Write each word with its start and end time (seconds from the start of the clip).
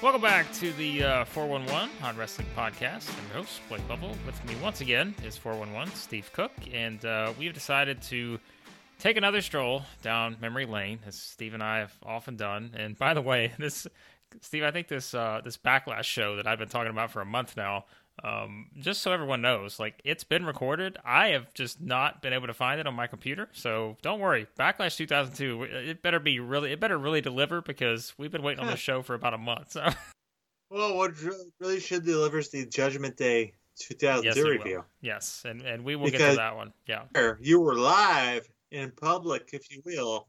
Welcome 0.00 0.22
back 0.22 0.52
to 0.54 0.72
the 0.74 1.02
uh, 1.02 1.24
411 1.24 1.90
on 2.04 2.16
Wrestling 2.16 2.46
Podcast. 2.56 3.10
I'm 3.18 3.26
your 3.26 3.38
host, 3.38 3.60
Blake 3.68 3.82
Lovell. 3.88 4.14
With 4.24 4.44
me 4.46 4.54
once 4.62 4.80
again 4.80 5.12
is 5.24 5.36
411 5.36 5.92
Steve 5.96 6.30
Cook, 6.32 6.52
and 6.72 7.04
uh, 7.04 7.32
we've 7.36 7.52
decided 7.52 8.00
to 8.02 8.38
take 9.00 9.16
another 9.16 9.40
stroll 9.40 9.82
down 10.00 10.36
memory 10.40 10.66
lane, 10.66 11.00
as 11.04 11.16
Steve 11.16 11.52
and 11.52 11.64
I 11.64 11.78
have 11.78 11.92
often 12.04 12.36
done. 12.36 12.70
And 12.76 12.96
by 12.96 13.12
the 13.12 13.20
way, 13.20 13.52
this 13.58 13.88
Steve, 14.40 14.62
I 14.62 14.70
think 14.70 14.86
this 14.86 15.14
uh, 15.14 15.40
this 15.42 15.56
backlash 15.56 16.04
show 16.04 16.36
that 16.36 16.46
I've 16.46 16.60
been 16.60 16.68
talking 16.68 16.92
about 16.92 17.10
for 17.10 17.20
a 17.20 17.26
month 17.26 17.56
now. 17.56 17.86
Um, 18.24 18.66
just 18.78 19.00
so 19.02 19.12
everyone 19.12 19.40
knows, 19.42 19.78
like 19.78 20.00
it's 20.04 20.24
been 20.24 20.44
recorded. 20.44 20.96
I 21.04 21.28
have 21.28 21.52
just 21.54 21.80
not 21.80 22.20
been 22.22 22.32
able 22.32 22.46
to 22.48 22.54
find 22.54 22.80
it 22.80 22.86
on 22.86 22.94
my 22.94 23.06
computer, 23.06 23.48
so 23.52 23.96
don't 24.02 24.20
worry. 24.20 24.46
Backlash 24.58 24.96
2002, 24.96 25.62
it 25.62 26.02
better 26.02 26.18
be 26.18 26.40
really, 26.40 26.72
it 26.72 26.80
better 26.80 26.98
really 26.98 27.20
deliver 27.20 27.60
because 27.62 28.14
we've 28.18 28.32
been 28.32 28.42
waiting 28.42 28.60
on 28.64 28.70
this 28.70 28.80
show 28.80 29.02
for 29.02 29.14
about 29.14 29.34
a 29.34 29.38
month. 29.38 29.72
So, 29.72 29.88
Well, 30.70 30.96
what 30.96 31.12
really 31.60 31.80
should 31.80 32.04
deliver 32.04 32.38
is 32.38 32.50
the 32.50 32.66
Judgment 32.66 33.16
Day 33.16 33.54
2002 33.78 34.26
yes, 34.26 34.36
it 34.36 34.42
will. 34.44 34.50
review. 34.50 34.84
yes, 35.00 35.44
and 35.48 35.62
and 35.62 35.82
we 35.84 35.96
will 35.96 36.10
get 36.10 36.30
to 36.30 36.36
that 36.36 36.56
one. 36.56 36.72
Yeah, 36.86 37.04
You 37.40 37.60
were 37.60 37.76
live 37.76 38.46
in 38.70 38.90
public, 38.90 39.50
if 39.54 39.70
you 39.70 39.80
will, 39.86 40.28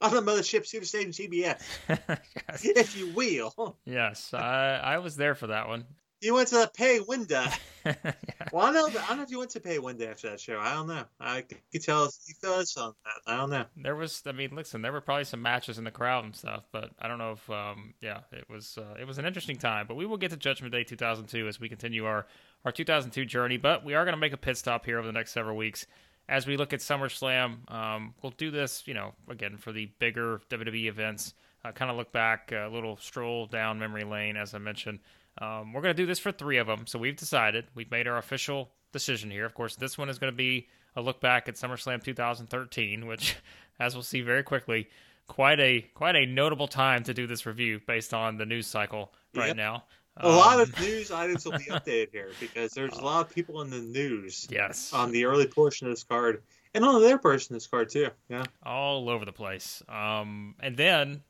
on 0.00 0.14
the 0.14 0.22
mothership 0.22 0.62
Superstation 0.62 1.08
CBS, 1.08 1.62
yes, 2.48 2.64
if 2.64 2.96
you 2.96 3.08
will. 3.12 3.76
yes, 3.84 4.32
I 4.32 4.80
I 4.82 4.98
was 4.98 5.16
there 5.16 5.34
for 5.34 5.48
that 5.48 5.68
one. 5.68 5.84
You 6.26 6.34
went 6.34 6.48
to 6.48 6.56
the 6.56 6.70
pay 6.74 6.98
window. 7.00 7.44
Yeah. 7.86 8.12
Well, 8.52 8.66
I 8.66 8.72
don't 8.72 8.92
know. 8.92 9.00
I 9.00 9.06
don't 9.10 9.18
know 9.18 9.22
if 9.22 9.30
you 9.30 9.38
went 9.38 9.52
to 9.52 9.60
pay 9.60 9.78
window 9.78 10.10
after 10.10 10.30
that 10.30 10.40
show. 10.40 10.58
I 10.58 10.74
don't 10.74 10.88
know. 10.88 11.04
I 11.20 11.42
could 11.42 11.84
tell 11.84 12.02
you 12.26 12.34
felt 12.42 12.58
us 12.58 12.76
on 12.76 12.94
that. 13.04 13.32
I 13.32 13.36
don't 13.36 13.50
know. 13.50 13.64
There 13.76 13.94
was, 13.94 14.24
I 14.26 14.32
mean, 14.32 14.50
listen, 14.56 14.82
there 14.82 14.90
were 14.90 15.00
probably 15.00 15.22
some 15.22 15.40
matches 15.40 15.78
in 15.78 15.84
the 15.84 15.92
crowd 15.92 16.24
and 16.24 16.34
stuff, 16.34 16.64
but 16.72 16.90
I 16.98 17.06
don't 17.06 17.18
know 17.18 17.30
if, 17.30 17.48
um, 17.48 17.94
yeah, 18.00 18.22
it 18.32 18.50
was, 18.50 18.76
uh, 18.76 18.96
it 19.00 19.06
was 19.06 19.18
an 19.18 19.24
interesting 19.24 19.56
time. 19.56 19.86
But 19.86 19.94
we 19.94 20.04
will 20.04 20.16
get 20.16 20.32
to 20.32 20.36
Judgment 20.36 20.72
Day 20.72 20.82
2002 20.82 21.46
as 21.46 21.60
we 21.60 21.68
continue 21.68 22.06
our 22.06 22.26
our 22.64 22.72
2002 22.72 23.24
journey. 23.24 23.56
But 23.56 23.84
we 23.84 23.94
are 23.94 24.04
going 24.04 24.14
to 24.14 24.20
make 24.20 24.32
a 24.32 24.36
pit 24.36 24.56
stop 24.56 24.84
here 24.84 24.98
over 24.98 25.06
the 25.06 25.12
next 25.12 25.30
several 25.30 25.56
weeks 25.56 25.86
as 26.28 26.44
we 26.44 26.56
look 26.56 26.72
at 26.72 26.80
SummerSlam. 26.80 27.70
Um, 27.70 28.14
we'll 28.20 28.34
do 28.36 28.50
this, 28.50 28.82
you 28.86 28.94
know, 28.94 29.12
again 29.30 29.58
for 29.58 29.70
the 29.70 29.92
bigger 30.00 30.40
WWE 30.50 30.86
events. 30.86 31.34
Uh, 31.64 31.70
kind 31.70 31.88
of 31.88 31.96
look 31.96 32.10
back, 32.10 32.50
a 32.50 32.68
little 32.72 32.96
stroll 32.96 33.46
down 33.46 33.78
memory 33.78 34.02
lane, 34.02 34.36
as 34.36 34.54
I 34.54 34.58
mentioned. 34.58 34.98
Um, 35.40 35.72
we're 35.72 35.82
going 35.82 35.94
to 35.94 36.02
do 36.02 36.06
this 36.06 36.18
for 36.18 36.32
three 36.32 36.58
of 36.58 36.66
them. 36.66 36.86
So 36.86 36.98
we've 36.98 37.16
decided, 37.16 37.66
we've 37.74 37.90
made 37.90 38.06
our 38.08 38.16
official 38.18 38.70
decision 38.92 39.30
here. 39.30 39.44
Of 39.44 39.54
course, 39.54 39.76
this 39.76 39.98
one 39.98 40.08
is 40.08 40.18
going 40.18 40.32
to 40.32 40.36
be 40.36 40.68
a 40.94 41.02
look 41.02 41.20
back 41.20 41.48
at 41.48 41.56
SummerSlam 41.56 42.02
2013, 42.02 43.06
which, 43.06 43.36
as 43.80 43.94
we'll 43.94 44.02
see 44.02 44.22
very 44.22 44.42
quickly, 44.42 44.88
quite 45.28 45.58
a 45.60 45.82
quite 45.94 46.14
a 46.16 46.24
notable 46.24 46.68
time 46.68 47.02
to 47.02 47.12
do 47.12 47.26
this 47.26 47.44
review 47.46 47.80
based 47.86 48.14
on 48.14 48.36
the 48.38 48.46
news 48.46 48.66
cycle 48.66 49.12
right 49.34 49.48
Yep. 49.48 49.56
now. 49.56 49.84
A 50.18 50.28
lot 50.30 50.54
Um, 50.54 50.60
of 50.62 50.80
news 50.80 51.10
items 51.10 51.44
will 51.44 51.58
be 51.58 51.64
updated 51.70 52.08
here 52.12 52.30
because 52.40 52.72
there's 52.72 52.94
a 52.94 53.04
lot 53.04 53.26
of 53.26 53.34
people 53.34 53.60
in 53.60 53.68
the 53.68 53.80
news 53.80 54.46
yes, 54.50 54.92
on 54.94 55.10
the 55.10 55.24
early 55.26 55.46
portion 55.46 55.88
of 55.88 55.92
this 55.92 56.04
card 56.04 56.42
and 56.72 56.84
on 56.84 57.02
their 57.02 57.18
portion 57.18 57.54
of 57.54 57.60
this 57.60 57.66
card 57.66 57.90
too. 57.90 58.08
Yeah. 58.30 58.44
all 58.62 59.10
over 59.10 59.24
the 59.26 59.32
place. 59.32 59.82
Um, 59.88 60.54
and 60.60 60.76
then, 60.76 61.22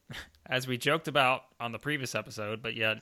as 0.45 0.69
we 0.69 0.77
joked 0.79 1.09
about 1.09 1.43
on 1.59 1.73
the 1.73 1.79
previous 1.79 2.15
episode, 2.15 2.63
but 2.63 2.77
yet 2.77 2.99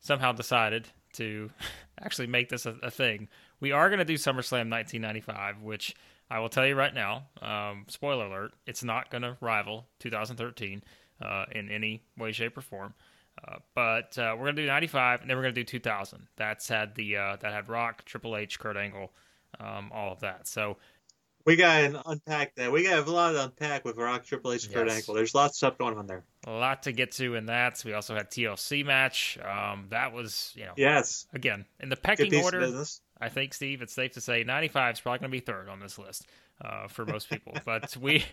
somehow 0.00 0.32
decided 0.32 0.88
to 1.14 1.50
actually 2.00 2.26
make 2.26 2.48
this 2.48 2.66
a, 2.66 2.76
a 2.82 2.90
thing, 2.90 3.28
we 3.60 3.72
are 3.72 3.88
going 3.88 3.98
to 3.98 4.04
do 4.04 4.14
SummerSlam 4.14 4.70
1995, 4.70 5.62
which 5.62 5.94
I 6.30 6.38
will 6.40 6.48
tell 6.48 6.66
you 6.66 6.74
right 6.74 6.94
now, 6.94 7.24
um, 7.40 7.86
spoiler 7.88 8.26
alert, 8.26 8.52
it's 8.66 8.84
not 8.84 9.10
going 9.10 9.22
to 9.22 9.36
rival 9.40 9.86
2013 10.00 10.82
uh, 11.22 11.44
in 11.52 11.70
any 11.70 12.02
way, 12.16 12.32
shape, 12.32 12.56
or 12.56 12.60
form. 12.60 12.94
Uh, 13.46 13.56
but 13.74 14.18
uh, 14.18 14.34
we're 14.36 14.46
gonna 14.46 14.54
do 14.54 14.66
95, 14.66 15.20
and 15.20 15.30
then 15.30 15.36
we're 15.36 15.44
gonna 15.44 15.52
do 15.52 15.64
2000. 15.64 16.26
That's 16.36 16.68
had 16.68 16.94
the 16.94 17.16
uh, 17.16 17.36
that 17.36 17.52
had 17.52 17.68
Rock, 17.68 18.04
Triple 18.04 18.36
H, 18.36 18.58
Kurt 18.58 18.76
Angle, 18.76 19.12
um, 19.60 19.90
all 19.92 20.12
of 20.12 20.20
that. 20.20 20.48
So 20.48 20.76
We 21.44 21.56
got 21.56 21.78
to 21.92 22.02
unpack 22.08 22.54
that. 22.56 22.70
We 22.70 22.82
got 22.82 23.06
a 23.06 23.10
lot 23.10 23.32
to 23.32 23.44
unpack 23.44 23.84
with 23.84 23.96
Rock 23.96 24.24
Triple 24.24 24.52
H 24.52 24.66
and 24.66 24.74
Kurt 24.74 24.86
Yes. 24.88 24.96
Angle. 24.96 25.14
There's 25.14 25.34
lots 25.34 25.52
of 25.52 25.56
stuff 25.56 25.78
going 25.78 25.96
on 25.96 26.06
there. 26.06 26.24
a 26.46 26.50
lot 26.50 26.82
to 26.82 26.92
get 26.92 27.12
to 27.12 27.36
in 27.36 27.46
that. 27.46 27.82
We 27.86 27.94
also 27.94 28.14
had 28.14 28.30
TLC 28.30 28.84
match. 28.84 29.38
Um, 29.38 29.86
that 29.90 30.12
was, 30.12 30.52
you 30.54 30.64
know, 30.64 30.72
Yes. 30.76 31.26
again 31.32 31.64
in 31.80 31.88
the 31.88 31.96
pecking 31.96 32.34
order. 32.42 32.84
I 33.20 33.28
think 33.30 33.54
Steve, 33.54 33.82
it's 33.82 33.94
safe 33.94 34.12
to 34.12 34.20
say 34.20 34.44
95 34.44 34.94
is 34.94 35.00
probably 35.00 35.18
going 35.20 35.30
to 35.30 35.36
be 35.36 35.40
third 35.40 35.68
on 35.68 35.80
this 35.80 35.98
list 35.98 36.26
uh, 36.62 36.86
for 36.88 37.04
most 37.06 37.30
people. 37.30 37.54
but 37.64 37.96
we, 37.96 38.24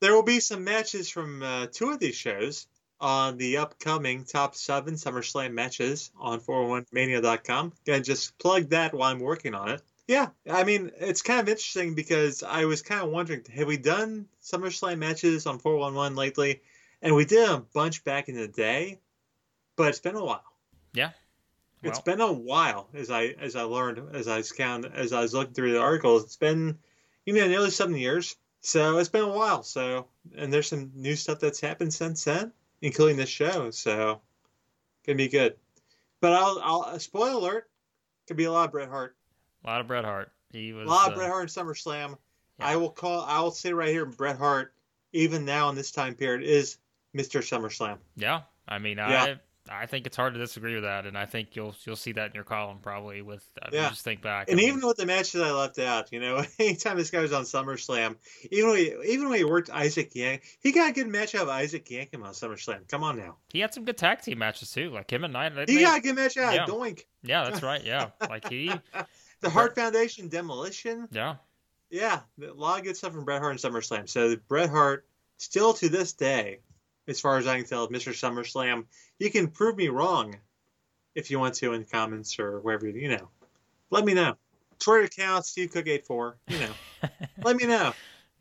There 0.00 0.14
will 0.14 0.22
be 0.22 0.38
some 0.40 0.62
matches 0.62 1.08
from 1.08 1.42
uh, 1.42 1.66
two 1.72 1.90
of 1.90 1.98
these 1.98 2.14
shows 2.16 2.66
on 3.00 3.36
the 3.38 3.56
upcoming 3.58 4.24
top 4.24 4.54
seven 4.54 4.94
SummerSlam 4.94 5.52
matches 5.52 6.10
on 6.18 6.40
411mania.com. 6.40 7.72
Gonna 7.86 8.00
just 8.00 8.36
plug 8.38 8.70
that 8.70 8.92
while 8.94 9.10
I'm 9.10 9.20
working 9.20 9.54
on 9.54 9.70
it. 9.70 9.82
Yeah, 10.08 10.28
I 10.50 10.64
mean, 10.64 10.90
it's 10.98 11.20
kind 11.20 11.38
of 11.38 11.48
interesting 11.48 11.94
because 11.94 12.42
I 12.42 12.64
was 12.64 12.80
kind 12.80 13.02
of 13.02 13.10
wondering 13.10 13.44
have 13.54 13.68
we 13.68 13.76
done 13.76 14.26
SummerSlam 14.42 14.98
matches 14.98 15.46
on 15.46 15.58
411 15.58 16.16
lately? 16.16 16.62
And 17.02 17.14
we 17.14 17.26
did 17.26 17.48
a 17.48 17.58
bunch 17.58 18.02
back 18.04 18.30
in 18.30 18.34
the 18.34 18.48
day, 18.48 18.98
but 19.76 19.88
it's 19.88 20.00
been 20.00 20.16
a 20.16 20.24
while. 20.24 20.42
yeah, 21.82 21.90
it's 21.90 22.00
been 22.00 22.22
a 22.22 22.32
while 22.32 22.88
as 22.94 23.10
I 23.10 23.26
as 23.38 23.54
I 23.54 23.62
learned 23.62 24.16
as 24.16 24.28
I 24.28 24.38
was 24.38 24.50
count 24.50 24.86
as 24.86 25.12
I 25.12 25.20
was 25.20 25.34
looking 25.34 25.52
through 25.52 25.72
the 25.72 25.80
articles. 25.80 26.24
It's 26.24 26.36
been 26.36 26.78
you 27.26 27.34
know 27.34 27.46
nearly 27.46 27.70
seven 27.70 27.94
years, 27.94 28.34
so 28.62 28.96
it's 28.96 29.10
been 29.10 29.22
a 29.22 29.28
while. 29.28 29.62
So 29.62 30.06
and 30.34 30.50
there's 30.50 30.68
some 30.68 30.90
new 30.94 31.16
stuff 31.16 31.38
that's 31.38 31.60
happened 31.60 31.92
since 31.92 32.24
then, 32.24 32.52
including 32.80 33.18
this 33.18 33.28
show. 33.28 33.70
So 33.70 34.22
gonna 35.06 35.16
be 35.16 35.28
good. 35.28 35.56
But 36.22 36.32
I'll 36.32 36.60
I'll 36.64 36.98
spoiler 36.98 37.32
alert. 37.32 37.70
Could 38.26 38.38
be 38.38 38.44
a 38.44 38.52
lot 38.52 38.64
of 38.64 38.72
Bret 38.72 38.88
Hart. 38.88 39.14
A 39.64 39.66
lot 39.66 39.80
of 39.80 39.86
Bret 39.86 40.04
Hart. 40.04 40.30
He 40.52 40.72
was 40.72 40.86
A 40.86 40.90
lot 40.90 41.08
of 41.08 41.12
uh, 41.14 41.16
Bret 41.16 41.28
Hart 41.28 41.42
in 41.42 41.48
SummerSlam. 41.66 42.16
yeah. 42.58 42.66
I 42.68 42.76
will 42.76 42.90
call. 42.90 43.22
I 43.22 43.40
will 43.40 43.50
say 43.50 43.72
right 43.72 43.90
here, 43.90 44.06
Bret 44.06 44.36
Hart, 44.38 44.72
even 45.12 45.44
now 45.44 45.68
in 45.68 45.74
this 45.74 45.90
time 45.90 46.14
period, 46.14 46.42
is 46.48 46.78
Mr. 47.16 47.40
SummerSlam. 47.40 47.98
Yeah, 48.16 48.42
I 48.66 48.78
mean, 48.78 48.98
Yeah. 48.98 49.24
I 49.24 49.38
I 49.70 49.84
think 49.84 50.06
it's 50.06 50.16
hard 50.16 50.32
to 50.32 50.40
disagree 50.40 50.72
with 50.76 50.84
that, 50.84 51.04
and 51.04 51.18
I 51.18 51.26
think 51.26 51.54
you'll 51.54 51.74
you'll 51.84 51.94
see 51.96 52.12
that 52.12 52.28
in 52.30 52.34
your 52.34 52.44
column 52.44 52.78
probably. 52.80 53.20
With 53.20 53.44
I 53.60 53.68
Yeah. 53.70 53.90
just 53.90 54.02
think 54.02 54.22
back, 54.22 54.48
And 54.48 54.58
I 54.58 54.62
mean, 54.62 54.70
even 54.74 54.86
with 54.86 54.96
the 54.96 55.04
matches 55.04 55.42
I 55.42 55.50
left 55.50 55.78
out, 55.78 56.10
you 56.10 56.20
know, 56.20 56.42
anytime 56.58 56.96
this 56.96 57.10
guy 57.10 57.20
was 57.20 57.34
on 57.34 57.42
SummerSlam, 57.44 58.16
even 58.50 58.70
when 58.70 58.78
he, 58.78 58.94
even 59.12 59.28
when 59.28 59.36
he 59.36 59.44
worked 59.44 59.68
Isaac 59.68 60.14
Yank, 60.14 60.42
he 60.60 60.72
got 60.72 60.88
a 60.90 60.94
good 60.94 61.08
match 61.08 61.34
out 61.34 61.42
of 61.42 61.48
Isaac 61.50 61.84
Yankem 61.84 62.24
on 62.24 62.32
SummerSlam. 62.32 62.88
Come 62.88 63.02
on 63.04 63.18
now, 63.18 63.36
he 63.52 63.60
had 63.60 63.74
some 63.74 63.84
good 63.84 63.98
tag 63.98 64.22
team 64.22 64.38
matches 64.38 64.70
too, 64.72 64.88
like 64.88 65.10
him 65.12 65.22
and 65.24 65.34
Knight. 65.34 65.52
he 65.68 65.76
they- 65.76 65.82
got 65.82 65.98
a 65.98 66.00
good 66.00 66.14
match 66.16 66.38
out 66.38 66.54
Yeah. 66.54 66.64
of 66.64 66.70
Doink. 66.70 67.04
yeah, 67.22 67.44
that's 67.44 67.62
right. 67.70 67.84
Yeah, 67.84 68.08
like 68.30 68.48
he, 68.48 68.72
The 69.40 69.50
Hart 69.50 69.74
Foundation 69.74 70.28
demolition, 70.28 71.08
yeah, 71.10 71.36
yeah, 71.90 72.20
a 72.42 72.52
lot 72.52 72.78
of 72.78 72.84
good 72.84 72.96
stuff 72.96 73.12
from 73.12 73.24
Bret 73.24 73.40
Hart 73.40 73.52
and 73.52 73.60
SummerSlam. 73.60 74.08
So 74.08 74.36
Bret 74.48 74.70
Hart, 74.70 75.06
still 75.36 75.74
to 75.74 75.88
this 75.88 76.12
day, 76.12 76.58
as 77.06 77.20
far 77.20 77.38
as 77.38 77.46
I 77.46 77.56
can 77.56 77.66
tell, 77.66 77.88
Mr. 77.88 78.12
SummerSlam. 78.12 78.84
You 79.18 79.30
can 79.30 79.48
prove 79.48 79.76
me 79.76 79.88
wrong 79.88 80.36
if 81.14 81.30
you 81.30 81.38
want 81.38 81.54
to 81.54 81.72
in 81.72 81.80
the 81.80 81.86
comments 81.86 82.38
or 82.38 82.60
wherever 82.60 82.86
you, 82.88 83.08
know. 83.08 83.28
Let 83.90 84.04
me 84.04 84.14
know. 84.14 84.36
Twitter 84.78 85.04
account 85.04 85.44
Steve 85.44 85.72
Cook 85.72 85.88
84 85.88 86.36
You 86.46 86.58
know, 86.60 86.72
let 87.42 87.56
me 87.56 87.66
know. 87.66 87.92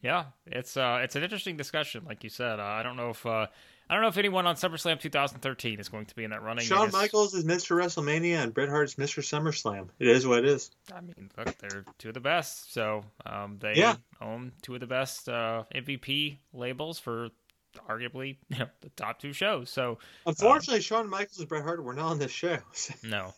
Yeah, 0.01 0.25
it's 0.45 0.77
uh, 0.77 0.99
it's 1.01 1.15
an 1.15 1.23
interesting 1.23 1.57
discussion, 1.57 2.03
like 2.05 2.23
you 2.23 2.29
said. 2.29 2.59
Uh, 2.59 2.63
I 2.63 2.83
don't 2.83 2.97
know 2.97 3.09
if 3.09 3.25
uh, 3.25 3.47
I 3.89 3.93
don't 3.93 4.01
know 4.01 4.09
if 4.09 4.17
anyone 4.17 4.45
on 4.45 4.55
SummerSlam 4.55 4.99
2013 4.99 5.79
is 5.79 5.87
going 5.87 6.05
to 6.07 6.15
be 6.15 6.23
in 6.25 6.31
that 6.31 6.41
running. 6.43 6.65
Shawn 6.65 6.91
Michaels 6.91 7.33
is 7.33 7.45
Mr. 7.45 7.75
WrestleMania 7.77 8.43
and 8.43 8.53
Bret 8.53 8.67
Hart's 8.69 8.95
Mr. 8.95 9.23
SummerSlam. 9.23 9.87
It 9.99 10.07
is 10.09 10.27
what 10.27 10.39
it 10.39 10.45
is. 10.45 10.71
I 10.93 10.99
mean, 10.99 11.29
look, 11.37 11.57
they're 11.57 11.85
two 11.97 12.09
of 12.09 12.13
the 12.13 12.19
best. 12.19 12.73
So 12.73 13.05
um, 13.25 13.57
they 13.59 13.75
Yeah. 13.75 13.95
own 14.19 14.51
two 14.61 14.73
of 14.73 14.81
the 14.81 14.87
best 14.87 15.29
uh, 15.29 15.63
MVP 15.73 16.37
labels 16.53 16.99
for 16.99 17.29
arguably 17.87 18.37
you 18.49 18.59
know, 18.59 18.67
the 18.81 18.89
top 18.89 19.19
two 19.19 19.31
shows. 19.31 19.69
So 19.69 19.99
Unfortunately, 20.25 20.81
Shawn 20.81 21.09
Michaels 21.09 21.39
and 21.39 21.47
Bret 21.47 21.63
Hart 21.63 21.81
were 21.83 21.93
not 21.93 22.07
on 22.11 22.19
this 22.19 22.31
show. 22.31 22.57
no, 23.03 23.33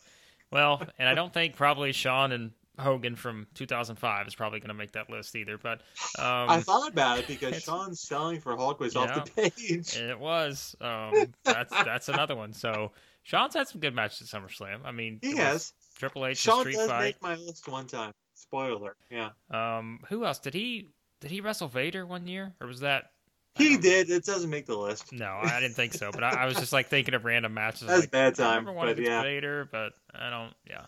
well, 0.51 0.81
and 0.97 1.07
I 1.07 1.13
don't 1.13 1.33
think 1.33 1.55
probably 1.55 1.91
Shawn 1.91 2.31
and 2.31 2.51
Hogan 2.79 3.15
from 3.15 3.47
2005 3.55 4.27
is 4.27 4.35
probably 4.35 4.59
going 4.59 4.69
to 4.69 4.73
make 4.73 4.93
that 4.93 5.09
list 5.09 5.35
either. 5.35 5.57
But 5.57 5.81
um, 6.17 6.49
I 6.49 6.61
thought 6.61 6.89
about 6.89 7.19
it 7.19 7.27
because 7.27 7.61
Shawn's 7.61 8.01
selling 8.01 8.39
for 8.39 8.55
Hulk 8.55 8.79
was 8.79 8.95
off 8.95 9.25
the 9.25 9.51
page. 9.51 9.97
It 9.97 10.19
was. 10.19 10.75
Um, 10.81 11.13
that's 11.43 11.71
that's 11.71 12.09
another 12.09 12.35
one. 12.35 12.53
So 12.53 12.91
Shawn's 13.23 13.53
had 13.53 13.67
some 13.67 13.81
good 13.81 13.93
matches 13.93 14.33
at 14.33 14.41
SummerSlam. 14.41 14.79
I 14.85 14.91
mean, 14.91 15.19
He 15.21 15.35
has. 15.35 15.73
Triple 15.97 16.25
H, 16.25 16.37
Shawn 16.37 16.61
Street 16.61 16.75
does 16.75 16.89
Fight. 16.89 17.01
make 17.01 17.21
my 17.21 17.35
list 17.35 17.67
one 17.67 17.85
time. 17.85 18.13
Spoiler. 18.33 18.95
Yeah. 19.11 19.29
Um, 19.51 19.99
who 20.07 20.25
else 20.25 20.39
did 20.39 20.53
he 20.53 20.87
did 21.19 21.31
he 21.31 21.41
wrestle 21.41 21.67
Vader 21.67 22.05
one 22.05 22.25
year, 22.27 22.53
or 22.61 22.67
was 22.67 22.79
that? 22.79 23.11
He 23.55 23.77
did. 23.77 24.09
It 24.09 24.23
doesn't 24.23 24.49
make 24.49 24.65
the 24.65 24.77
list. 24.77 25.11
No, 25.11 25.37
I 25.41 25.59
didn't 25.59 25.75
think 25.75 25.93
so. 25.93 26.11
But 26.11 26.23
I, 26.23 26.29
I 26.29 26.45
was 26.45 26.55
just 26.55 26.71
like 26.71 26.87
thinking 26.87 27.13
of 27.13 27.25
random 27.25 27.53
matches. 27.53 27.87
That's 27.87 28.01
like, 28.01 28.11
bad 28.11 28.33
I 28.39 28.43
time, 28.43 28.49
remember 28.59 28.73
one 28.73 28.87
but 28.87 29.03
yeah. 29.03 29.21
Vader, 29.21 29.67
but 29.69 29.93
I 30.15 30.29
don't. 30.29 30.53
Yeah. 30.69 30.85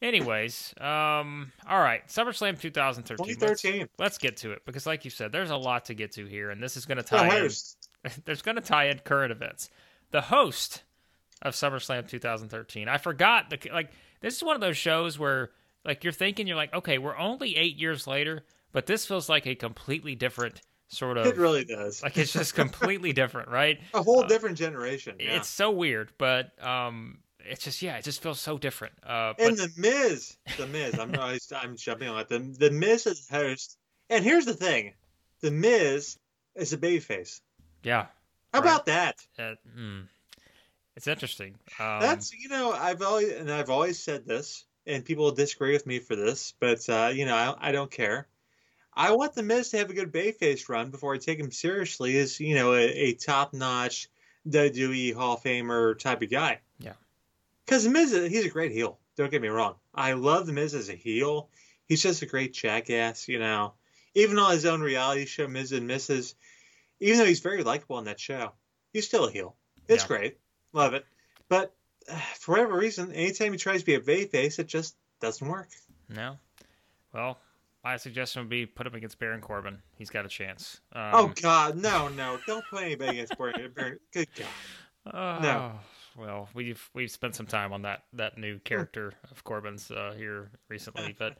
Anyways, 0.00 0.74
um, 0.80 1.52
all 1.68 1.80
right, 1.80 2.06
SummerSlam 2.06 2.60
2013. 2.60 3.26
Let's, 3.26 3.62
2013. 3.62 3.88
let's 3.98 4.18
get 4.18 4.36
to 4.38 4.52
it 4.52 4.62
because, 4.64 4.86
like 4.86 5.04
you 5.04 5.10
said, 5.10 5.32
there's 5.32 5.50
a 5.50 5.56
lot 5.56 5.86
to 5.86 5.94
get 5.94 6.12
to 6.12 6.24
here, 6.24 6.50
and 6.50 6.62
this 6.62 6.76
is 6.76 6.86
going 6.86 6.98
to 6.98 7.02
The 7.02 7.16
tie 7.16 7.36
in. 7.36 7.50
There's 8.24 8.42
going 8.42 8.54
to 8.54 8.62
tie 8.62 8.84
in 8.90 9.00
current 9.00 9.32
events. 9.32 9.70
The 10.12 10.20
host 10.20 10.84
of 11.42 11.54
SummerSlam 11.54 12.08
2013. 12.08 12.88
I 12.88 12.98
forgot 12.98 13.50
the 13.50 13.58
like. 13.72 13.90
This 14.20 14.36
is 14.36 14.44
one 14.44 14.54
of 14.54 14.60
those 14.60 14.76
shows 14.76 15.18
where 15.18 15.50
like 15.84 16.04
you're 16.04 16.12
thinking 16.12 16.46
you're 16.46 16.56
like, 16.56 16.72
okay, 16.72 16.98
we're 16.98 17.16
only 17.16 17.56
eight 17.56 17.76
years 17.76 18.06
later, 18.06 18.44
but 18.72 18.86
this 18.86 19.04
feels 19.04 19.28
like 19.28 19.46
a 19.46 19.54
completely 19.56 20.14
different 20.14 20.60
sort 20.88 21.16
of. 21.16 21.26
It 21.26 21.36
really 21.36 21.64
does. 21.64 22.02
like 22.02 22.16
it's 22.18 22.32
just 22.32 22.54
completely 22.54 23.12
different, 23.14 23.48
right? 23.48 23.78
a 23.94 24.02
whole 24.02 24.24
uh, 24.24 24.26
different 24.26 24.58
generation. 24.58 25.16
Yeah. 25.18 25.36
It's 25.36 25.48
so 25.48 25.70
weird, 25.70 26.12
but 26.18 26.62
um, 26.64 27.18
it's 27.50 27.64
just 27.64 27.82
yeah, 27.82 27.96
it 27.96 28.04
just 28.04 28.22
feels 28.22 28.40
so 28.40 28.58
different. 28.58 28.94
Uh, 29.04 29.34
and 29.38 29.56
the 29.56 29.70
Miz, 29.76 30.36
the 30.56 30.66
Miz. 30.66 30.98
I'm 30.98 31.14
always, 31.18 31.50
I'm 31.54 31.76
jumping 31.76 32.08
on 32.08 32.20
it. 32.20 32.28
The 32.28 32.38
the 32.38 32.70
Miz 32.70 33.06
is 33.06 33.28
host. 33.28 33.76
And 34.10 34.24
here's 34.24 34.46
the 34.46 34.54
thing, 34.54 34.94
the 35.40 35.50
Miz 35.50 36.18
is 36.54 36.72
a 36.72 36.78
babyface. 36.78 37.40
yeah, 37.82 38.06
How 38.54 38.60
Right. 38.60 38.64
about 38.68 38.86
that? 38.86 39.16
uh, 39.38 39.54
hmm. 39.74 40.00
it's 40.96 41.06
interesting. 41.06 41.56
Um, 41.78 42.00
That's 42.00 42.32
you 42.34 42.48
know 42.48 42.72
I've 42.72 43.02
always 43.02 43.32
and 43.32 43.50
I've 43.50 43.70
always 43.70 43.98
said 43.98 44.26
this, 44.26 44.64
and 44.86 45.04
people 45.04 45.24
will 45.24 45.32
disagree 45.32 45.72
with 45.72 45.86
me 45.86 45.98
for 45.98 46.16
this, 46.16 46.54
but 46.58 46.88
uh, 46.88 47.10
you 47.12 47.26
know 47.26 47.34
I, 47.36 47.68
I 47.68 47.72
don't 47.72 47.90
care. 47.90 48.26
I 48.94 49.12
want 49.12 49.34
the 49.34 49.42
Miz 49.44 49.70
to 49.70 49.78
have 49.78 49.90
a 49.90 49.94
good 49.94 50.10
bayface 50.12 50.68
run 50.68 50.90
before 50.90 51.14
I 51.14 51.18
take 51.18 51.38
him 51.38 51.52
seriously 51.52 52.16
as 52.18 52.40
you 52.40 52.54
know 52.54 52.72
a, 52.74 52.82
a 52.88 53.12
top 53.14 53.52
notch 53.54 54.08
WWE 54.48 55.14
Hall 55.14 55.34
of 55.34 55.42
Famer 55.42 55.98
type 55.98 56.22
of 56.22 56.30
guy. 56.30 56.60
Yeah. 56.78 56.94
Because 57.68 57.86
Miz, 57.86 58.12
he's 58.12 58.46
a 58.46 58.48
great 58.48 58.72
heel. 58.72 58.98
Don't 59.18 59.30
get 59.30 59.42
me 59.42 59.48
wrong. 59.48 59.74
I 59.94 60.14
love 60.14 60.46
the 60.46 60.54
Miz 60.54 60.74
as 60.74 60.88
a 60.88 60.94
heel. 60.94 61.50
He's 61.86 62.02
just 62.02 62.22
a 62.22 62.26
great 62.26 62.54
jackass, 62.54 63.28
you 63.28 63.38
know. 63.38 63.74
Even 64.14 64.38
on 64.38 64.52
his 64.52 64.64
own 64.64 64.80
reality 64.80 65.26
show, 65.26 65.46
Miz 65.46 65.72
and 65.72 65.88
Mrs. 65.88 66.32
Even 67.00 67.18
though 67.18 67.26
he's 67.26 67.40
very 67.40 67.62
likable 67.62 67.96
on 67.96 68.04
that 68.04 68.18
show, 68.18 68.52
he's 68.94 69.06
still 69.06 69.26
a 69.26 69.30
heel. 69.30 69.54
It's 69.86 70.04
Yeah. 70.04 70.08
great. 70.08 70.38
Love 70.72 70.94
it. 70.94 71.04
But 71.50 71.74
uh, 72.10 72.18
for 72.38 72.52
whatever 72.52 72.74
reason, 72.78 73.12
anytime 73.12 73.52
he 73.52 73.58
tries 73.58 73.80
to 73.80 73.86
be 73.86 73.96
a 73.96 74.00
bayface, 74.00 74.58
it 74.58 74.66
just 74.66 74.96
doesn't 75.20 75.46
work. 75.46 75.68
no. 76.08 76.38
Well, 77.12 77.38
my 77.84 77.96
suggestion 77.98 78.40
would 78.42 78.48
be 78.50 78.64
put 78.64 78.86
him 78.86 78.94
against 78.94 79.18
Baron 79.18 79.42
Corbin. 79.42 79.82
He's 79.96 80.08
got 80.10 80.24
a 80.24 80.28
chance. 80.28 80.80
Um, 80.94 81.10
oh 81.12 81.32
God, 81.42 81.76
no, 81.76 82.08
no! 82.08 82.38
Don't 82.46 82.64
put 82.70 82.82
anybody 82.82 83.12
against 83.12 83.36
Baron. 83.38 83.72
Baron- 83.74 83.98
Good 84.12 84.28
God. 84.34 84.48
Oh, 85.14 85.38
No. 85.42 85.72
Well, 86.18 86.48
we've 86.54 86.90
we've 86.94 87.10
spent 87.10 87.34
some 87.36 87.46
time 87.46 87.72
on 87.72 87.82
that 87.82 88.02
that 88.14 88.38
new 88.38 88.58
character 88.58 89.12
of 89.30 89.44
Corbin's 89.44 89.90
uh, 89.90 90.14
here 90.16 90.50
recently, 90.68 91.14
but 91.16 91.38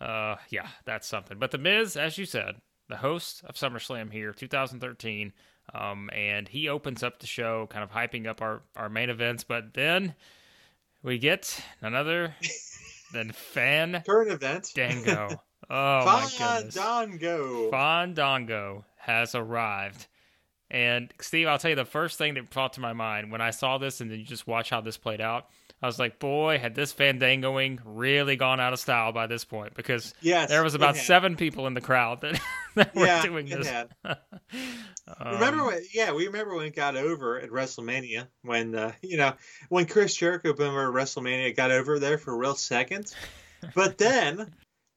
uh, 0.00 0.36
yeah, 0.50 0.68
that's 0.84 1.06
something. 1.06 1.38
But 1.38 1.50
the 1.50 1.58
Miz, 1.58 1.96
as 1.96 2.16
you 2.16 2.24
said, 2.24 2.56
the 2.88 2.96
host 2.96 3.42
of 3.44 3.54
SummerSlam 3.56 4.10
here, 4.10 4.32
2013, 4.32 5.32
um, 5.74 6.10
and 6.12 6.48
he 6.48 6.68
opens 6.68 7.02
up 7.02 7.18
the 7.18 7.26
show, 7.26 7.66
kind 7.70 7.84
of 7.84 7.90
hyping 7.90 8.26
up 8.26 8.40
our 8.40 8.62
our 8.76 8.88
main 8.88 9.10
events. 9.10 9.44
But 9.44 9.74
then 9.74 10.14
we 11.02 11.18
get 11.18 11.60
none 11.82 11.94
other 11.94 12.34
than 13.12 13.32
Fan 13.32 14.02
Current 14.06 14.32
event. 14.32 14.70
Dango. 14.74 15.28
Oh 15.70 16.04
my 16.04 16.28
goodness. 16.38 16.76
Fandango. 16.76 17.70
Fandango 17.70 18.84
has 18.98 19.34
arrived. 19.34 20.06
And 20.74 21.14
Steve, 21.20 21.46
I'll 21.46 21.56
tell 21.56 21.70
you 21.70 21.76
the 21.76 21.84
first 21.84 22.18
thing 22.18 22.34
that 22.34 22.50
brought 22.50 22.72
to 22.72 22.80
my 22.80 22.92
mind 22.92 23.30
when 23.30 23.40
I 23.40 23.50
saw 23.50 23.78
this 23.78 24.00
and 24.00 24.10
then 24.10 24.18
you 24.18 24.24
just 24.24 24.48
watch 24.48 24.70
how 24.70 24.80
this 24.80 24.96
played 24.96 25.20
out. 25.20 25.46
I 25.80 25.86
was 25.86 26.00
like, 26.00 26.18
boy, 26.18 26.58
had 26.58 26.74
this 26.74 26.92
Fandangoing 26.92 27.78
really 27.84 28.34
gone 28.34 28.58
out 28.58 28.72
of 28.72 28.80
style 28.80 29.12
by 29.12 29.28
this 29.28 29.44
point 29.44 29.74
because 29.74 30.14
Yes, 30.20 30.48
there 30.48 30.64
was 30.64 30.74
about 30.74 30.96
seven 30.96 31.36
people 31.36 31.68
in 31.68 31.74
the 31.74 31.80
crowd 31.80 32.22
that, 32.22 32.40
that 32.74 32.92
were 32.92 33.06
Yeah, 33.06 33.22
doing 33.22 33.46
this. 33.46 33.72
Um, 35.06 35.34
remember 35.34 35.66
when? 35.66 35.82
Yeah, 35.92 36.12
we 36.12 36.26
remember 36.26 36.56
when 36.56 36.64
it 36.64 36.74
got 36.74 36.96
over 36.96 37.38
at 37.38 37.50
WrestleMania 37.50 38.26
when 38.40 38.74
uh, 38.74 38.92
you 39.02 39.18
know 39.18 39.34
when 39.68 39.84
Chris 39.84 40.16
Jericho 40.16 40.54
remember 40.54 40.90
WrestleMania 40.90 41.54
got 41.54 41.70
over 41.70 41.98
there 41.98 42.16
for 42.16 42.32
a 42.32 42.38
real 42.38 42.54
second, 42.54 43.14
but 43.74 43.98
then 43.98 44.50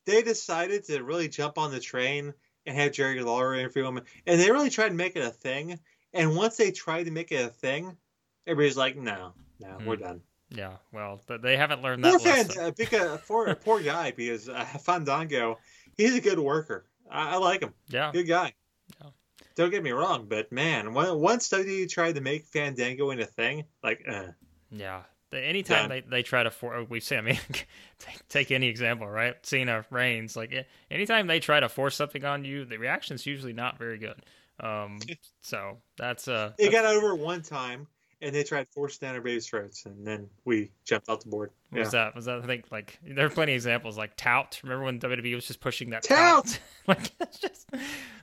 they 0.05 0.21
decided 0.21 0.85
to 0.85 1.03
really 1.03 1.27
jump 1.27 1.57
on 1.57 1.71
the 1.71 1.81
train 1.81 2.33
and 2.67 2.75
have 2.77 2.91
Jerry 2.91 3.19
Lawler 3.21 3.55
interview 3.55 3.85
him, 3.87 4.01
and 4.27 4.39
they 4.39 4.51
really 4.51 4.69
tried 4.69 4.89
to 4.89 4.95
make 4.95 5.15
it 5.15 5.23
a 5.25 5.29
thing. 5.31 5.79
And 6.13 6.35
once 6.35 6.57
they 6.57 6.71
tried 6.71 7.03
to 7.03 7.11
make 7.11 7.31
it 7.31 7.43
a 7.45 7.49
thing, 7.49 7.97
everybody's 8.45 8.77
like, 8.77 8.95
"No, 8.95 9.33
no, 9.59 9.77
we're 9.85 9.95
Hmm. 9.95 10.03
done." 10.03 10.21
Yeah, 10.49 10.73
well, 10.93 11.19
th- 11.27 11.41
they 11.41 11.57
haven't 11.57 11.81
learned 11.81 12.03
Poor 12.03 12.13
that 12.13 12.21
fan, 12.21 12.47
lesson. 12.47 12.63
uh, 12.63 12.71
because 12.77 13.19
poor 13.27 13.53
poor 13.65 13.81
guy 13.81 14.11
because 14.11 14.47
uh, 14.47 14.63
Fandango, 14.81 15.59
he's 15.97 16.15
a 16.15 16.21
good 16.21 16.39
worker. 16.39 16.85
I, 17.09 17.33
I 17.33 17.37
like 17.37 17.61
him. 17.61 17.73
Yeah, 17.89 18.11
Good 18.13 18.27
guy. 18.27 18.53
Yeah. 19.01 19.09
Don't 19.55 19.71
get 19.71 19.83
me 19.83 19.91
wrong, 19.91 20.27
but 20.29 20.51
man, 20.51 20.93
when, 20.93 21.19
once 21.19 21.49
WWE 21.49 21.89
tried 21.89 22.15
to 22.15 22.21
make 22.21 22.45
Fandango 22.45 23.09
into 23.11 23.23
a 23.23 23.27
thing, 23.27 23.65
like, 23.83 24.03
uh, 24.07 24.27
Yeah. 24.71 25.01
The- 25.31 25.39
Anytime 25.41 25.89
Done. 25.89 26.03
they, 26.09 26.17
they 26.17 26.23
try 26.23 26.43
to 26.43 26.51
for 26.51 26.83
we've 26.85 27.03
seen 27.03 27.17
I 27.17 27.21
mean 27.21 27.39
take, 27.99 28.27
take 28.29 28.51
any 28.51 28.67
example 28.67 29.07
right 29.09 29.35
Cena 29.45 29.85
Reigns 29.89 30.35
like 30.37 30.53
eh, 30.53 30.63
anytime 30.89 31.27
they 31.27 31.39
try 31.39 31.59
to 31.59 31.67
force 31.69 31.95
something 31.95 32.23
on 32.23 32.45
you 32.45 32.63
the 32.65 32.77
reaction's 32.77 33.25
usually 33.25 33.53
not 33.53 33.77
very 33.77 33.97
good 33.97 34.15
um 34.61 34.99
so 35.41 35.77
that's 35.97 36.27
uh 36.27 36.53
it 36.57 36.65
that's- 36.71 36.81
got 36.81 36.85
over 36.95 37.13
one 37.15 37.41
time, 37.41 37.87
and 38.21 38.33
they 38.33 38.43
tried 38.43 38.65
to 38.67 38.71
force 38.71 38.97
down 38.97 39.15
everybody's 39.15 39.47
throats, 39.47 39.85
and 39.85 40.07
then 40.07 40.29
we 40.45 40.71
jumped 40.85 41.09
off 41.09 41.19
the 41.23 41.29
board. 41.29 41.51
What 41.69 41.79
was 41.79 41.91
that? 41.91 42.15
Was 42.15 42.25
that 42.25 42.39
I 42.39 42.45
think 42.45 42.65
like 42.71 42.97
there 43.05 43.25
are 43.25 43.29
plenty 43.29 43.51
of 43.53 43.55
examples 43.57 43.97
like 43.97 44.15
tout. 44.15 44.59
Remember 44.63 44.85
when 44.85 44.99
WWE 44.99 45.35
was 45.35 45.45
just 45.47 45.59
pushing 45.59 45.89
that 45.89 46.03
Tout! 46.03 46.59
like 46.87 47.11
it's 47.19 47.39
just 47.39 47.69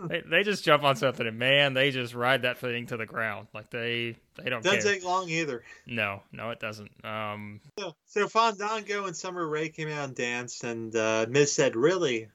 they, 0.09 0.23
they 0.29 0.43
just 0.43 0.65
jump 0.65 0.83
on 0.83 0.97
something 0.97 1.27
and 1.27 1.39
man 1.39 1.75
they 1.75 1.91
just 1.91 2.15
ride 2.15 2.43
that 2.43 2.59
thing 2.59 2.87
to 2.87 2.97
the 2.97 3.07
ground. 3.07 3.49
Like 3.53 3.71
they 3.71 4.17
they 4.43 4.49
don't 4.49 4.63
Doesn't 4.65 4.83
care. 4.83 4.95
take 4.95 5.05
long 5.05 5.29
either. 5.29 5.63
no 5.87 6.23
no 6.33 6.51
it 6.51 6.61
doesn't. 6.61 6.91
Um 7.05 7.61
So, 7.79 7.95
so 8.07 8.29
Fandango 8.29 9.07
and 9.07 9.17
Summer 9.17 9.47
Rae 9.47 9.69
came 9.69 9.89
out 9.89 10.05
and 10.09 10.15
danced, 10.15 10.65
and 10.65 10.95
uh, 10.97 11.27
Miz 11.29 11.53
said, 11.53 11.77
"Really, 11.77 12.29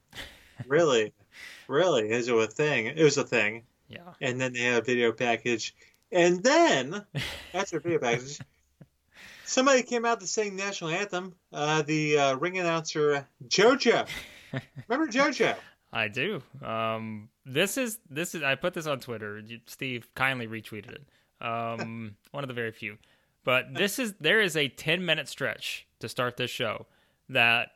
really, 0.67 1.13
really, 1.67 2.09
is 2.11 2.27
it 2.27 2.35
a 2.35 2.47
thing? 2.47 2.85
It 2.85 3.03
was 3.03 3.17
a 3.17 3.23
thing." 3.23 3.63
yeah. 3.87 4.13
And 4.21 4.39
then 4.39 4.53
they 4.53 4.59
had 4.59 4.81
a 4.83 4.85
video 4.85 5.11
package. 5.11 5.75
And 6.11 6.43
then, 6.43 7.05
after 7.53 7.79
video 7.79 7.99
package, 7.99 8.39
somebody 9.49 9.83
came 9.83 10.05
out 10.05 10.19
to 10.21 10.27
sing 10.27 10.55
national 10.55 10.91
anthem. 10.91 11.33
Uh, 11.51 11.81
the 11.81 12.17
uh, 12.17 12.35
ring 12.35 12.57
announcer 12.57 13.27
JoJo. 13.47 14.07
Remember 14.87 15.11
JoJo? 15.11 15.55
I 15.91 16.07
do. 16.07 16.41
Um, 16.63 17.29
this 17.45 17.77
is 17.77 17.99
this 18.09 18.35
is 18.35 18.43
I 18.43 18.55
put 18.55 18.73
this 18.73 18.85
on 18.87 18.99
Twitter. 18.99 19.41
Steve 19.65 20.07
kindly 20.15 20.47
retweeted 20.47 20.91
it. 20.91 21.45
Um, 21.45 22.15
one 22.31 22.43
of 22.43 22.47
the 22.47 22.53
very 22.53 22.71
few. 22.71 22.97
But 23.43 23.73
this 23.73 23.97
is 23.99 24.13
there 24.19 24.39
is 24.41 24.55
a 24.55 24.67
ten 24.67 25.05
minute 25.05 25.27
stretch 25.27 25.87
to 25.99 26.07
start 26.09 26.37
this 26.37 26.51
show 26.51 26.85
that 27.29 27.69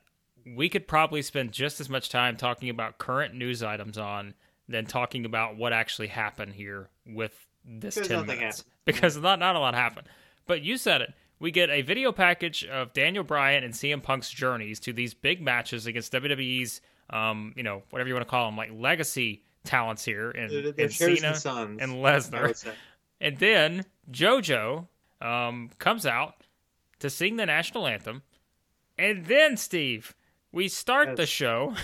we 0.46 0.70
could 0.70 0.88
probably 0.88 1.22
spend 1.22 1.52
just 1.52 1.80
as 1.80 1.90
much 1.90 2.10
time 2.10 2.38
talking 2.38 2.70
about 2.70 2.98
current 2.98 3.34
news 3.34 3.64
items 3.64 3.98
on 3.98 4.34
than 4.68 4.86
talking 4.86 5.26
about 5.26 5.58
what 5.58 5.74
actually 5.74 6.08
happened 6.08 6.54
here 6.54 6.90
with 7.08 7.34
this 7.66 7.96
Because 7.96 8.08
ten 8.08 8.26
minutes 8.26 8.58
happened. 8.60 8.66
because 8.86 9.18
not 9.18 9.40
not 9.40 9.56
a 9.56 9.60
lot 9.60 9.74
happened. 9.74 10.08
But 10.46 10.62
you 10.62 10.78
said 10.78 11.02
it. 11.02 11.14
We 11.44 11.52
get 11.52 11.70
a 11.70 11.82
video 11.82 12.14
package 12.14 12.64
of 12.64 12.94
Daniel 12.94 13.26
Bryan 13.26 13.66
and 13.66 13.74
CM 13.74 14.02
Punk's 14.02 14.30
journeys 14.30 14.80
to 14.80 14.94
these 14.94 15.14
big 15.14 15.42
matches 15.42 15.86
against 15.86 16.14
WWE's, 16.14 16.80
um, 17.10 17.52
you 17.58 17.64
know, 17.64 17.84
whatever 17.90 18.08
you 18.08 18.16
want 18.16 18.26
to 18.26 18.30
call 18.30 18.46
them, 18.46 18.56
like 18.56 18.70
legacy 18.74 19.44
talents 19.66 20.06
here, 20.06 20.32
and, 20.32 20.50
They're, 20.50 20.68
and 20.68 20.74
they're 20.78 20.88
chosen 20.88 21.18
Cena 21.18 21.36
sons. 21.36 21.82
and 21.82 21.96
Lesnar. 21.96 22.66
And 23.20 23.38
then 23.40 23.84
JoJo 24.10 24.88
um, 25.20 25.70
comes 25.80 26.06
out 26.06 26.36
to 27.00 27.10
sing 27.10 27.36
the 27.36 27.46
national 27.46 27.88
anthem. 27.88 28.22
And 28.98 29.26
then, 29.26 29.58
Steve, 29.58 30.16
we 30.54 30.70
start 30.70 31.18
the 31.18 31.26
show 31.26 31.76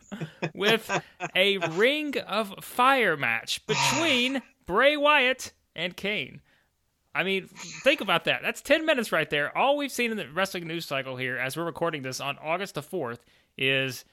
with 0.54 0.90
a 1.36 1.58
Ring 1.58 2.18
of 2.20 2.64
Fire 2.64 3.18
match 3.18 3.66
between 3.66 4.40
Bray 4.64 4.96
Wyatt 4.96 5.52
and 5.76 5.94
Kane. 5.98 6.40
I 7.14 7.24
mean, 7.24 7.46
think 7.46 8.00
about 8.00 8.24
that. 8.24 8.40
That's 8.42 8.62
10 8.62 8.86
minutes 8.86 9.12
right 9.12 9.28
there. 9.28 9.56
All 9.56 9.76
we've 9.76 9.92
seen 9.92 10.10
in 10.10 10.16
the 10.16 10.28
wrestling 10.28 10.66
news 10.66 10.86
cycle 10.86 11.16
here, 11.16 11.36
as 11.36 11.56
we're 11.56 11.64
recording 11.64 12.02
this 12.02 12.20
on 12.20 12.38
August 12.42 12.74
the 12.74 12.82
4th, 12.82 13.18
is 13.58 14.04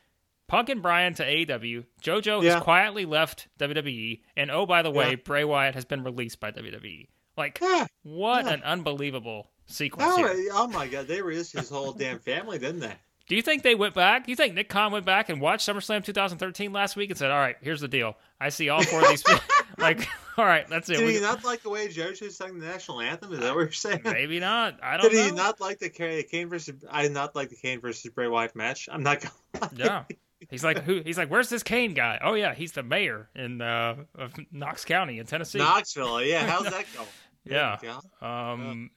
Punk 0.48 0.68
and 0.70 0.82
Bryan 0.82 1.14
to 1.16 1.24
AEW. 1.24 1.86
JoJo 2.02 2.44
Yeah. 2.44 2.56
has 2.56 2.64
quietly 2.64 3.06
left 3.06 3.48
WWE. 3.60 4.22
And 4.36 4.52
oh, 4.52 4.66
by 4.66 4.82
the 4.82 4.92
way, 4.92 5.12
Yeah. 5.12 5.16
Bray 5.24 5.44
Wyatt 5.46 5.76
has 5.76 5.86
been 5.86 6.04
released 6.04 6.40
by 6.40 6.52
WWE. 6.52 7.08
Like, 7.38 7.60
Yeah. 7.62 7.86
what 8.04 8.48
an 8.48 8.64
unbelievable 8.64 9.50
sequence 9.66 10.12
Oh, 10.18 10.50
oh 10.54 10.68
my 10.68 10.88
God! 10.88 11.08
They 11.08 11.22
released 11.22 11.54
his 11.54 11.70
whole 11.70 11.94
damn 11.94 12.20
family, 12.20 12.58
didn't 12.60 12.80
they? 12.82 12.96
Do 13.30 13.36
you 13.36 13.44
think 13.44 13.62
they 13.62 13.76
went 13.76 13.94
back? 13.94 14.26
Do 14.26 14.32
you 14.32 14.36
think 14.36 14.56
Nick 14.56 14.70
Khan 14.70 14.92
went 14.92 15.06
back 15.06 15.30
and 15.30 15.40
watched 15.40 15.68
SummerSlam 15.70 16.04
2013 16.04 16.74
last 16.74 16.96
week 16.96 17.12
and 17.12 17.18
said, 17.18 17.30
"All 17.30 17.38
right, 17.38 17.56
here's 17.62 17.80
the 17.80 17.88
deal. 17.88 18.18
I 18.42 18.50
see 18.50 18.70
all 18.70 18.84
four 18.84 19.02
of 19.02 19.08
these." 19.08 19.24
like, 19.78 20.08
all 20.36 20.46
right, 20.46 20.68
that's 20.68 20.90
it. 20.90 20.98
Did 20.98 21.06
We- 21.06 21.14
he 21.14 21.20
not 21.22 21.46
like 21.46 21.62
the 21.62 21.70
way 21.70 21.88
JoJo 21.88 22.32
sang 22.32 22.60
the 22.60 22.66
national 22.66 23.02
anthem? 23.02 23.32
Is 23.32 23.40
that 23.40 23.54
what 23.54 23.62
you're 23.62 23.72
saying? 23.72 24.02
Maybe 24.04 24.40
not. 24.40 24.80
I 24.82 24.98
don't 24.98 25.04
know. 25.06 25.10
Did 25.10 25.18
know. 25.18 25.24
he 25.26 25.32
not 25.32 25.62
like 25.62 25.78
the 25.78 25.90
Kane 25.90 26.50
versus? 26.50 26.84
I 26.90 27.04
did 27.04 27.12
not 27.12 27.36
like 27.36 27.50
the 27.50 27.56
Kane 27.56 27.80
versus 27.80 28.12
Bray 28.12 28.28
Wyatt 28.28 28.56
match. 28.56 28.90
I'm 28.92 29.04
not 29.04 29.22
gonna. 29.22 29.72
Yeah. 29.76 30.04
He's 30.50 30.64
like, 30.64 30.80
who? 30.84 31.02
He's 31.06 31.18
like, 31.18 31.30
where's 31.30 31.50
this 31.50 31.62
Kane 31.64 31.94
guy? 31.94 32.18
Oh 32.24 32.34
yeah, 32.34 32.56
he's 32.56 32.72
the 32.72 32.82
mayor 32.82 33.30
in 33.36 33.62
uh, 33.62 33.98
of 34.16 34.34
Knox 34.52 34.86
County 34.86 35.20
in 35.20 35.28
Tennessee. 35.28 35.60
Knoxville. 35.60 36.24
Yeah, 36.24 36.48
how's 36.48 36.64
that 36.64 36.86
go? 36.96 37.04
Yeah. 37.46 37.78
Um, 38.22 38.90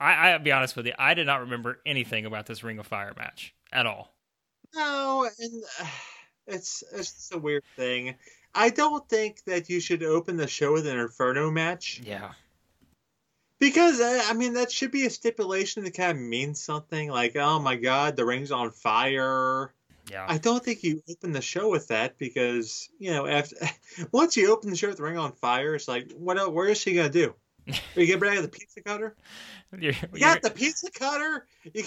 I, 0.00 0.30
I'll 0.30 0.38
be 0.38 0.52
honest 0.52 0.76
with 0.76 0.86
you, 0.86 0.92
I 0.98 1.14
did 1.14 1.26
not 1.26 1.40
remember 1.40 1.80
anything 1.84 2.24
about 2.26 2.46
this 2.46 2.62
Ring 2.62 2.78
of 2.78 2.86
Fire 2.86 3.12
match 3.16 3.54
at 3.72 3.86
all. 3.86 4.14
No, 4.74 5.28
and 5.38 5.62
it's 6.46 6.82
it's 6.92 7.12
just 7.12 7.34
a 7.34 7.38
weird 7.38 7.64
thing. 7.76 8.14
I 8.54 8.70
don't 8.70 9.06
think 9.08 9.44
that 9.44 9.68
you 9.68 9.80
should 9.80 10.02
open 10.02 10.36
the 10.36 10.46
show 10.46 10.72
with 10.72 10.86
an 10.86 10.98
Inferno 10.98 11.50
match 11.50 12.00
Yeah. 12.04 12.32
because 13.58 14.00
uh, 14.00 14.22
I 14.26 14.32
mean 14.34 14.54
that 14.54 14.70
should 14.72 14.90
be 14.90 15.06
a 15.06 15.10
stipulation 15.10 15.84
that 15.84 15.94
kind 15.94 16.12
of 16.18 16.22
means 16.24 16.60
something. 16.60 17.10
Like, 17.10 17.36
oh 17.36 17.58
my 17.58 17.76
God, 17.76 18.16
the 18.16 18.24
ring's 18.24 18.52
on 18.52 18.70
fire. 18.70 19.72
Yeah. 20.10 20.24
I 20.26 20.38
don't 20.38 20.64
think 20.64 20.82
you 20.84 21.02
open 21.10 21.32
the 21.32 21.42
show 21.42 21.68
with 21.70 21.88
that 21.88 22.16
because 22.18 22.88
you 22.98 23.10
know 23.10 23.26
after 23.26 23.56
once 24.12 24.36
you 24.36 24.50
open 24.52 24.70
the 24.70 24.76
show 24.76 24.88
with 24.88 24.96
the 24.96 25.02
ring 25.02 25.18
on 25.18 25.32
fire, 25.32 25.74
it's 25.74 25.88
like 25.88 26.12
what? 26.12 26.38
el- 26.38 26.52
Where 26.52 26.68
is 26.68 26.78
she 26.80 26.94
gonna 26.94 27.10
do? 27.10 27.34
Are 27.68 28.00
you 28.00 28.06
get 28.06 28.20
ready 28.20 28.40
with 28.40 28.50
the 28.50 28.58
pizza 28.58 28.82
cutter? 28.82 29.16
You 29.78 29.92
got 30.18 30.42
the 30.42 30.50
pizza 30.50 30.90
cutter. 30.90 31.46
You, 31.74 31.84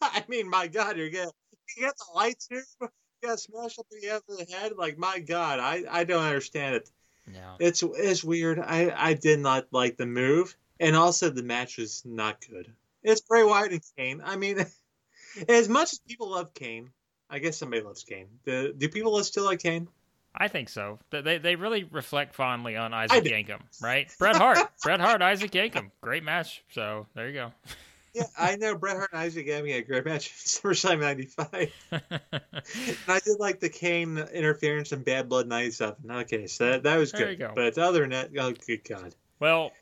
I 0.00 0.24
mean, 0.26 0.50
my 0.50 0.66
God, 0.66 0.96
you're 0.96 1.10
gonna 1.10 1.30
you 1.76 1.86
got 1.86 1.96
the 1.96 2.12
light 2.14 2.36
tube. 2.48 2.64
You 2.80 2.88
got 3.22 3.32
to 3.32 3.38
smash 3.38 3.78
up 3.78 3.86
the 3.88 4.08
end 4.08 4.22
of 4.28 4.36
the 4.36 4.52
head. 4.52 4.72
Like 4.76 4.98
my 4.98 5.20
God, 5.20 5.60
I 5.60 5.84
I 5.88 6.04
don't 6.04 6.24
understand 6.24 6.74
it. 6.76 6.90
yeah. 7.32 7.54
It's 7.60 7.82
it's 7.82 8.24
weird. 8.24 8.58
I 8.58 8.92
I 8.96 9.14
did 9.14 9.38
not 9.38 9.68
like 9.70 9.96
the 9.96 10.06
move, 10.06 10.56
and 10.80 10.96
also 10.96 11.30
the 11.30 11.44
match 11.44 11.78
was 11.78 12.02
not 12.04 12.44
good. 12.50 12.72
It's 13.04 13.20
Bray 13.20 13.44
Wyatt 13.44 13.72
and 13.72 13.82
Kane. 13.96 14.22
I 14.24 14.36
mean, 14.36 14.64
as 15.48 15.68
much 15.68 15.92
as 15.92 16.00
people 16.00 16.30
love 16.30 16.54
Kane, 16.54 16.90
I 17.30 17.38
guess 17.38 17.56
somebody 17.56 17.82
loves 17.82 18.04
Kane. 18.04 18.28
Do, 18.44 18.72
do 18.72 18.88
people 18.88 19.22
still 19.24 19.44
like 19.44 19.60
Kane? 19.60 19.88
I 20.34 20.48
think 20.48 20.68
so. 20.68 20.98
They- 21.10 21.38
They 21.38 21.56
really 21.56 21.84
reflect 21.84 22.34
fondly 22.34 22.76
on 22.76 22.94
Isaac 22.94 23.24
do. 23.24 23.30
Yankem, 23.30 23.60
right? 23.82 24.10
Bret 24.18 24.36
Hart, 24.36 24.58
Bret 24.82 25.00
Hart, 25.00 25.20
Isaac 25.22 25.50
Yankem, 25.52 25.90
great 26.00 26.24
match. 26.24 26.62
So 26.70 27.06
there 27.14 27.28
you 27.28 27.34
go. 27.34 27.52
Yeah, 28.14 28.24
I 28.38 28.56
know 28.56 28.74
Bret 28.76 28.96
Hart 28.98 29.08
and 29.14 29.22
Isaac 29.22 29.48
having 29.48 29.72
a 29.72 29.80
great 29.80 30.04
match 30.04 30.26
at 30.26 30.32
SummerSlam 30.34 31.00
'95. 31.00 31.72
And 31.92 32.98
I 33.08 33.20
did 33.20 33.40
like 33.40 33.58
the 33.58 33.70
Kane 33.70 34.18
interference 34.18 34.92
and 34.92 35.02
Bad 35.02 35.30
Blood 35.30 35.46
'97. 35.48 36.10
Okay, 36.10 36.46
so 36.46 36.72
that, 36.72 36.82
that 36.82 36.96
was 36.98 37.10
There 37.12 37.22
good. 37.28 37.30
you 37.30 37.36
go. 37.38 37.52
But 37.56 37.78
other 37.78 38.00
than 38.00 38.10
that, 38.10 38.28
oh 38.38 38.52
good 38.66 38.84
God, 38.86 39.14
well, 39.40 39.72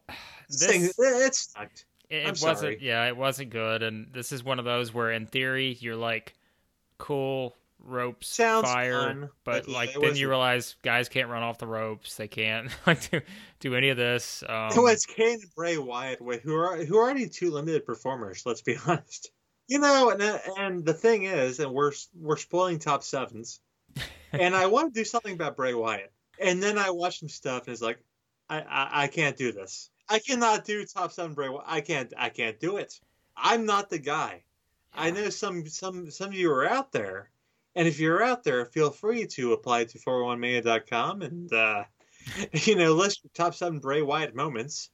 this 0.48 0.60
this 0.60 0.96
it, 0.96 1.02
it 1.26 1.34
sucked. 1.34 1.86
it, 2.08 2.18
I'm 2.18 2.22
it 2.22 2.28
wasn't. 2.40 2.58
sorry. 2.60 2.78
Yeah, 2.80 3.08
it 3.08 3.16
wasn't 3.16 3.50
good. 3.50 3.82
And 3.82 4.12
this 4.12 4.30
is 4.30 4.44
one 4.44 4.60
of 4.60 4.64
those 4.64 4.94
where, 4.94 5.10
in 5.10 5.26
theory, 5.26 5.76
you're 5.80 5.96
like, 5.96 6.34
cool 6.98 7.56
ropes, 7.82 8.28
Sounds 8.28 8.66
fire, 8.70 9.00
fun, 9.00 9.20
but 9.44 9.64
but 9.64 9.68
yeah, 9.68 9.74
like 9.76 9.92
then 9.92 10.02
you 10.02 10.08
wasn't- 10.08 10.28
realize 10.28 10.76
guys 10.82 11.08
can't 11.08 11.28
run 11.28 11.42
off 11.42 11.58
the 11.58 11.66
ropes. 11.66 12.16
They 12.16 12.28
can't 12.28 12.70
like 12.86 13.10
do 13.10 13.20
do 13.60 13.74
any 13.74 13.88
of 13.90 13.96
this. 13.96 14.42
Um, 14.48 14.70
it 14.76 14.80
was 14.80 15.06
Kane 15.06 15.40
and 15.42 15.54
Bray 15.54 15.78
Wyatt, 15.78 16.20
with- 16.20 16.42
who 16.42 16.54
are 16.56 16.76
who 16.84 16.96
are 16.98 17.02
already 17.04 17.28
two 17.28 17.50
limited 17.50 17.84
performers. 17.86 18.42
Let's 18.46 18.62
be 18.62 18.76
honest. 18.86 19.30
You 19.68 19.78
know, 19.78 20.10
and 20.10 20.22
and 20.58 20.84
the 20.84 20.94
thing 20.94 21.24
is, 21.24 21.60
and 21.60 21.72
we're 21.72 21.92
we're 22.18 22.36
spoiling 22.36 22.78
top 22.78 23.02
sevens, 23.04 23.60
and 24.32 24.54
I 24.56 24.66
want 24.66 24.92
to 24.92 25.00
do 25.00 25.04
something 25.04 25.32
about 25.34 25.56
Bray 25.56 25.74
Wyatt, 25.74 26.12
and 26.40 26.62
then 26.62 26.76
I 26.76 26.90
watch 26.90 27.20
some 27.20 27.28
stuff, 27.28 27.66
and 27.66 27.72
it's 27.72 27.82
like, 27.82 27.98
I 28.48 28.60
I, 28.60 28.88
I 29.02 29.06
can't 29.06 29.36
do 29.36 29.52
this. 29.52 29.90
I 30.08 30.18
cannot 30.18 30.64
do 30.64 30.84
top 30.84 31.12
seven 31.12 31.34
Bray 31.34 31.48
Wyatt. 31.48 31.64
I 31.68 31.80
can't 31.82 32.12
I 32.18 32.30
can't 32.30 32.58
do 32.58 32.78
it. 32.78 32.98
I'm 33.36 33.64
not 33.64 33.90
the 33.90 33.98
guy. 34.00 34.42
I 34.92 35.12
know 35.12 35.28
some 35.30 35.64
some 35.68 36.10
some 36.10 36.28
of 36.30 36.34
you 36.34 36.50
are 36.50 36.68
out 36.68 36.90
there, 36.90 37.30
and 37.74 37.86
if 37.86 38.00
you're 38.00 38.22
out 38.22 38.44
there, 38.44 38.64
feel 38.66 38.90
free 38.90 39.26
to 39.28 39.52
apply 39.52 39.84
to 39.84 39.98
411mania.com 39.98 41.22
and 41.22 41.52
uh, 41.52 41.84
you 42.52 42.76
know 42.76 42.94
list 42.94 43.22
your 43.22 43.30
top 43.34 43.54
seven 43.54 43.78
Bray 43.78 44.02
Wyatt 44.02 44.34
moments. 44.34 44.90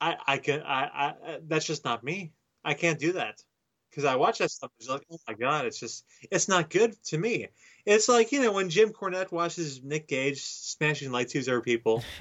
I 0.00 0.16
I 0.26 0.38
can 0.38 0.62
I, 0.62 0.84
I 0.84 1.38
that's 1.46 1.66
just 1.66 1.84
not 1.84 2.04
me. 2.04 2.32
I 2.64 2.74
can't 2.74 2.98
do 2.98 3.12
that 3.12 3.42
because 3.90 4.04
I 4.04 4.16
watch 4.16 4.38
that 4.38 4.50
stuff. 4.50 4.70
It's 4.78 4.88
like 4.88 5.02
oh 5.10 5.18
my 5.26 5.34
god, 5.34 5.66
it's 5.66 5.80
just 5.80 6.04
it's 6.30 6.48
not 6.48 6.70
good 6.70 6.94
to 7.04 7.18
me. 7.18 7.48
It's 7.84 8.08
like 8.08 8.32
you 8.32 8.42
know 8.42 8.52
when 8.52 8.70
Jim 8.70 8.90
Cornette 8.90 9.32
watches 9.32 9.82
Nick 9.82 10.08
Gage 10.08 10.40
smashing 10.40 11.12
light 11.12 11.28
tubes 11.28 11.48
over 11.48 11.60
people. 11.60 12.02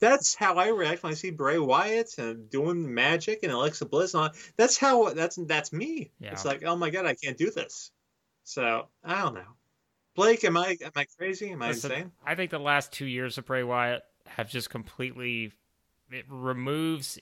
That's 0.00 0.34
how 0.34 0.56
I 0.56 0.70
react 0.70 1.04
when 1.04 1.12
I 1.12 1.14
see 1.14 1.30
Bray 1.30 1.60
Wyatt 1.60 2.18
and 2.18 2.50
doing 2.50 2.92
magic 2.92 3.44
and 3.44 3.52
Alexa 3.52 3.86
Bliss 3.86 4.16
on. 4.16 4.32
That's 4.56 4.76
how 4.76 5.10
that's 5.10 5.36
that's 5.46 5.72
me. 5.72 6.10
Yeah. 6.18 6.32
It's 6.32 6.44
like, 6.44 6.64
oh 6.64 6.74
my 6.74 6.90
god, 6.90 7.06
I 7.06 7.14
can't 7.14 7.38
do 7.38 7.52
this. 7.52 7.92
So 8.44 8.88
I 9.04 9.22
don't 9.22 9.34
know. 9.34 9.56
Blake, 10.14 10.44
am 10.44 10.56
I 10.56 10.76
am 10.82 10.92
I 10.94 11.06
crazy? 11.16 11.50
Am 11.50 11.62
I 11.62 11.68
Listen, 11.68 11.92
insane? 11.92 12.12
I 12.26 12.34
think 12.34 12.50
the 12.50 12.58
last 12.58 12.92
two 12.92 13.06
years 13.06 13.38
of 13.38 13.46
Bray 13.46 13.62
Wyatt 13.62 14.02
have 14.26 14.48
just 14.48 14.70
completely 14.70 15.52
it 16.10 16.26
removes 16.28 17.18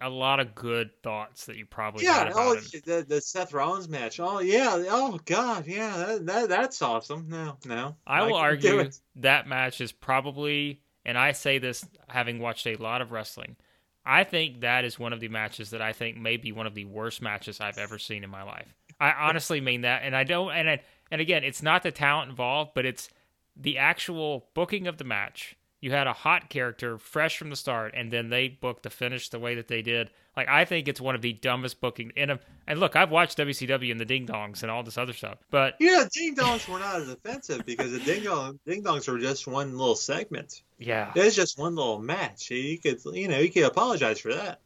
a 0.00 0.08
lot 0.10 0.40
of 0.40 0.54
good 0.54 0.90
thoughts 1.04 1.46
that 1.46 1.56
you 1.56 1.64
probably 1.64 2.04
had 2.04 2.28
Yeah. 2.28 2.32
Oh, 2.34 2.54
him. 2.54 2.64
the 2.84 3.06
the 3.08 3.20
Seth 3.20 3.52
Rollins 3.52 3.88
match. 3.88 4.18
Oh 4.18 4.40
yeah. 4.40 4.82
Oh 4.90 5.18
god. 5.24 5.66
Yeah. 5.66 5.96
That, 5.96 6.26
that 6.26 6.48
that's 6.48 6.82
awesome. 6.82 7.28
No, 7.28 7.56
no. 7.64 7.96
I 8.06 8.22
will 8.22 8.34
argue 8.34 8.90
that 9.16 9.46
match 9.46 9.80
is 9.80 9.92
probably, 9.92 10.80
and 11.04 11.16
I 11.16 11.32
say 11.32 11.58
this 11.58 11.86
having 12.08 12.40
watched 12.40 12.66
a 12.66 12.74
lot 12.76 13.00
of 13.00 13.12
wrestling, 13.12 13.56
I 14.04 14.24
think 14.24 14.62
that 14.62 14.84
is 14.84 14.98
one 14.98 15.12
of 15.12 15.20
the 15.20 15.28
matches 15.28 15.70
that 15.70 15.80
I 15.80 15.92
think 15.92 16.16
may 16.16 16.36
be 16.36 16.50
one 16.50 16.66
of 16.66 16.74
the 16.74 16.84
worst 16.86 17.22
matches 17.22 17.60
I've 17.60 17.78
ever 17.78 17.98
seen 17.98 18.24
in 18.24 18.30
my 18.30 18.42
life. 18.42 18.74
I 19.02 19.28
honestly 19.28 19.60
mean 19.60 19.80
that, 19.82 20.02
and 20.04 20.14
I 20.14 20.24
don't, 20.24 20.52
and 20.52 20.70
I, 20.70 20.80
and 21.10 21.20
again, 21.20 21.44
it's 21.44 21.62
not 21.62 21.82
the 21.82 21.90
talent 21.90 22.30
involved, 22.30 22.72
but 22.74 22.86
it's 22.86 23.08
the 23.56 23.78
actual 23.78 24.46
booking 24.54 24.86
of 24.86 24.96
the 24.98 25.04
match. 25.04 25.56
You 25.80 25.90
had 25.90 26.06
a 26.06 26.12
hot 26.12 26.48
character 26.48 26.96
fresh 26.96 27.36
from 27.36 27.50
the 27.50 27.56
start, 27.56 27.92
and 27.96 28.12
then 28.12 28.28
they 28.30 28.48
booked 28.48 28.84
the 28.84 28.90
finish 28.90 29.28
the 29.28 29.40
way 29.40 29.56
that 29.56 29.66
they 29.66 29.82
did. 29.82 30.10
Like 30.36 30.48
I 30.48 30.64
think 30.64 30.86
it's 30.88 31.00
one 31.00 31.14
of 31.16 31.20
the 31.20 31.32
dumbest 31.32 31.80
booking 31.80 32.12
in. 32.16 32.30
Um, 32.30 32.38
and 32.66 32.78
look, 32.78 32.94
I've 32.96 33.10
watched 33.10 33.36
WCW 33.36 33.90
and 33.90 34.00
the 34.00 34.04
Ding 34.04 34.26
Dongs 34.26 34.62
and 34.62 34.70
all 34.70 34.82
this 34.84 34.96
other 34.96 35.12
stuff, 35.12 35.38
but 35.50 35.74
Yeah, 35.80 36.06
ding 36.14 36.36
dongs 36.36 36.66
were 36.68 36.78
not 36.78 37.02
as 37.02 37.08
offensive 37.08 37.66
because 37.66 37.90
the 37.92 37.98
ding 37.98 38.22
dong 38.22 38.58
ding 38.64 38.82
dongs 38.82 39.10
were 39.10 39.18
just 39.18 39.46
one 39.46 39.76
little 39.76 39.96
segment. 39.96 40.62
yeah, 40.78 41.12
It's 41.16 41.36
just 41.36 41.58
one 41.58 41.74
little 41.74 41.98
match. 41.98 42.50
You 42.50 42.78
could, 42.78 43.00
you 43.12 43.28
know, 43.28 43.40
you 43.40 43.50
could 43.50 43.64
apologize 43.64 44.20
for 44.20 44.32
that. 44.32 44.60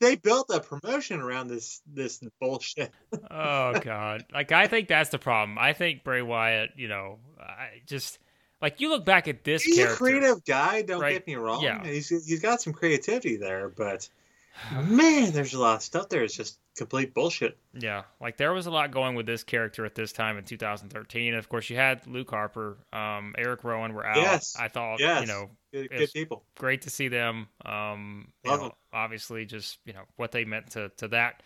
They 0.00 0.16
built 0.16 0.50
a 0.50 0.60
promotion 0.60 1.20
around 1.20 1.48
this 1.48 1.80
this 1.86 2.22
bullshit. 2.40 2.92
oh 3.30 3.78
god 3.82 4.24
like 4.32 4.52
i 4.52 4.66
think 4.66 4.88
that's 4.88 5.10
the 5.10 5.18
problem 5.18 5.58
i 5.58 5.72
think 5.72 6.04
bray 6.04 6.22
wyatt 6.22 6.70
you 6.76 6.88
know 6.88 7.18
i 7.40 7.80
just 7.86 8.18
like 8.60 8.80
you 8.80 8.90
look 8.90 9.04
back 9.04 9.26
at 9.28 9.44
this 9.44 9.62
He's 9.62 9.76
character 9.76 9.94
a 9.94 9.96
creative 9.98 10.44
guy. 10.44 10.82
Don't 10.82 11.00
Right. 11.00 11.12
get 11.12 11.26
me 11.26 11.34
wrong. 11.36 11.62
Yeah. 11.62 11.84
He's 11.84 12.08
he's 12.08 12.40
got 12.40 12.62
some 12.62 12.72
creativity 12.72 13.36
there, 13.36 13.68
but 13.68 14.08
man, 14.84 15.32
there's 15.32 15.52
a 15.54 15.60
lot 15.60 15.76
of 15.76 15.82
stuff 15.82 16.08
there. 16.08 16.24
It's 16.24 16.34
just 16.34 16.58
complete 16.76 17.14
bullshit. 17.14 17.56
yeah 17.72 18.02
like 18.20 18.36
there 18.36 18.52
was 18.52 18.66
a 18.66 18.70
lot 18.70 18.90
going 18.90 19.14
with 19.14 19.24
this 19.24 19.42
character 19.42 19.86
at 19.86 19.94
this 19.94 20.12
time 20.12 20.36
in 20.36 20.44
2013 20.44 21.32
of 21.32 21.48
course 21.48 21.70
you 21.70 21.76
had 21.76 22.06
luke 22.06 22.28
harper 22.28 22.76
um 22.92 23.34
eric 23.38 23.64
rowan 23.64 23.94
were 23.94 24.04
out 24.06 24.18
Yes. 24.18 24.54
i 24.60 24.68
thought 24.68 25.00
Yes. 25.00 25.22
you 25.22 25.26
know 25.26 25.48
Good, 25.82 25.90
good 25.90 26.12
people. 26.12 26.44
great 26.58 26.82
to 26.82 26.90
see 26.90 27.08
them 27.08 27.48
um 27.64 28.28
Love 28.44 28.60
know, 28.60 28.64
them. 28.68 28.76
obviously 28.92 29.44
just 29.44 29.78
you 29.84 29.92
know 29.92 30.02
what 30.16 30.32
they 30.32 30.44
meant 30.44 30.70
to 30.72 30.90
to 30.96 31.08
that 31.08 31.42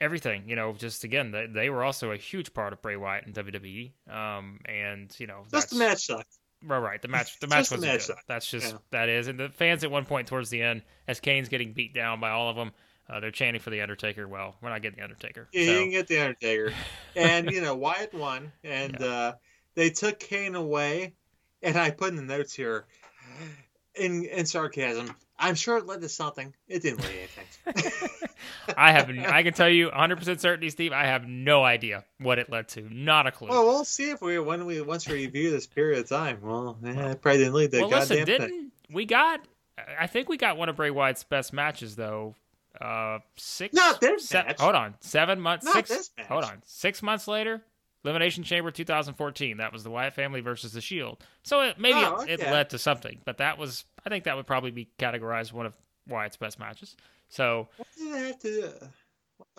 everything 0.00 0.48
you 0.48 0.56
know 0.56 0.72
just 0.72 1.04
again 1.04 1.30
they, 1.30 1.46
they 1.46 1.70
were 1.70 1.84
also 1.84 2.10
a 2.10 2.16
huge 2.16 2.52
part 2.54 2.72
of 2.72 2.82
bray 2.82 2.96
wyatt 2.96 3.24
and 3.26 3.34
wwe 3.34 3.92
um 4.10 4.58
and 4.66 5.14
you 5.18 5.26
know 5.26 5.44
Just 5.52 5.70
the 5.70 5.76
match 5.76 6.06
sucked. 6.06 6.36
Right, 6.64 6.78
right. 6.78 7.02
The 7.02 7.08
match, 7.08 7.38
the 7.40 7.48
match 7.48 7.72
wasn't 7.72 7.92
good. 7.92 8.02
sucked. 8.02 8.28
That's 8.28 8.48
just 8.48 8.72
Yeah. 8.72 8.78
that 8.90 9.08
is, 9.08 9.26
and 9.26 9.36
the 9.38 9.48
fans 9.48 9.82
at 9.82 9.90
one 9.90 10.04
point 10.04 10.28
towards 10.28 10.48
the 10.48 10.62
end, 10.62 10.82
as 11.08 11.18
Kane's 11.18 11.48
getting 11.48 11.72
beat 11.72 11.92
down 11.92 12.20
by 12.20 12.30
all 12.30 12.50
of 12.50 12.54
them, 12.54 12.70
uh, 13.10 13.18
they're 13.18 13.32
chanting 13.32 13.60
for 13.60 13.70
the 13.70 13.80
Undertaker. 13.80 14.28
Well, 14.28 14.54
we're 14.62 14.68
not 14.68 14.80
getting 14.80 14.98
the 14.98 15.02
Undertaker. 15.02 15.48
Yeah, 15.52 15.64
so, 15.66 15.72
you 15.72 15.80
can 15.80 15.90
get 15.90 16.06
the 16.06 16.18
Undertaker, 16.20 16.72
and 17.16 17.50
you 17.50 17.60
know 17.62 17.74
Wyatt 17.74 18.14
won, 18.14 18.52
and 18.62 18.96
Yeah. 19.00 19.06
uh, 19.06 19.32
they 19.74 19.90
took 19.90 20.20
Kane 20.20 20.54
away, 20.54 21.14
and 21.62 21.76
I 21.76 21.90
put 21.90 22.10
in 22.10 22.14
the 22.16 22.22
notes 22.22 22.54
here, 22.54 22.86
in 23.94 24.24
in 24.24 24.46
sarcasm. 24.46 25.14
I'm 25.38 25.54
sure 25.56 25.76
it 25.76 25.86
led 25.86 26.02
to 26.02 26.08
something. 26.08 26.54
It 26.68 26.82
didn't 26.82 27.00
lead 27.00 27.08
to 27.08 27.70
anything. 27.70 28.20
I 28.76 28.92
have, 28.92 29.10
I 29.10 29.42
can 29.42 29.52
tell 29.54 29.68
you 29.68 29.86
100 29.86 30.16
percent 30.16 30.40
certainty, 30.40 30.70
Steve. 30.70 30.92
I 30.92 31.06
have 31.06 31.26
no 31.26 31.64
idea 31.64 32.04
what 32.18 32.38
it 32.38 32.48
led 32.48 32.68
to. 32.70 32.82
Not 32.94 33.26
a 33.26 33.32
clue. 33.32 33.48
well, 33.48 33.64
we'll 33.64 33.84
see 33.84 34.10
if 34.10 34.20
we 34.20 34.38
when 34.38 34.66
we 34.66 34.80
once 34.80 35.08
we 35.08 35.14
review 35.14 35.50
this 35.50 35.66
period 35.66 35.98
of 35.98 36.08
time. 36.08 36.38
Well, 36.42 36.78
eh, 36.84 37.10
it 37.10 37.22
probably 37.22 37.38
didn't 37.38 37.54
lead 37.54 37.72
to 37.72 37.80
well, 37.80 37.90
goddamn 37.90 38.18
listen, 38.18 38.26
thing. 38.26 38.38
didn't 38.38 38.72
we 38.90 39.04
got? 39.04 39.40
I 39.98 40.06
think 40.06 40.28
we 40.28 40.36
got 40.36 40.56
one 40.56 40.68
of 40.68 40.76
Bray 40.76 40.90
Wyatt's 40.90 41.24
best 41.24 41.52
matches 41.52 41.96
though. 41.96 42.36
Uh, 42.80 43.18
six. 43.36 43.74
Not 43.74 44.00
this 44.00 44.28
se- 44.28 44.44
match. 44.46 44.60
Hold 44.60 44.74
on, 44.76 44.94
seven 45.00 45.40
months. 45.40 45.64
Not 45.64 45.74
six. 45.74 45.88
this 45.88 46.10
match. 46.16 46.26
Hold 46.26 46.44
on, 46.44 46.62
six 46.64 47.02
months 47.02 47.26
later. 47.26 47.62
Elimination 48.04 48.42
Chamber 48.42 48.70
2014. 48.70 49.58
That 49.58 49.72
was 49.72 49.84
the 49.84 49.90
Wyatt 49.90 50.14
family 50.14 50.40
versus 50.40 50.72
the 50.72 50.80
Shield. 50.80 51.24
So 51.42 51.60
it, 51.60 51.78
maybe 51.78 51.98
Oh, 51.98 52.22
it, 52.22 52.40
it 52.40 52.50
led 52.50 52.70
to 52.70 52.78
something, 52.78 53.20
but 53.24 53.38
that 53.38 53.58
was 53.58 53.84
I 54.04 54.08
think 54.08 54.24
that 54.24 54.36
would 54.36 54.46
probably 54.46 54.70
be 54.72 54.88
categorized 54.98 55.52
one 55.52 55.66
of 55.66 55.74
Wyatt's 56.08 56.36
best 56.36 56.58
matches. 56.58 56.96
So 57.28 57.68
What 57.76 57.88
did 57.96 58.12
I 58.12 58.18
have 58.18 58.38
to? 58.40 58.90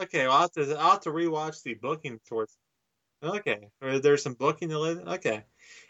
Okay, 0.01 0.27
well, 0.27 0.35
I'll 0.35 0.41
have 0.41 0.51
to 0.53 0.75
I'll 0.77 0.91
have 0.91 1.01
to 1.01 1.09
rewatch 1.11 1.63
the 1.63 1.75
booking 1.75 2.19
towards. 2.27 2.57
Okay. 3.23 3.69
Or 3.81 3.99
there's 3.99 4.21
some 4.23 4.33
booking 4.33 4.69
to 4.69 4.79
live. 4.79 4.99
Okay. 5.07 5.43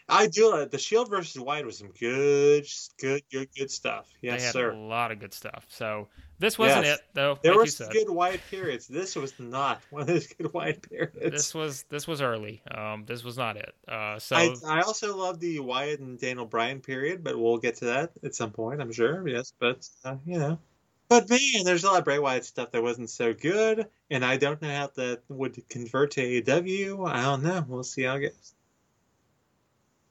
I 0.08 0.26
do 0.26 0.50
like 0.52 0.70
the 0.70 0.78
Shield 0.78 1.08
versus 1.08 1.40
Wyatt 1.40 1.64
was 1.64 1.78
some 1.78 1.90
good, 1.98 2.66
good, 3.00 3.22
good, 3.32 3.48
good 3.56 3.70
stuff. 3.70 4.06
Yes, 4.20 4.52
sir. 4.52 4.70
a 4.70 4.76
lot 4.76 5.10
of 5.10 5.18
good 5.18 5.32
stuff. 5.32 5.64
So 5.70 6.08
this 6.38 6.58
wasn't 6.58 6.84
Yes. 6.84 6.98
it 6.98 7.04
though. 7.14 7.38
There 7.42 7.56
were 7.56 7.66
some 7.66 7.88
good 7.88 8.10
Wyatt 8.10 8.42
periods. 8.50 8.86
This 8.86 9.16
was 9.16 9.32
not 9.40 9.80
one 9.90 10.02
of 10.02 10.08
those 10.08 10.26
good 10.26 10.52
Wyatt 10.52 10.88
periods. 10.88 11.18
This 11.32 11.54
was 11.54 11.84
this 11.88 12.06
was 12.06 12.20
early. 12.20 12.62
Um, 12.70 13.04
this 13.06 13.24
was 13.24 13.38
not 13.38 13.56
it. 13.56 13.74
Uh, 13.88 14.18
so 14.18 14.36
I, 14.36 14.54
I 14.66 14.80
also 14.82 15.16
love 15.16 15.40
the 15.40 15.58
Wyatt 15.60 16.00
and 16.00 16.20
Daniel 16.20 16.44
Bryan 16.46 16.80
period, 16.80 17.24
but 17.24 17.38
we'll 17.38 17.56
get 17.58 17.76
to 17.76 17.86
that 17.86 18.10
at 18.22 18.34
some 18.34 18.50
point, 18.50 18.82
I'm 18.82 18.92
sure. 18.92 19.26
Yes, 19.26 19.54
but 19.58 19.88
uh, 20.04 20.16
you 20.26 20.38
know, 20.38 20.58
but 21.08 21.28
man, 21.28 21.64
there's 21.64 21.84
a 21.84 21.88
lot 21.88 21.98
of 21.98 22.04
Bray 22.04 22.18
Wyatt 22.18 22.44
stuff 22.44 22.72
that 22.72 22.82
wasn't 22.82 23.10
so 23.10 23.34
good, 23.34 23.86
and 24.10 24.24
I 24.24 24.36
don't 24.36 24.60
know 24.60 24.68
how 24.68 24.90
that 24.96 25.22
would 25.28 25.68
convert 25.68 26.12
to 26.12 26.42
AEW. 26.42 27.08
I 27.08 27.22
don't 27.22 27.42
know. 27.42 27.64
We'll 27.66 27.82
see 27.84 28.02
how 28.02 28.16
it 28.16 28.20
goes. 28.20 28.54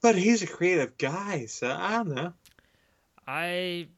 But 0.00 0.16
he's 0.16 0.42
a 0.42 0.46
creative 0.46 0.98
guy, 0.98 1.46
so 1.46 1.68
I 1.68 1.92
don't 1.92 2.14
know. 2.14 2.32
I 3.26 3.88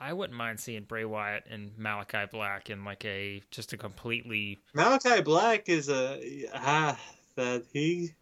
I 0.00 0.12
wouldn't 0.12 0.36
mind 0.36 0.60
seeing 0.60 0.84
Bray 0.84 1.04
Wyatt 1.04 1.44
and 1.50 1.76
Malachi 1.78 2.26
Black 2.30 2.70
in 2.70 2.84
like 2.84 3.04
a 3.04 3.42
just 3.50 3.72
a 3.72 3.76
completely 3.76 4.58
Malachi 4.74 5.22
Black 5.22 5.68
is 5.68 5.88
a 5.88 6.46
ah 6.54 6.98
that 7.36 7.64
he 7.72 8.14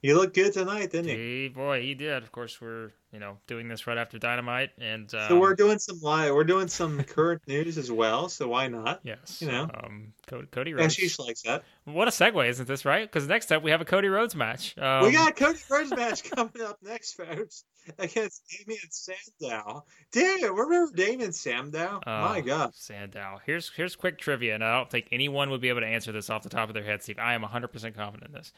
he 0.00 0.14
looked 0.14 0.34
good 0.34 0.52
tonight, 0.52 0.92
didn't 0.92 1.06
he? 1.08 1.14
Hey, 1.14 1.48
boy, 1.48 1.82
he 1.82 1.94
did. 1.94 2.22
Of 2.22 2.32
course, 2.32 2.60
we're 2.60 2.92
you 3.12 3.18
know 3.18 3.38
doing 3.46 3.68
this 3.68 3.86
right 3.86 3.96
after 3.98 4.18
Dynamite, 4.18 4.70
and 4.78 5.12
um, 5.14 5.28
So 5.28 5.38
we're 5.40 5.54
doing 5.54 5.78
some 5.78 5.98
live, 6.00 6.34
we're 6.34 6.44
doing 6.44 6.68
some 6.68 7.02
current 7.04 7.42
news 7.48 7.78
as 7.78 7.90
well. 7.90 8.28
So 8.28 8.48
why 8.48 8.68
not? 8.68 9.00
yes, 9.02 9.40
you 9.40 9.48
know. 9.48 9.68
um, 9.82 10.12
Cody, 10.26 10.46
Cody 10.50 10.74
Rhodes. 10.74 10.96
Ashish 10.96 11.18
likes 11.18 11.42
that. 11.42 11.64
What 11.84 12.06
a 12.08 12.10
segue, 12.10 12.48
isn't 12.48 12.68
this 12.68 12.84
right? 12.84 13.10
Because 13.10 13.26
next 13.26 13.50
up 13.50 13.62
we 13.62 13.70
have 13.70 13.80
a 13.80 13.84
Cody 13.86 14.08
Rhodes 14.08 14.34
match. 14.36 14.76
Um, 14.78 15.04
we 15.04 15.12
got 15.12 15.36
Cody 15.36 15.58
Rhodes 15.70 15.90
match 15.90 16.30
coming 16.30 16.62
up 16.62 16.78
next, 16.82 17.14
folks, 17.14 17.64
against 17.98 18.42
Damien 18.50 18.80
Sandow. 18.90 19.84
Damn, 20.12 20.44
it, 20.44 20.52
remember 20.52 20.92
Damien 20.94 21.32
Sandow? 21.32 22.00
uh, 22.06 22.10
My 22.10 22.40
God. 22.42 22.74
Sandow. 22.74 23.40
Here's 23.46 23.70
here's 23.74 23.96
quick 23.96 24.18
trivia, 24.18 24.54
and 24.54 24.62
I 24.62 24.76
don't 24.76 24.90
think 24.90 25.08
anyone 25.12 25.48
would 25.50 25.60
be 25.62 25.70
able 25.70 25.80
to 25.80 25.86
answer 25.86 26.12
this 26.12 26.28
off 26.28 26.42
the 26.42 26.48
top 26.50 26.68
of 26.68 26.74
their 26.74 26.84
head, 26.84 27.02
Steve. 27.02 27.18
I 27.18 27.34
am 27.34 27.42
100% 27.42 27.94
confident 27.94 28.26
in 28.26 28.32
this. 28.32 28.52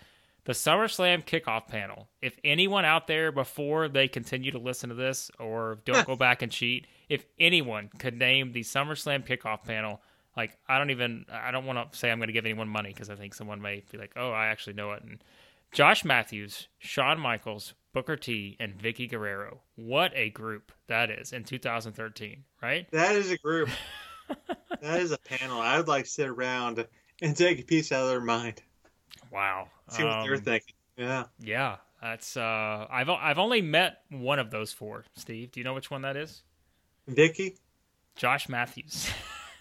The 0.50 0.54
SummerSlam 0.54 1.24
kickoff 1.24 1.68
panel. 1.68 2.08
If 2.20 2.36
anyone 2.42 2.84
out 2.84 3.06
there 3.06 3.30
before 3.30 3.86
they 3.86 4.08
continue 4.08 4.50
to 4.50 4.58
listen 4.58 4.88
to 4.88 4.96
this 4.96 5.30
or 5.38 5.78
don't 5.84 6.04
go 6.04 6.16
back 6.16 6.42
and 6.42 6.50
cheat, 6.50 6.88
if 7.08 7.24
anyone 7.38 7.88
could 8.00 8.18
name 8.18 8.50
the 8.50 8.62
SummerSlam 8.62 9.24
kickoff 9.24 9.62
panel, 9.62 10.00
like 10.36 10.58
I 10.68 10.78
don't 10.78 10.90
even 10.90 11.24
I 11.30 11.52
don't 11.52 11.66
want 11.66 11.92
to 11.92 11.96
say 11.96 12.10
I'm 12.10 12.18
going 12.18 12.26
to 12.26 12.32
give 12.32 12.46
anyone 12.46 12.68
money 12.68 12.88
because 12.92 13.10
I 13.10 13.14
think 13.14 13.32
someone 13.32 13.62
may 13.62 13.84
be 13.92 13.96
like, 13.96 14.10
oh, 14.16 14.32
I 14.32 14.46
actually 14.46 14.72
know 14.72 14.90
it. 14.90 15.04
And 15.04 15.22
Josh 15.70 16.04
Matthews, 16.04 16.66
Shawn 16.78 17.20
Michaels, 17.20 17.74
Booker 17.92 18.16
T, 18.16 18.56
and 18.58 18.76
Vickie 18.76 19.08
Guerrero. 19.08 19.60
What 19.76 20.10
a 20.16 20.30
group 20.30 20.72
that 20.88 21.12
is 21.12 21.32
in 21.32 21.44
2013, 21.44 22.42
right? 22.60 22.90
That 22.90 23.14
is 23.14 23.30
a 23.30 23.38
group. 23.38 23.68
that 24.80 25.00
is 25.00 25.12
a 25.12 25.18
panel. 25.18 25.60
I 25.60 25.76
would 25.76 25.86
like 25.86 26.06
to 26.06 26.10
sit 26.10 26.26
around 26.26 26.84
and 27.22 27.36
take 27.36 27.60
a 27.60 27.64
piece 27.64 27.92
out 27.92 28.02
of 28.02 28.08
their 28.08 28.20
mind, 28.20 28.62
Wow. 29.30 29.68
see 29.90 30.04
what 30.04 30.12
Um, 30.12 30.38
thinking. 30.38 30.74
Yeah. 30.96 31.24
Yeah, 31.38 31.76
that's 32.02 32.36
uh 32.36 32.86
I've 32.90 33.08
I've 33.08 33.38
only 33.38 33.62
met 33.62 34.02
one 34.10 34.38
of 34.38 34.50
those 34.50 34.72
four. 34.72 35.04
Steve, 35.16 35.52
do 35.52 35.60
you 35.60 35.64
know 35.64 35.74
which 35.74 35.90
one 35.90 36.02
that 36.02 36.16
is? 36.16 36.42
Vickie? 37.08 37.56
Josh 38.16 38.48
Matthews. 38.48 39.10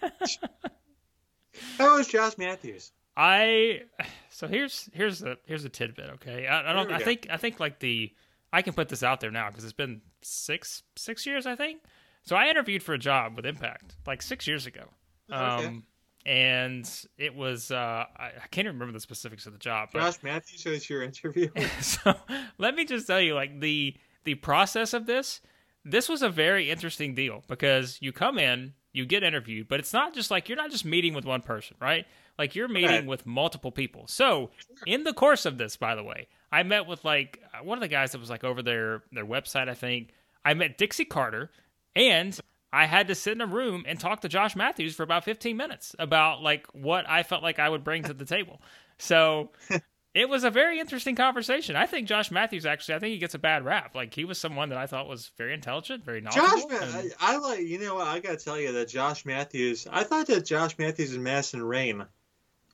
How 1.78 1.96
was 1.96 2.08
Josh 2.08 2.36
Matthews? 2.38 2.92
I 3.16 3.82
so 4.30 4.46
here's 4.46 4.88
here's 4.92 5.22
a 5.22 5.36
here's 5.46 5.64
a 5.64 5.68
tidbit. 5.68 6.10
Okay, 6.14 6.46
I, 6.46 6.70
I 6.70 6.72
don't. 6.72 6.92
I 6.92 6.98
go. 6.98 7.04
think 7.04 7.26
I 7.30 7.36
think 7.36 7.60
like 7.60 7.78
the 7.80 8.12
I 8.52 8.62
can 8.62 8.72
put 8.72 8.88
this 8.88 9.02
out 9.02 9.20
there 9.20 9.30
now 9.30 9.48
because 9.48 9.64
it's 9.64 9.72
been 9.72 10.00
six 10.22 10.82
six 10.96 11.26
years 11.26 11.46
I 11.46 11.56
think. 11.56 11.82
So 12.22 12.36
I 12.36 12.48
interviewed 12.48 12.82
for 12.82 12.92
a 12.92 12.98
job 12.98 13.36
with 13.36 13.46
Impact 13.46 13.96
like 14.06 14.22
six 14.22 14.46
years 14.46 14.66
ago. 14.66 14.84
Okay. 15.32 15.80
And 16.26 16.88
it 17.18 17.34
was 17.34 17.70
uh 17.70 18.04
I, 18.16 18.26
I 18.26 18.46
can't 18.50 18.66
even 18.66 18.74
remember 18.78 18.92
the 18.92 19.00
specifics 19.00 19.46
of 19.46 19.52
the 19.52 19.58
job. 19.58 19.90
But 19.92 20.00
Josh 20.00 20.22
Matthews 20.22 20.64
was 20.64 20.90
your 20.90 21.02
interview. 21.02 21.48
so 21.80 22.14
let 22.58 22.74
me 22.74 22.84
just 22.84 23.06
tell 23.06 23.20
you 23.20 23.34
like 23.34 23.60
the 23.60 23.96
the 24.24 24.34
process 24.34 24.92
of 24.92 25.06
this 25.06 25.40
this 25.84 26.08
was 26.10 26.20
a 26.20 26.28
very 26.28 26.70
interesting 26.70 27.14
deal 27.14 27.42
because 27.48 27.96
you 28.02 28.12
come 28.12 28.38
in 28.38 28.74
you 28.92 29.06
get 29.06 29.22
interviewed 29.22 29.66
but 29.66 29.80
it's 29.80 29.94
not 29.94 30.12
just 30.12 30.30
like 30.30 30.46
you're 30.46 30.58
not 30.58 30.70
just 30.70 30.84
meeting 30.84 31.14
with 31.14 31.24
one 31.24 31.40
person 31.40 31.74
right 31.80 32.04
like 32.38 32.54
you're 32.54 32.68
meeting 32.68 32.90
Right. 32.90 33.06
with 33.06 33.24
multiple 33.24 33.72
people 33.72 34.06
so 34.06 34.50
in 34.86 35.04
the 35.04 35.14
course 35.14 35.46
of 35.46 35.56
this 35.56 35.76
by 35.78 35.94
the 35.94 36.02
way 36.02 36.26
i 36.52 36.62
met 36.62 36.86
with 36.86 37.02
like 37.02 37.40
one 37.62 37.78
of 37.78 37.80
the 37.80 37.88
guys 37.88 38.12
that 38.12 38.18
was 38.20 38.28
like 38.28 38.44
over 38.44 38.62
their 38.62 39.04
their 39.10 39.24
website 39.24 39.70
i 39.70 39.74
think 39.74 40.10
i 40.44 40.52
met 40.52 40.76
dixie 40.76 41.06
carter 41.06 41.50
and 41.96 42.38
I 42.72 42.86
had 42.86 43.08
to 43.08 43.14
sit 43.14 43.32
in 43.32 43.40
a 43.40 43.46
room 43.46 43.84
and 43.86 43.98
talk 43.98 44.20
to 44.20 44.28
Josh 44.28 44.54
Matthews 44.54 44.94
for 44.94 45.02
about 45.02 45.24
15 45.24 45.56
minutes 45.56 45.96
about 45.98 46.42
like 46.42 46.66
what 46.72 47.08
I 47.08 47.22
felt 47.22 47.42
like 47.42 47.58
I 47.58 47.68
would 47.68 47.84
bring 47.84 48.04
to 48.04 48.14
the 48.14 48.24
table. 48.24 48.62
So 48.98 49.50
it 50.14 50.28
was 50.28 50.44
a 50.44 50.50
very 50.50 50.78
interesting 50.78 51.16
conversation. 51.16 51.74
I 51.76 51.86
think 51.86 52.06
Josh 52.06 52.30
Matthews 52.30 52.66
actually, 52.66 52.94
I 52.94 52.98
think 52.98 53.12
he 53.12 53.18
gets 53.18 53.34
a 53.34 53.38
bad 53.38 53.64
rap. 53.64 53.94
Like 53.94 54.14
he 54.14 54.24
was 54.24 54.38
someone 54.38 54.68
that 54.68 54.78
I 54.78 54.86
thought 54.86 55.08
was 55.08 55.32
very 55.36 55.54
intelligent, 55.54 56.04
very 56.04 56.20
knowledgeable. 56.20 56.68
Ma- 56.70 56.78
and- 56.80 57.12
I, 57.20 57.34
I 57.34 57.36
like. 57.38 57.60
You 57.60 57.80
know 57.80 57.96
what? 57.96 58.06
I 58.06 58.20
gotta 58.20 58.36
tell 58.36 58.58
you 58.58 58.72
that 58.72 58.88
Josh 58.88 59.24
Matthews. 59.24 59.86
I 59.90 60.04
thought 60.04 60.26
that 60.28 60.44
Josh 60.44 60.78
Matthews 60.78 61.14
and 61.14 61.24
Madison 61.24 61.62
Rayne 61.62 62.04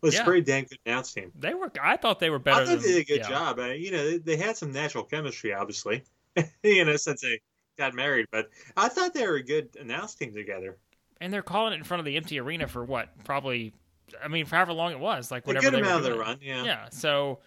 was 0.03 0.15
Yeah. 0.15 0.25
pretty 0.25 0.43
damn 0.43 0.65
good 0.65 0.79
announce 0.85 1.15
team. 1.15 1.33
they 1.39 1.55
were. 1.55 1.73
I 1.83 1.97
thought 1.97 2.21
they 2.21 2.31
were 2.31 2.39
better. 2.39 2.63
I 2.63 2.67
thought 2.67 2.73
than, 2.73 2.83
they 2.83 2.89
did 2.89 3.01
a 3.01 3.05
good 3.05 3.21
yeah. 3.21 3.29
job. 3.29 3.59
Uh, 3.59 3.65
you 3.67 3.91
know, 3.91 4.11
they, 4.11 4.19
they 4.19 4.37
had 4.37 4.57
some 4.57 4.73
natural 4.73 5.05
chemistry, 5.05 5.55
obviously. 5.55 6.05
you 6.63 6.85
know, 6.85 6.97
since 6.97 7.23
they 7.23 7.41
got 7.77 7.95
married, 7.95 8.27
but 8.31 8.49
I 8.77 8.89
thought 8.89 9.15
they 9.15 9.27
were 9.27 9.37
a 9.37 9.43
good 9.43 9.77
announce 9.81 10.15
team 10.15 10.33
together. 10.35 10.77
and 11.21 11.33
they're 11.33 11.43
calling 11.43 11.73
it 11.73 11.77
in 11.77 11.85
front 11.85 11.99
of 12.01 12.05
the 12.05 12.17
empty 12.17 12.39
arena 12.41 12.67
for 12.67 12.85
what? 12.85 13.09
Probably. 13.25 13.73
I 14.23 14.29
mean, 14.29 14.47
for 14.47 14.55
however 14.57 14.73
long 14.73 14.93
it 14.93 15.01
was, 15.01 15.31
like 15.31 15.45
A 15.45 15.49
whatever 15.49 15.65
good 15.67 15.75
they 15.75 15.81
were 15.83 15.87
amount 15.89 16.05
of 16.05 16.11
their 16.11 16.19
run, 16.21 16.39
yeah. 16.41 16.65
Yeah. 16.65 16.89
So 16.91 17.41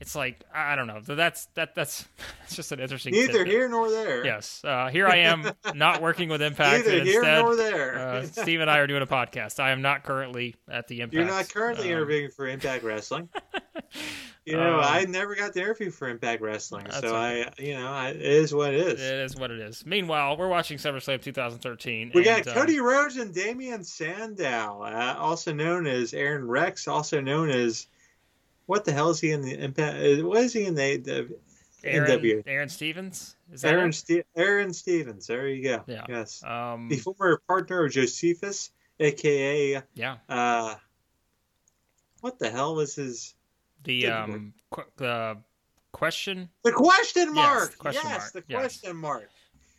it's 0.00 0.14
like 0.14 0.44
I 0.52 0.76
don't 0.76 0.86
know. 0.86 1.00
That's 1.00 1.46
that 1.54 1.74
that's 1.74 2.04
that's 2.40 2.54
just 2.56 2.72
an 2.72 2.80
interesting. 2.80 3.12
Neither 3.14 3.32
tidbit. 3.32 3.46
here 3.46 3.68
nor 3.68 3.88
there. 3.90 4.24
Yes. 4.24 4.60
Uh, 4.64 4.88
here 4.88 5.06
I 5.06 5.16
am, 5.18 5.50
not 5.74 6.02
working 6.02 6.28
with 6.28 6.42
Impact. 6.42 6.84
Neither 6.86 7.04
here 7.04 7.20
instead, 7.20 7.42
nor 7.42 7.56
there. 7.56 7.98
uh, 7.98 8.22
Steve 8.24 8.60
and 8.60 8.70
I 8.70 8.78
are 8.78 8.86
doing 8.86 9.02
a 9.02 9.06
podcast. 9.06 9.60
I 9.60 9.70
am 9.70 9.80
not 9.80 10.02
currently 10.04 10.56
at 10.68 10.88
the 10.88 11.00
Impact. 11.00 11.14
You're 11.14 11.24
not 11.24 11.48
currently 11.48 11.86
um, 11.86 11.92
interviewing 11.92 12.30
for 12.30 12.46
Impact 12.46 12.84
Wrestling. 12.84 13.28
You 14.46 14.58
know, 14.58 14.74
Um, 14.74 14.80
I 14.84 15.04
never 15.06 15.34
got 15.34 15.54
the 15.54 15.60
interview 15.60 15.90
for 15.90 16.06
Impact 16.08 16.42
Wrestling, 16.42 16.86
so 16.90 16.98
okay. 17.16 17.46
I, 17.58 17.62
you 17.62 17.74
know, 17.74 17.90
I, 17.90 18.08
it 18.10 18.20
is 18.20 18.52
what 18.54 18.74
it 18.74 18.80
is. 18.80 19.00
It 19.00 19.18
is 19.20 19.36
what 19.36 19.50
it 19.50 19.58
is. 19.58 19.86
Meanwhile, 19.86 20.36
we're 20.36 20.48
watching 20.48 20.76
SummerSlam 20.76 21.22
2013. 21.22 22.12
We 22.14 22.28
and, 22.28 22.44
got 22.44 22.54
uh, 22.54 22.60
Cody 22.60 22.78
Rhodes 22.78 23.16
and 23.16 23.32
Damien 23.34 23.84
Sandow, 23.84 24.82
uh, 24.82 25.16
also 25.18 25.54
known 25.54 25.86
as 25.86 26.12
Aron 26.12 26.46
Rex, 26.46 26.86
also 26.88 27.22
known 27.22 27.48
as 27.48 27.86
what 28.66 28.84
the 28.84 28.92
hell 28.92 29.08
is 29.08 29.18
he 29.20 29.30
in 29.30 29.40
the 29.40 29.54
Impact? 29.54 29.96
uh, 29.96 30.26
What 30.26 30.42
is 30.42 30.52
he 30.52 30.66
in 30.66 30.74
the, 30.74 30.98
the 30.98 31.36
Aaron, 31.82 32.10
NW? 32.20 32.42
Aaron 32.46 32.68
Stevens. 32.68 33.36
Is 33.50 33.62
that 33.62 33.72
Aaron? 33.72 33.92
Ste- 33.92 34.24
Aaron 34.36 34.74
Stevens? 34.74 35.26
There 35.26 35.48
you 35.48 35.62
go. 35.62 35.84
Yeah. 35.86 36.04
Yes, 36.06 36.44
Um, 36.44 36.88
the 36.90 36.96
former 36.96 37.40
partner 37.48 37.86
of 37.86 37.92
Josephus, 37.92 38.70
aka 39.00 39.82
yeah. 39.94 40.16
uh, 40.28 40.74
what 42.20 42.38
the 42.38 42.50
hell 42.50 42.74
was 42.74 42.94
his 42.96 43.34
The 43.84 44.06
um 44.08 44.54
qu- 44.70 44.82
the 44.96 45.38
question. 45.92 46.48
the 46.64 46.72
question 46.72 47.26
Yes, 47.28 47.34
mark? 47.34 47.70
the 47.72 47.76
question 47.76 48.02
yes, 48.04 48.18
mark, 48.18 48.32
the 48.32 48.44
yes. 48.48 48.58
question 48.60 48.96
mark. 48.96 49.30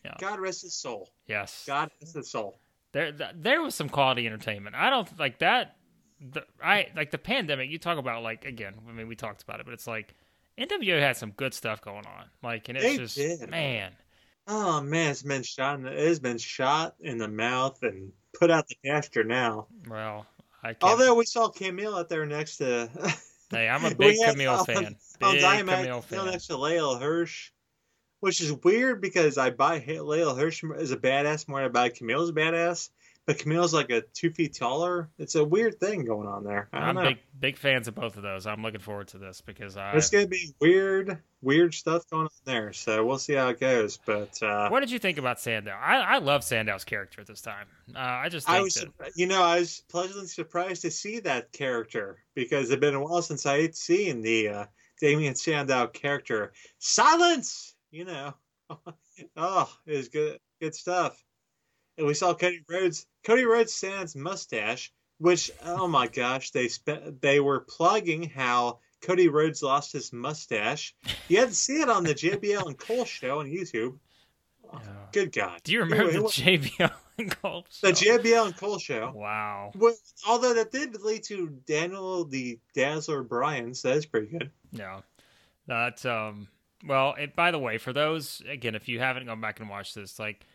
Yeah. 0.04 0.13
God 0.20 0.39
rest 0.39 0.62
his 0.62 0.74
soul. 0.74 1.10
Yes. 1.28 1.63
God 1.68 1.89
rest 2.02 2.15
his 2.15 2.30
soul. 2.30 2.60
there 2.91 3.12
there 3.12 3.62
was 3.62 3.76
some 3.76 3.89
quality 3.89 4.26
entertainment. 4.28 4.76
I 4.76 4.89
don't 4.89 5.20
like 5.20 5.39
that. 5.39 5.76
The, 6.22 6.44
I 6.63 6.88
like 6.96 7.12
the 7.12 7.18
pandemic. 7.18 7.70
You 7.70 7.78
talk 7.80 7.98
about 7.98 8.24
like 8.24 8.46
again. 8.46 8.76
I 8.88 8.91
mean, 8.94 9.08
we 9.08 9.15
talked 9.15 9.44
about 9.44 9.60
it, 9.60 9.65
but 9.65 9.74
it's 9.74 9.88
like 9.88 10.13
NWO 10.58 11.00
had 11.00 11.18
some 11.18 11.32
good 11.32 11.54
stuff 11.54 11.82
going 11.82 12.06
on. 12.06 12.26
Like, 12.41 12.70
and 12.70 12.78
it's 12.78 12.86
They 12.86 12.98
just 12.98 13.15
did. 13.18 13.50
man. 13.50 13.91
Oh 14.48 14.80
man, 14.80 15.12
it's 15.12 15.24
been 15.24 15.44
shot. 15.44 15.76
In 15.76 15.84
the, 15.84 15.91
it 15.91 16.08
has 16.08 16.20
been 16.20 16.38
shot 16.38 16.96
in 17.02 17.18
the 17.18 17.28
mouth 17.28 17.82
and 17.84 18.12
put 18.39 18.52
out 18.52 18.68
the 18.68 18.76
pasture 18.86 19.24
now. 19.24 19.68
Well, 19.89 20.26
I 20.63 20.68
can't. 20.68 20.84
Although 20.84 21.15
we 21.15 21.26
saw 21.26 21.50
Kamille 21.50 21.98
out 22.00 22.10
there 22.10 22.26
next 22.28 22.58
to. 22.58 22.89
hey, 23.51 23.67
I'm 23.69 23.86
a 23.86 23.93
big 23.95 24.17
Kamille 24.17 24.60
on- 24.60 24.65
fan. 24.65 24.86
on 25.21 25.34
Big 25.34 25.41
Dynamite, 25.41 25.88
Kamille 25.88 26.03
Kamille 26.03 26.03
fan. 26.03 26.25
next 26.25 26.47
to 26.47 26.53
Leyla 26.53 26.99
Hirsch, 26.99 27.51
which 28.19 28.41
is 28.41 28.51
weird 28.63 29.01
because 29.01 29.38
I 29.38 29.49
buy 29.51 29.79
Leyla 29.79 30.38
Hirsch 30.38 30.63
as 30.77 30.91
a 30.91 30.97
badass 30.97 31.47
more 31.47 31.60
than 31.60 31.69
I 31.69 31.71
buy 31.71 31.89
Kamille 31.89 32.23
as 32.23 32.29
a 32.29 32.34
badass. 32.34 32.89
But 33.25 33.39
Kamille's 33.39 33.73
like 33.73 33.89
a 33.89 34.01
two 34.13 34.29
feet 34.29 34.53
taller. 34.53 35.09
It's 35.17 35.33
a 35.33 35.43
weird 35.43 35.79
thing 35.79 36.05
going 36.05 36.27
on 36.27 36.43
there. 36.43 36.69
I 36.71 36.91
know. 36.91 37.01
big 37.01 37.17
big 37.39 37.57
fans 37.57 37.88
of 37.88 37.95
both 37.95 38.17
of 38.17 38.23
those. 38.23 38.45
I'm 38.45 38.61
looking 38.61 38.79
forward 38.79 39.07
to 39.09 39.17
this 39.17 39.41
because 39.41 39.77
I. 39.77 39.93
It's 39.93 40.11
gonna 40.11 40.27
be 40.27 40.53
weird, 40.61 41.17
weird 41.41 41.73
stuff 41.73 42.07
going 42.11 42.25
on 42.25 42.29
there. 42.45 42.71
So 42.71 43.03
we'll 43.03 43.17
see 43.17 43.33
how 43.33 43.47
it 43.49 43.59
goes. 43.59 43.97
But 43.97 44.41
uh, 44.43 44.69
What 44.69 44.81
did 44.81 44.91
you 44.91 44.99
think 44.99 45.17
about 45.17 45.39
Sandow? 45.39 45.71
I, 45.71 45.97
I 45.97 46.17
love 46.19 46.43
Sandow's 46.43 46.83
character 46.83 47.19
at 47.19 47.25
this 47.25 47.41
time. 47.41 47.65
Uh, 47.95 47.99
I 47.99 48.29
just 48.29 48.47
I 48.47 48.61
was, 48.61 48.75
that 48.75 49.13
you 49.15 49.25
know, 49.25 49.41
I 49.41 49.59
was 49.59 49.83
pleasantly 49.89 50.27
surprised 50.27 50.83
to 50.83 50.91
see 50.91 51.19
that 51.21 51.51
character 51.51 52.19
because 52.35 52.69
it's 52.69 52.79
been 52.79 52.93
a 52.93 53.03
while 53.03 53.23
since 53.23 53.47
I 53.47 53.61
had 53.63 53.75
seen 53.75 54.21
the 54.21 54.49
uh, 54.49 54.65
Damien 55.01 55.33
Sandow 55.33 55.88
character. 55.88 56.53
Silence, 56.77 57.75
you 57.89 58.05
know. 58.05 58.35
oh, 59.35 59.75
it 59.88 59.97
was 59.97 60.09
good, 60.09 60.39
good 60.61 60.75
stuff. 60.75 61.23
And 61.97 62.05
we 62.05 62.13
saw 62.13 62.33
Cody 62.33 62.63
Rhodes. 62.69 63.07
Cody 63.25 63.45
Rhodes 63.45 63.73
sans 63.73 64.15
mustache, 64.15 64.93
which 65.17 65.51
oh 65.63 65.88
my 65.88 66.07
gosh, 66.07 66.51
they 66.51 66.67
spent 66.67 67.21
they 67.21 67.39
were 67.39 67.61
plugging 67.61 68.29
how 68.29 68.79
Cody 69.01 69.27
Rhodes 69.27 69.63
lost 69.63 69.93
his 69.93 70.13
mustache. 70.13 70.95
You 71.27 71.39
had 71.39 71.49
to 71.49 71.55
see 71.55 71.81
it 71.81 71.89
on 71.89 72.03
the 72.03 72.13
JBL 72.13 72.67
and 72.67 72.77
Cole 72.77 73.05
show 73.05 73.39
on 73.39 73.47
YouTube. 73.47 73.97
Yeah. 74.73 74.79
Good 75.11 75.31
God! 75.31 75.61
Do 75.63 75.73
you 75.73 75.81
remember 75.81 76.09
It 76.09 76.13
the 76.13 76.19
JBL 76.23 76.91
and 77.17 77.41
Gold 77.41 77.65
the? 77.81 77.91
JBL 77.93 78.45
and 78.47 78.57
Cole 78.57 78.79
show? 78.79 79.11
Wow. 79.15 79.71
Well, 79.75 79.95
although 80.27 80.53
that 80.53 80.71
did 80.71 81.01
lead 81.01 81.23
to 81.23 81.49
Daniel 81.65 82.25
the 82.25 82.59
Dazzler 82.73 83.23
Bryan, 83.23 83.73
so 83.73 83.93
that's 83.93 84.05
pretty 84.05 84.27
good. 84.27 84.51
Yeah. 84.71 85.01
that's 85.67 86.05
um 86.05 86.47
well, 86.85 87.15
it, 87.17 87.35
by 87.35 87.51
the 87.51 87.59
way, 87.59 87.77
for 87.77 87.93
those 87.93 88.43
again, 88.47 88.75
if 88.75 88.88
you 88.88 88.99
haven't 88.99 89.25
gone 89.25 89.41
back 89.41 89.59
and 89.59 89.69
watched 89.69 89.95
this, 89.95 90.19
like 90.19 90.45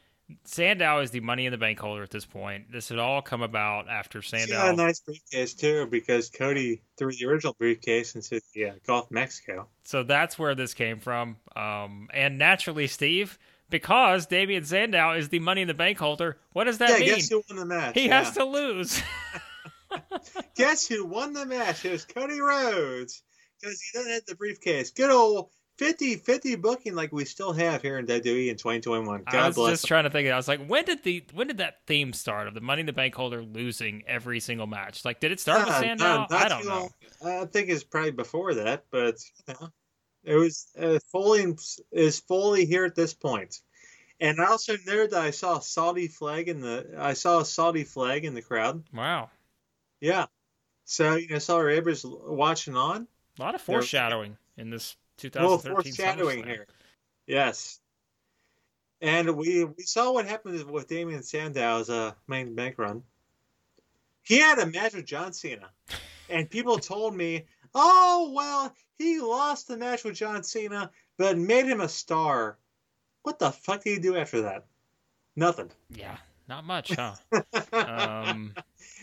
Sandow 0.45 1.01
is 1.01 1.11
the 1.11 1.21
money 1.21 1.47
in 1.47 1.53
the 1.53 1.59
bank 1.59 1.79
holder 1.79 2.03
at 2.03 2.11
this 2.11 2.25
point. 2.25 2.73
This 2.73 2.89
had 2.89 2.99
all 2.99 3.23
come 3.23 3.43
about 3.43 3.89
after 3.89 4.23
Sandow. 4.23 4.55
got 4.55 4.75
a 4.75 4.77
nice 4.77 5.01
briefcase 5.01 5.55
too, 5.55 5.87
because 5.87 6.31
Cody 6.31 6.83
threw 6.97 7.13
the 7.13 7.27
original 7.27 7.55
briefcase 7.59 8.15
into 8.15 8.41
the 8.55 8.67
uh, 8.67 8.73
Gulf 8.87 9.07
of 9.07 9.11
Mexico. 9.13 9.69
So 9.85 10.03
that's 10.03 10.39
where 10.39 10.55
this 10.55 10.75
came 10.75 11.01
from. 11.01 11.37
Um, 11.57 12.09
and 12.13 12.39
naturally, 12.39 12.87
Steve, 12.87 13.39
because 13.69 14.27
Damien 14.27 14.65
Sandow 14.65 15.13
is 15.13 15.29
the 15.29 15.39
money 15.39 15.63
in 15.63 15.69
the 15.69 15.75
bank 15.75 15.99
holder, 15.99 16.39
what 16.53 16.65
does 16.65 16.79
that 16.79 16.91
yeah, 16.91 16.99
mean? 16.99 17.15
guess 17.15 17.29
who 17.29 17.43
won 17.49 17.59
the 17.59 17.67
match? 17.67 17.95
he 17.95 18.07
yeah. 18.07 18.23
has 18.23 18.35
to 18.35 18.45
lose. 18.45 19.03
Guess 20.57 20.87
who 20.87 21.05
won 21.05 21.33
the 21.33 21.47
match? 21.47 21.85
It 21.85 21.93
was 21.93 22.05
Cody 22.05 22.41
Rhodes 22.41 23.23
because 23.61 23.81
he 23.81 23.99
doesn't 23.99 24.13
have 24.13 24.27
the 24.27 24.37
briefcase. 24.37 24.91
Good 24.91 25.11
old 25.11 25.51
50-50 25.81 26.61
booking 26.61 26.95
like 26.95 27.13
we 27.13 27.25
still 27.25 27.53
have 27.53 27.81
here 27.83 27.99
in 27.99 28.07
WWE 28.07 28.49
in 28.51 28.57
2021. 28.57 29.23
I 29.27 29.33
God 29.33 29.47
was 29.49 29.57
bless. 29.57 29.71
just 29.73 29.87
trying 29.87 30.05
to 30.05 30.11
think. 30.11 30.29
I 30.29 30.37
was 30.37 30.47
like, 30.49 30.65
when 30.67 30.85
did 30.85 31.03
the 31.03 31.25
when 31.33 31.47
did 31.47 31.59
that 31.59 31.79
theme 31.87 32.13
start 32.13 32.47
of 32.49 32.55
the 32.55 32.61
money 32.61 32.81
in 32.81 32.87
the 32.87 32.93
bank 32.93 33.15
holder 33.15 33.43
losing 33.43 34.03
every 34.07 34.41
single 34.41 34.67
match? 34.67 35.05
Like, 35.05 35.21
did 35.21 35.33
it 35.33 35.41
start 35.41 35.65
with 35.67 35.75
Uh, 35.75 35.81
Sandow? 35.81 36.05
not- 36.05 36.31
not 36.31 36.43
I 36.45 36.49
don't 36.49 36.67
know. 36.67 36.91
long. 37.23 37.43
I 37.43 37.47
think 37.47 37.71
it's 37.71 37.83
probably 37.85 38.11
before 38.13 38.55
that, 38.55 38.85
but 38.91 39.17
you 39.49 39.55
know, 39.55 39.69
it 40.25 40.35
was 40.35 40.69
uh, 40.79 40.99
Foley 41.11 41.55
is 41.93 42.21
Foley 42.21 42.67
here 42.67 42.85
at 42.85 42.95
this 42.95 43.15
point. 43.15 43.61
And 44.21 44.39
I 44.39 44.47
also 44.49 44.75
noted 44.87 45.13
that 45.13 45.23
I 45.23 45.31
saw 45.31 45.59
a 45.59 45.63
Saudi 45.63 46.07
flag 46.09 46.49
in 46.51 46.61
the 46.61 46.95
I 46.99 47.15
saw 47.15 47.41
a 47.41 47.45
Saudi 47.45 47.85
flag 47.85 48.27
in 48.27 48.35
the 48.35 48.43
crowd. 48.43 48.85
Wow, 48.93 49.31
Yeah, 50.01 50.27
so 50.85 51.15
you 51.15 51.29
know 51.29 51.39
Saudi 51.39 51.63
Arabia's 51.63 52.05
watching 52.07 52.77
on. 52.77 53.09
a 53.39 53.43
lot 53.43 53.55
of 53.55 53.65
There- 53.65 53.77
foreshadowing 53.77 54.37
in 54.59 54.69
this 54.69 54.97
Well, 55.25 55.59
2013 55.59 55.93
foreshadowing 55.93 56.45
here. 56.45 56.67
Yes. 57.27 57.81
And 59.01 59.37
we 59.37 59.65
we 59.65 59.83
saw 59.83 60.13
what 60.13 60.27
happened 60.27 60.63
with 60.71 60.89
Damien 60.89 61.23
Sandow's 61.23 61.89
uh, 61.89 62.13
main 62.29 62.55
bank 62.55 62.79
run. 62.79 63.03
He 64.23 64.39
had 64.39 64.59
a 64.59 64.67
match 64.67 64.95
with 64.95 65.07
John 65.07 65.33
Cena, 65.33 65.71
and 66.29 66.51
people 66.51 66.79
told 66.79 67.17
me, 67.17 67.47
"Oh 67.75 68.33
well, 68.35 68.75
he 68.99 69.21
lost 69.21 69.69
the 69.69 69.79
match 69.79 70.05
with 70.05 70.17
John 70.17 70.43
Cena, 70.43 70.91
but 71.17 71.39
made 71.39 71.65
him 71.65 71.81
a 71.81 71.89
star." 71.89 72.59
What 73.23 73.39
the 73.39 73.51
fuck 73.53 73.85
did 73.85 73.95
he 73.95 73.99
do 74.01 74.17
after 74.17 74.43
that? 74.43 74.67
Nothing. 75.35 75.71
Yeah, 75.89 76.17
not 76.49 76.65
much, 76.65 76.93
huh? 76.93 77.15
um, 77.73 78.55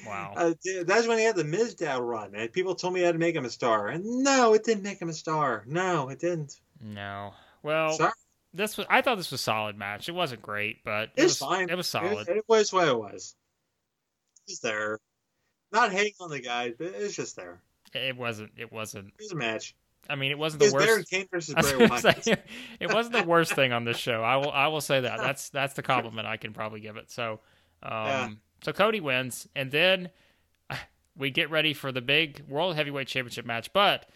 wow. 0.07 0.33
Uh, 0.35 0.53
that's 0.85 1.07
when 1.07 1.17
he 1.17 1.23
had 1.23 1.35
the 1.35 1.43
Mizdow 1.43 1.99
run, 1.99 2.33
and 2.35 2.51
people 2.51 2.75
told 2.75 2.93
me 2.93 3.03
I 3.03 3.07
had 3.07 3.13
to 3.13 3.19
make 3.19 3.35
him 3.35 3.45
a 3.45 3.49
star. 3.49 3.87
And 3.89 4.03
no, 4.23 4.53
it 4.53 4.63
didn't 4.63 4.83
make 4.83 5.01
him 5.01 5.09
a 5.09 5.13
star. 5.13 5.63
No, 5.67 6.09
it 6.09 6.19
didn't. 6.19 6.59
No. 6.81 7.33
Well, 7.63 7.93
Sorry. 7.93 8.11
this 8.53 8.77
was. 8.77 8.85
I 8.89 9.01
thought 9.01 9.17
this 9.17 9.31
was 9.31 9.39
a 9.39 9.43
solid 9.43 9.77
match. 9.77 10.09
It 10.09 10.13
wasn't 10.13 10.41
great, 10.41 10.83
but 10.83 11.09
It 11.15 11.21
it 11.21 11.23
was 11.23 11.37
fine. 11.37 11.69
It 11.69 11.75
was 11.75 11.87
solid. 11.87 12.27
It, 12.27 12.37
it 12.37 12.45
was 12.47 12.71
what 12.71 12.87
it 12.87 12.97
was. 12.97 13.35
It's 14.47 14.59
there. 14.59 14.99
Not 15.71 15.91
hating 15.91 16.13
on 16.21 16.29
the 16.29 16.39
guy, 16.39 16.73
but 16.77 16.87
it's 16.87 17.15
just 17.15 17.35
there. 17.35 17.61
It 17.93 18.15
wasn't. 18.15 18.51
It 18.57 18.71
wasn't. 18.71 19.07
It 19.07 19.23
was 19.23 19.31
a 19.31 19.35
match. 19.35 19.75
I 20.09 20.15
mean, 20.15 20.31
it 20.31 20.37
wasn't 20.37 20.61
the 20.61 20.65
was 20.67 20.73
better 20.73 20.85
than 20.85 20.99
worst. 20.99 21.09
Kane 21.09 21.27
versus 21.29 21.55
was 21.57 21.73
Bray 21.73 21.87
Wyatt. 21.87 22.23
say, 22.23 22.37
it 22.79 22.93
wasn't 22.93 23.15
the 23.15 23.23
worst 23.23 23.53
thing 23.53 23.73
on 23.73 23.83
this 23.83 23.97
show. 23.97 24.23
I 24.23 24.37
will. 24.37 24.51
I 24.51 24.67
will 24.67 24.81
say 24.81 25.01
that. 25.01 25.17
That's 25.21 25.49
that's 25.49 25.73
the 25.73 25.83
compliment 25.83 26.27
I 26.27 26.37
can 26.37 26.53
probably 26.53 26.79
give 26.79 26.95
it. 26.97 27.11
So, 27.11 27.39
um, 27.83 27.91
Yeah. 27.91 28.29
So 28.63 28.73
Cody 28.73 28.99
wins, 28.99 29.47
and 29.55 29.71
then 29.71 30.09
we 31.17 31.31
get 31.31 31.49
ready 31.49 31.73
for 31.73 31.91
the 31.91 32.01
big 32.01 32.43
World 32.47 32.75
Heavyweight 32.75 33.07
Championship 33.07 33.45
match. 33.45 33.71
But 33.73 34.07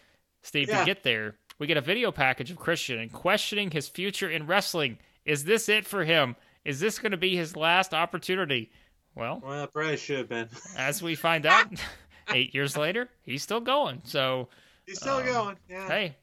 Steve, 0.43 0.69
Yeah. 0.69 0.80
to 0.80 0.86
get 0.86 1.04
there, 1.04 1.36
we 1.60 1.67
get 1.67 1.77
a 1.77 1.82
video 1.82 2.12
package 2.12 2.51
of 2.51 2.58
Christian 2.58 2.99
and 2.99 3.12
questioning 3.12 3.71
his 3.71 3.88
future 3.88 4.30
in 4.30 4.47
wrestling. 4.47 4.97
Is 5.25 5.43
this 5.45 5.69
it 5.69 5.86
for 5.86 6.04
him? 6.04 6.36
Is 6.65 6.80
this 6.80 6.99
going 6.99 7.12
to 7.12 7.17
be 7.17 7.36
his 7.36 7.56
last 7.56 7.93
opportunity? 7.93 8.71
Well, 9.15 9.41
Well, 9.43 9.63
it 9.65 9.73
probably 9.73 9.97
should 9.97 10.19
have 10.19 10.30
been. 10.30 10.49
as 10.77 11.01
we 11.01 11.15
find 11.15 11.45
out, 11.45 11.67
eight 12.34 12.54
years 12.54 12.77
later, 12.77 13.10
he's 13.23 13.43
still 13.43 13.62
going. 13.62 14.01
So, 14.06 14.49
He's 14.86 14.97
still 14.99 15.17
Um, 15.17 15.25
going. 15.25 15.58
Yeah. 15.69 15.88
hey, 15.88 16.15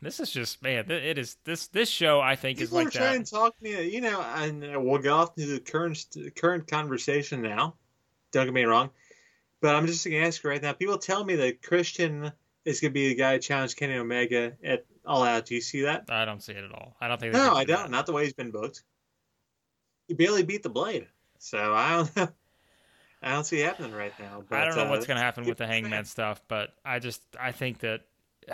this 0.00 0.20
is 0.20 0.30
just 0.30 0.62
man. 0.62 0.86
th- 0.86 1.02
It 1.02 1.18
is 1.18 1.36
this 1.44 1.68
this 1.68 1.88
show. 1.88 2.20
I 2.20 2.36
think 2.36 2.60
is 2.60 2.72
like 2.72 2.88
are 2.88 2.90
trying 2.90 3.18
that. 3.18 3.26
to 3.26 3.30
talk 3.32 3.60
me, 3.62 3.88
you 3.88 4.00
know, 4.00 4.20
and 4.20 4.84
we'll 4.84 4.98
go 5.02 5.16
off 5.16 5.34
to 5.34 5.46
the 5.46 5.60
current 5.60 6.04
current 6.36 6.66
conversation 6.66 7.42
now. 7.42 7.74
Don't 8.32 8.44
get 8.46 8.54
me 8.54 8.64
wrong, 8.64 8.90
but 9.60 9.74
I'm 9.74 9.86
just 9.86 10.04
going 10.04 10.20
to 10.20 10.26
ask 10.26 10.44
right 10.44 10.60
now. 10.62 10.72
People 10.72 10.98
tell 10.98 11.24
me 11.24 11.36
that 11.36 11.62
Christian 11.62 12.30
is 12.64 12.80
going 12.80 12.90
to 12.90 12.94
be 12.94 13.08
the 13.08 13.14
guy 13.14 13.32
to 13.34 13.38
challenge 13.38 13.74
Kenny 13.76 13.94
Omega 13.94 14.52
at 14.62 14.84
All 15.06 15.22
Out. 15.24 15.46
Do 15.46 15.54
you 15.54 15.60
see 15.62 15.82
that? 15.82 16.04
I 16.10 16.24
don't 16.26 16.42
see 16.42 16.52
it 16.52 16.62
at 16.64 16.72
all. 16.72 16.94
I 17.00 17.08
don't 17.08 17.18
think. 17.20 17.32
No, 17.32 17.54
I 17.54 17.64
do 17.64 17.72
don't. 17.72 17.82
that. 17.84 17.90
Not 17.90 18.06
the 18.06 18.12
way 18.12 18.24
he's 18.24 18.34
been 18.34 18.50
booked. 18.50 18.82
He 20.06 20.14
barely 20.14 20.42
beat 20.42 20.62
the 20.62 20.68
Blade, 20.70 21.06
so 21.38 21.74
I 21.74 21.96
don't 21.96 22.16
know. 22.16 22.28
I 23.20 23.32
don't 23.32 23.44
see 23.44 23.60
it 23.60 23.64
happening 23.66 23.92
right 23.92 24.12
now. 24.20 24.44
But, 24.48 24.60
I 24.60 24.64
don't 24.66 24.76
know 24.76 24.84
uh, 24.84 24.90
what's 24.90 25.06
going 25.06 25.16
to 25.16 25.22
happen 25.24 25.44
with 25.44 25.58
the 25.58 25.66
Hangman 25.66 26.04
stuff, 26.04 26.40
but 26.48 26.70
I 26.84 26.98
just 27.00 27.20
I 27.40 27.50
think 27.52 27.80
that 27.80 28.02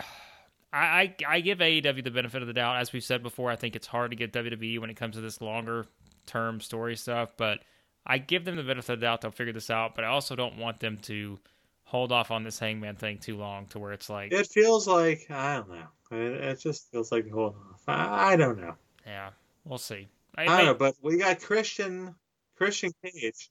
I, 0.75 1.15
I 1.29 1.35
I 1.35 1.39
give 1.39 1.59
AEW 1.59 2.03
the 2.03 2.11
benefit 2.11 2.41
of 2.41 2.47
the 2.47 2.53
doubt. 2.53 2.77
As 2.77 2.91
we've 2.91 3.03
said 3.03 3.23
before, 3.23 3.49
I 3.49 3.55
think 3.55 3.75
it's 3.75 3.87
hard 3.87 4.11
to 4.11 4.17
get 4.17 4.33
WWE 4.33 4.79
when 4.79 4.89
it 4.89 4.95
comes 4.95 5.15
to 5.15 5.21
this 5.21 5.41
longer 5.41 5.85
term 6.25 6.59
story 6.59 6.95
stuff, 6.95 7.33
but 7.37 7.59
I 8.05 8.17
give 8.17 8.45
them 8.45 8.55
the 8.55 8.63
benefit 8.63 8.93
of 8.93 8.99
the 8.99 9.05
doubt 9.05 9.21
they'll 9.21 9.31
figure 9.31 9.53
this 9.53 9.69
out. 9.69 9.95
But 9.95 10.03
I 10.03 10.07
also 10.07 10.35
don't 10.35 10.57
want 10.57 10.79
them 10.79 10.97
to 11.03 11.39
hold 11.85 12.11
off 12.11 12.31
on 12.31 12.43
this 12.43 12.59
Hangman 12.59 12.95
thing 12.95 13.19
too 13.19 13.37
long 13.37 13.67
to 13.67 13.79
where 13.79 13.93
it's 13.93 14.09
like, 14.09 14.33
It 14.33 14.47
feels 14.47 14.87
like 14.87 15.27
I 15.29 15.57
don't 15.57 15.69
know. 15.69 15.87
It, 16.11 16.33
it 16.43 16.59
just 16.59 16.91
feels 16.91 17.11
like 17.11 17.29
hold 17.29 17.55
off. 17.71 17.81
I, 17.87 18.33
I 18.33 18.35
don't 18.35 18.59
know. 18.59 18.75
yeah, 19.05 19.29
we'll 19.63 19.77
see. 19.77 20.07
I 20.37 20.45
don't 20.45 20.65
know, 20.65 20.73
but 20.73 20.95
we 21.01 21.17
got 21.17 21.39
Christian 21.39 22.13
Christian 22.57 22.91
Cage, 23.03 23.49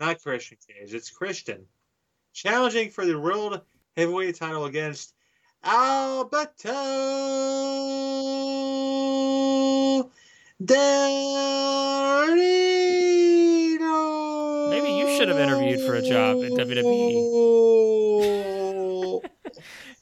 not 0.00 0.20
Christian 0.20 0.58
Cage. 0.66 0.92
It's 0.94 1.10
Christian 1.10 1.64
challenging 2.32 2.90
for 2.90 3.06
the 3.06 3.18
world 3.18 3.60
heavyweight 3.96 4.34
title 4.34 4.66
against 4.66 5.14
Alberto 5.66 6.72
Del 10.64 12.26
Rio. 12.34 13.90
Maybe 14.70 14.92
you 14.92 15.16
should 15.16 15.28
have 15.28 15.38
interviewed 15.38 15.80
for 15.80 15.94
a 15.96 16.02
job 16.02 16.42
at 16.44 16.52
WWE. 16.52 19.22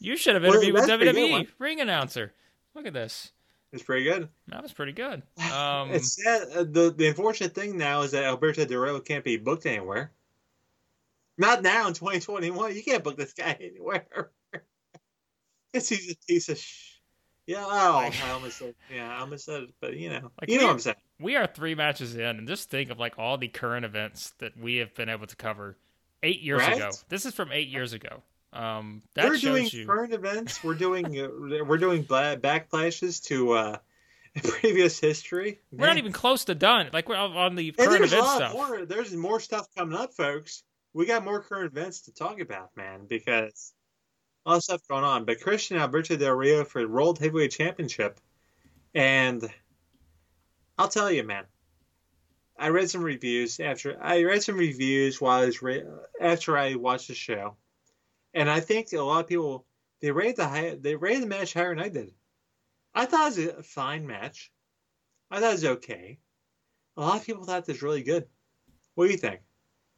You 0.01 0.17
should 0.19 0.35
have 0.35 0.43
Well, 0.43 0.53
interviewed 0.53 0.75
with 0.75 0.87
pretty 0.87 1.05
good 1.05 1.17
WWE 1.17 1.49
ring 1.59 1.81
announcer. 1.81 2.31
Look 2.75 2.85
at 2.87 2.93
this. 2.93 3.33
it's 3.73 3.83
pretty 3.83 4.05
good. 4.05 4.29
That 4.49 4.63
was 4.63 4.71
pretty 4.71 4.93
good. 4.93 5.23
Um, 5.51 5.93
it's 5.93 6.23
sad. 6.23 6.43
Uh, 6.55 6.65
the 6.65 6.93
the 6.95 7.07
unfortunate 7.09 7.55
thing 7.55 7.79
now 7.79 8.03
is 8.03 8.11
that 8.11 8.23
Alberto 8.25 8.67
Rio 8.67 9.01
can't 9.01 9.25
be 9.25 9.39
booked 9.39 9.65
anywhere. 9.65 10.11
Not 11.39 11.63
now 11.63 11.89
in 11.89 11.95
2021. 11.95 12.77
You 12.77 12.83
can't 12.83 13.03
book 13.03 13.17
this 13.17 13.33
guy 13.33 13.57
anywhere. 13.61 14.29
It's 15.75 15.89
he's 15.89 16.13
a 16.13 16.17
piece 16.27 16.49
of 16.49 16.59
sh. 16.59 16.91
Yeah, 17.47 17.63
oh, 17.67 17.99
I 17.99 18.31
almost 18.33 18.57
said. 18.59 18.75
Yeah, 18.95 19.15
I 19.15 19.21
almost 19.21 19.45
said 19.45 19.65
it, 19.65 19.75
but 19.81 19.95
you 19.97 20.09
know, 20.09 20.31
Like, 20.41 20.49
you 20.49 20.59
know 20.59 20.65
what 20.67 20.73
I'm 20.73 20.79
saying. 20.79 20.97
we 21.21 21.37
are 21.37 21.47
three 21.47 21.75
matches 21.75 22.15
in, 22.17 22.23
and 22.25 22.49
just 22.49 22.71
think 22.71 22.91
of 22.91 22.99
like 22.99 23.19
all 23.19 23.37
the 23.37 23.49
current 23.49 23.85
events 23.85 24.33
that 24.39 24.57
we 24.57 24.77
have 24.77 24.95
been 24.95 25.11
able 25.11 25.27
to 25.27 25.37
cover 25.37 25.77
eight 26.23 26.41
years 26.41 26.61
Right? 26.63 26.77
ago. 26.77 26.91
This 27.11 27.27
is 27.27 27.35
from 27.35 27.53
eight 27.53 27.69
years 27.69 27.93
ago. 27.93 28.23
Um, 28.55 29.03
that 29.15 29.29
We're 29.29 29.37
doing 29.37 29.67
you. 29.71 29.85
current 29.85 30.15
events. 30.15 30.63
We're 30.65 30.75
doing 30.75 31.05
uh, 31.21 31.29
we're 31.65 31.77
doing 31.77 32.05
backflashes 32.05 33.23
to 33.25 33.53
uh, 33.53 33.77
previous 34.43 34.99
history. 35.01 35.61
We're 35.73 35.87
not 35.89 35.99
even 35.99 36.13
close 36.13 36.45
to 36.47 36.55
done. 36.55 36.89
Like 36.93 37.09
we're 37.09 37.17
on 37.17 37.57
the 37.57 37.69
And 37.69 37.77
current 37.77 37.91
there's 37.99 38.13
a 38.13 38.17
event 38.19 38.27
lot 38.27 38.37
stuff. 38.37 38.53
more. 38.55 38.87
There's 38.87 39.15
more 39.15 39.41
stuff 39.41 39.67
coming 39.77 39.99
up, 39.99 40.15
folks. 40.15 40.63
We 40.93 41.05
got 41.07 41.25
more 41.25 41.43
current 41.43 41.73
events 41.73 42.03
to 42.03 42.15
talk 42.15 42.39
about, 42.41 42.71
man, 42.77 43.07
because 43.09 43.73
a 44.45 44.51
lot 44.51 44.57
of 44.57 44.65
stuff 44.65 44.89
going 44.89 45.05
on. 45.05 45.25
But 45.25 45.41
Christian 45.41 45.79
Alberto 45.79 46.17
Del 46.17 46.35
Rio 46.35 46.65
for 46.65 46.83
the 46.83 46.89
World 46.89 47.19
Heavyweight 47.19 47.53
Championship, 47.53 48.21
and 48.95 49.43
I'll 50.79 50.89
tell 50.89 51.11
you, 51.11 51.25
man. 51.25 51.45
I 52.57 52.69
read 52.69 52.89
some 52.89 53.03
reviews 53.03 53.59
after 53.59 53.99
I 54.01 54.23
read 54.23 54.43
some 54.43 54.57
reviews 54.57 55.21
while 55.21 55.43
I 55.43 55.47
was 55.47 55.61
re- 55.61 55.85
after 56.21 56.57
I 56.57 56.77
watched 56.77 57.09
the 57.09 57.15
show, 57.15 57.57
and 58.33 58.49
I 58.49 58.61
think 58.61 58.93
a 58.93 59.03
lot 59.03 59.21
of 59.21 59.27
people 59.27 59.67
they 60.01 60.13
rated 60.13 60.37
the 60.37 60.49
high, 60.49 60.77
they 60.81 60.95
rated 60.95 61.23
the 61.25 61.27
match 61.27 61.55
higher 61.55 61.75
than 61.75 61.85
I 61.85 61.89
did. 61.89 62.13
I 62.95 63.07
thought 63.07 63.37
it 63.37 63.47
was 63.47 63.59
a 63.59 63.63
fine 63.63 64.07
match. 64.07 64.53
I 65.31 65.41
thought 65.41 65.49
it 65.49 65.53
was 65.53 65.65
okay. 65.65 66.19
A 66.97 67.01
lot 67.01 67.17
of 67.17 67.27
people 67.27 67.45
thought 67.45 67.65
this 67.65 67.77
was 67.77 67.83
really 67.83 68.05
good. 68.05 68.27
What 68.95 69.07
do 69.07 69.11
you 69.11 69.19
think? 69.19 69.41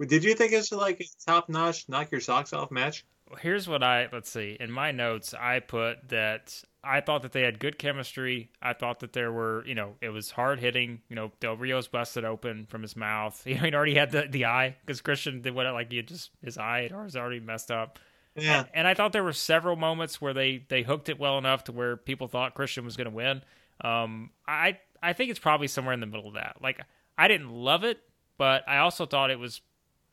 Did 0.00 0.24
you 0.24 0.34
think 0.34 0.52
it 0.52 0.56
was 0.56 0.72
like 0.72 1.00
a 1.00 1.04
top 1.26 1.48
notch, 1.48 1.88
knock 1.88 2.10
your 2.10 2.20
socks 2.20 2.54
off 2.54 2.70
match? 2.70 3.04
Here's 3.40 3.68
what 3.68 3.82
I 3.82 4.08
let's 4.12 4.30
see. 4.30 4.56
In 4.58 4.70
my 4.70 4.92
notes, 4.92 5.34
I 5.34 5.60
put 5.60 6.08
that 6.08 6.62
I 6.84 7.00
thought 7.00 7.22
that 7.22 7.32
they 7.32 7.42
had 7.42 7.58
good 7.58 7.78
chemistry. 7.78 8.50
I 8.62 8.72
thought 8.72 9.00
that 9.00 9.12
there 9.12 9.32
were, 9.32 9.64
you 9.66 9.74
know, 9.74 9.94
it 10.00 10.10
was 10.10 10.30
hard 10.30 10.60
hitting. 10.60 11.00
You 11.08 11.16
know, 11.16 11.32
Del 11.40 11.56
Rio's 11.56 11.88
busted 11.88 12.24
open 12.24 12.66
from 12.66 12.82
his 12.82 12.96
mouth. 12.96 13.42
You 13.46 13.56
know, 13.56 13.62
he'd 13.62 13.74
already 13.74 13.96
had 13.96 14.12
the, 14.12 14.28
the 14.30 14.44
eye 14.44 14.76
because 14.84 15.00
Christian 15.00 15.42
did 15.42 15.54
what 15.54 15.66
like 15.72 15.90
he 15.90 15.96
had 15.96 16.08
just 16.08 16.30
his 16.42 16.56
eye 16.56 16.88
was 16.92 17.16
already 17.16 17.40
messed 17.40 17.70
up. 17.70 17.98
Yeah. 18.36 18.60
And, 18.60 18.68
and 18.74 18.86
I 18.86 18.94
thought 18.94 19.12
there 19.12 19.24
were 19.24 19.32
several 19.32 19.76
moments 19.76 20.20
where 20.20 20.34
they 20.34 20.64
they 20.68 20.82
hooked 20.82 21.08
it 21.08 21.18
well 21.18 21.38
enough 21.38 21.64
to 21.64 21.72
where 21.72 21.96
people 21.96 22.28
thought 22.28 22.54
Christian 22.54 22.84
was 22.84 22.96
going 22.96 23.10
to 23.10 23.14
win. 23.14 23.42
Um, 23.80 24.30
I 24.46 24.78
I 25.02 25.12
think 25.12 25.30
it's 25.30 25.40
probably 25.40 25.66
somewhere 25.66 25.94
in 25.94 26.00
the 26.00 26.06
middle 26.06 26.28
of 26.28 26.34
that. 26.34 26.56
Like 26.60 26.80
I 27.18 27.28
didn't 27.28 27.50
love 27.50 27.82
it, 27.82 27.98
but 28.38 28.62
I 28.68 28.78
also 28.78 29.06
thought 29.06 29.30
it 29.30 29.38
was 29.38 29.60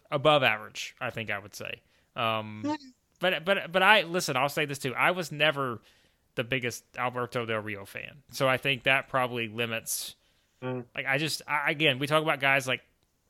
above 0.10 0.42
average. 0.42 0.96
I 1.00 1.12
think 1.12 1.30
I 1.30 1.38
would 1.38 1.56
say. 1.56 1.82
Um, 2.16 2.64
but 3.24 3.46
but 3.46 3.72
but 3.72 3.82
I 3.82 4.02
listen. 4.02 4.36
I'll 4.36 4.50
say 4.50 4.66
this 4.66 4.80
too. 4.80 4.94
I 4.94 5.12
was 5.12 5.32
never 5.32 5.80
the 6.36 6.44
biggest 6.44 6.84
Alberto 6.98 7.46
Del 7.46 7.60
Rio 7.60 7.86
fan, 7.86 8.24
so 8.32 8.50
I 8.50 8.58
think 8.58 8.84
that 8.84 9.08
probably 9.08 9.48
limits. 9.48 10.16
Mm. 10.62 10.84
Like 10.94 11.06
I 11.08 11.18
just 11.18 11.42
I, 11.48 11.72
again, 11.72 12.00
we 12.00 12.06
talk 12.08 12.22
about 12.22 12.42
guys 12.42 12.68
like 12.68 12.82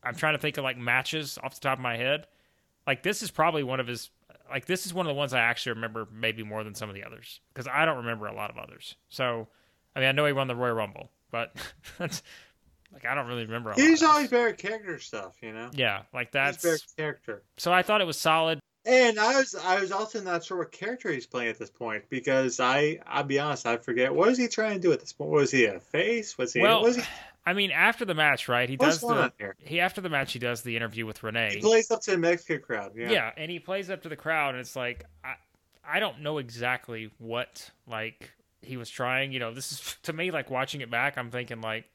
I'm 0.04 0.16
trying 0.16 0.34
to 0.34 0.40
think 0.40 0.58
of 0.58 0.64
like 0.64 0.80
matches 0.80 1.38
off 1.44 1.54
the 1.54 1.62
top 1.62 1.78
of 1.78 1.84
my 1.84 1.96
head. 1.96 2.26
Like 2.88 3.04
this 3.04 3.22
is 3.22 3.30
probably 3.30 3.62
one 3.62 3.80
of 3.80 3.86
his. 3.86 4.10
Like 4.50 4.66
this 4.66 4.88
is 4.88 4.96
one 4.96 5.06
of 5.06 5.10
the 5.12 5.18
ones 5.18 5.34
I 5.34 5.40
actually 5.40 5.74
remember 5.74 6.08
maybe 6.12 6.44
more 6.44 6.64
than 6.64 6.74
some 6.74 6.90
of 6.90 6.96
the 6.96 7.04
others 7.04 7.40
because 7.54 7.68
I 7.72 7.86
don't 7.86 7.98
remember 7.98 8.26
a 8.26 8.34
lot 8.34 8.50
of 8.50 8.58
others. 8.58 8.96
So 9.10 9.48
I 9.96 10.00
mean 10.00 10.10
I 10.10 10.12
know 10.12 10.26
he 10.26 10.34
won 10.34 10.48
the 10.48 10.56
Royal 10.56 10.74
Rumble, 10.74 11.12
but 11.30 11.56
that's 12.00 12.24
like 12.92 13.06
I 13.06 13.14
don't 13.14 13.28
really 13.28 13.46
remember. 13.46 13.74
He's 13.74 14.02
always 14.02 14.30
very 14.30 14.54
character 14.54 14.98
stuff, 14.98 15.36
you 15.44 15.54
know. 15.54 15.70
yeah, 15.74 16.02
like 16.14 16.30
He's 16.30 16.34
that's 16.34 16.64
very 16.64 16.80
character. 16.98 17.44
so 17.58 17.72
I 17.72 17.84
thought 17.84 18.02
it 18.02 18.08
was 18.08 18.18
solid. 18.18 18.60
And 18.86 19.18
I 19.18 19.38
was 19.38 19.56
I 19.56 19.80
was 19.80 19.92
also 19.92 20.22
not 20.22 20.44
sure 20.44 20.58
what 20.58 20.72
character 20.72 21.12
he's 21.12 21.26
playing 21.26 21.50
at 21.50 21.58
this 21.58 21.70
point 21.70 22.04
because 22.10 22.60
I 22.60 23.00
I'll 23.06 23.24
be 23.24 23.40
honest 23.40 23.66
I 23.66 23.78
forget 23.78 24.14
what 24.14 24.30
is 24.30 24.38
he 24.38 24.48
trying 24.48 24.74
to 24.74 24.80
do 24.80 24.92
at 24.92 25.00
this 25.00 25.14
point 25.14 25.32
was 25.32 25.52
he 25.52 25.66
a 25.66 25.80
face 25.80 26.38
was 26.38 26.54
he 26.54 26.62
Well, 26.62 26.84
was 26.84 26.98
he 26.98 27.04
I 27.46 27.52
mean, 27.52 27.72
after 27.72 28.06
the 28.06 28.14
match, 28.14 28.48
right? 28.48 28.70
He 28.70 28.78
what's 28.78 29.00
does 29.00 29.10
the 29.10 29.54
he 29.60 29.80
after 29.80 30.02
the 30.02 30.10
match 30.10 30.34
he 30.34 30.40
does 30.40 30.62
the 30.62 30.76
interview 30.76 31.06
with 31.06 31.24
Renee. 31.24 31.56
he 31.56 31.62
plays 31.62 31.92
up 31.92 32.02
to 32.02 32.12
the 32.12 32.18
Mexican 32.18 32.62
crowd 32.62 32.94
yeah 32.96 33.12
yeah. 33.12 33.32
and 33.36 33.52
he 33.52 33.60
plays 33.60 33.90
up 33.90 34.02
to 34.04 34.10
the 34.10 34.16
crowd, 34.16 34.52
and 34.52 34.60
it's 34.60 34.76
like 34.76 35.06
I 35.24 35.36
I 35.86 36.00
don't 36.00 36.22
know 36.22 36.38
exactly 36.38 37.12
what 37.20 37.70
like 37.88 38.32
he 38.62 38.78
was 38.78 38.90
trying. 38.90 39.32
You 39.32 39.40
know, 39.40 39.54
this 39.54 39.72
is 39.72 39.98
to 40.04 40.14
me 40.14 40.32
like 40.32 40.50
watching 40.50 40.82
it 40.82 40.90
back. 40.90 41.18
I'm 41.18 41.32
thinking 41.32 41.62
like 41.62 41.86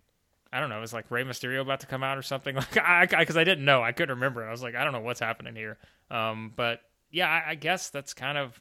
I 0.53 0.61
don't 0.61 0.71
know. 0.71 0.79
it 0.79 0.81
was 0.81 0.93
like 0.93 1.11
Rey 1.11 1.25
Mysterio 1.25 1.61
about 1.61 1.81
to 1.81 1.87
come 1.87 2.03
out 2.03 2.17
or 2.19 2.23
something? 2.23 2.55
Like 2.57 2.77
I 2.79 3.07
because 3.07 3.37
I, 3.37 3.45
didn't 3.45 3.65
know. 3.65 3.83
I 3.83 3.93
couldn't 3.93 4.15
remember. 4.17 4.47
I 4.47 4.51
was 4.51 4.63
like 4.63 4.75
I 4.75 4.85
don't 4.85 4.93
know 4.93 5.01
what's 5.01 5.21
happening 5.21 5.55
here. 5.55 5.79
Um, 6.11 6.53
but 6.57 6.81
yeah, 7.11 7.29
I, 7.29 7.51
I 7.51 7.55
guess 7.55 7.91
that's 7.91 8.15
kind 8.15 8.39
of 8.39 8.61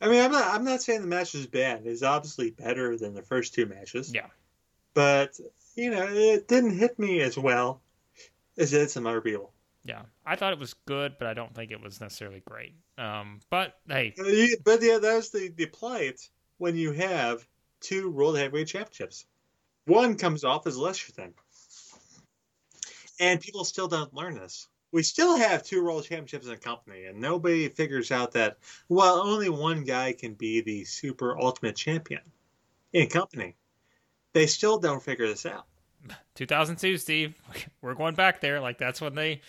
I 0.00 0.08
mean 0.08 0.22
I'm 0.22 0.32
not 0.32 0.54
I'm 0.54 0.64
not 0.64 0.82
saying 0.82 1.00
the 1.02 1.06
match 1.06 1.34
is 1.34 1.46
bad 1.46 1.82
it's 1.86 2.02
obviously 2.02 2.50
better 2.50 2.96
than 2.96 3.14
the 3.14 3.22
first 3.22 3.54
two 3.54 3.66
matches 3.66 4.12
Yeah. 4.14 4.26
but 4.94 5.38
you 5.76 5.90
know 5.90 6.06
it 6.08 6.48
didn't 6.48 6.76
hit 6.76 6.98
me 6.98 7.20
as 7.20 7.38
well 7.38 7.80
as 8.58 8.72
it 8.72 8.78
did 8.78 8.90
some 8.90 9.06
other 9.06 9.20
people 9.20 9.52
yeah. 9.84 10.02
I 10.24 10.36
thought 10.36 10.52
it 10.52 10.60
was 10.60 10.74
good, 10.86 11.14
but 11.18 11.26
I 11.26 11.34
don't 11.34 11.52
think 11.54 11.72
it 11.72 11.80
was 11.82 12.00
necessarily 12.00 12.40
great. 12.46 12.74
Um, 12.98 13.40
but 13.50 13.74
hey, 13.88 14.14
Uh, 14.18 14.46
but 14.64 14.80
yeah 14.82 14.98
that's 14.98 15.30
the 15.30 15.48
the 15.56 15.66
plight 15.66 16.20
when 16.58 16.76
you 16.76 16.92
have 16.92 17.46
two 17.80 18.10
World 18.10 18.38
Heavyweight 18.38 18.68
Championships 18.68 19.26
one 19.86 20.16
comes 20.16 20.44
off 20.44 20.66
as 20.66 20.76
lesser 20.76 21.12
than 21.12 21.34
and 23.22 23.40
people 23.40 23.64
still 23.64 23.88
don't 23.88 24.12
learn 24.12 24.34
this. 24.34 24.68
We 24.90 25.02
still 25.02 25.36
have 25.36 25.62
two 25.62 25.82
world 25.82 26.04
championships 26.04 26.46
in 26.46 26.52
a 26.52 26.56
company, 26.56 27.04
and 27.04 27.20
nobody 27.20 27.68
figures 27.68 28.10
out 28.10 28.32
that 28.32 28.58
well, 28.88 29.20
only 29.20 29.48
one 29.48 29.84
guy 29.84 30.12
can 30.12 30.34
be 30.34 30.60
the 30.60 30.84
super 30.84 31.38
ultimate 31.38 31.76
champion 31.76 32.20
in 32.92 33.04
a 33.04 33.06
company. 33.06 33.56
They 34.34 34.46
still 34.46 34.78
don't 34.78 35.02
figure 35.02 35.26
this 35.26 35.46
out. 35.46 35.66
2002, 36.34 36.98
Steve. 36.98 37.34
We're 37.80 37.94
going 37.94 38.16
back 38.16 38.40
there. 38.40 38.60
Like 38.60 38.76
that's 38.76 39.00
when 39.00 39.14
they 39.14 39.40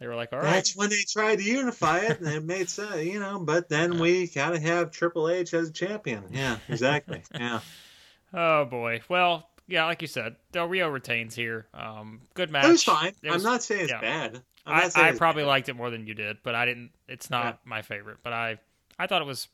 they 0.00 0.06
were 0.06 0.16
like, 0.16 0.32
all 0.32 0.38
right, 0.38 0.52
That's 0.52 0.74
when 0.74 0.90
they 0.90 1.02
tried 1.08 1.36
to 1.36 1.44
unify 1.44 1.98
it, 1.98 2.20
and 2.20 2.28
it 2.28 2.44
made 2.44 2.68
sense, 2.68 3.04
you 3.04 3.20
know. 3.20 3.38
But 3.40 3.68
then 3.68 3.98
we 3.98 4.26
gotta 4.26 4.58
have 4.58 4.90
Triple 4.90 5.28
H 5.28 5.54
as 5.54 5.68
a 5.68 5.72
champion. 5.72 6.24
Yeah, 6.32 6.58
exactly. 6.68 7.22
Yeah, 7.34 7.60
oh 8.34 8.64
boy. 8.64 9.02
Well, 9.08 9.47
yeah, 9.68 9.84
like 9.84 10.02
you 10.02 10.08
said, 10.08 10.34
Del 10.50 10.66
Rio 10.66 10.88
retains 10.88 11.34
here. 11.36 11.66
Um, 11.74 12.22
good 12.34 12.50
match. 12.50 12.64
it 12.64 12.68
was 12.68 12.82
fine. 12.82 13.12
It 13.22 13.30
was- 13.30 13.44
I'm 13.44 13.52
not 13.52 13.62
saying 13.62 13.82
it's 13.82 13.92
yeah. 13.92 14.00
bad. 14.00 14.42
I, 14.66 14.88
saying 14.88 15.06
I 15.06 15.08
it's 15.10 15.18
probably 15.18 15.44
bad. 15.44 15.48
liked 15.48 15.68
it 15.68 15.76
more 15.76 15.90
than 15.90 16.06
you 16.06 16.14
did, 16.14 16.38
but 16.42 16.54
I 16.54 16.66
didn't. 16.66 16.90
It's 17.06 17.30
not 17.30 17.44
Yeah. 17.44 17.52
my 17.64 17.82
favorite, 17.82 18.18
but 18.22 18.32
I 18.32 18.58
I 18.98 19.06
thought 19.06 19.22
it 19.22 19.26
was. 19.26 19.48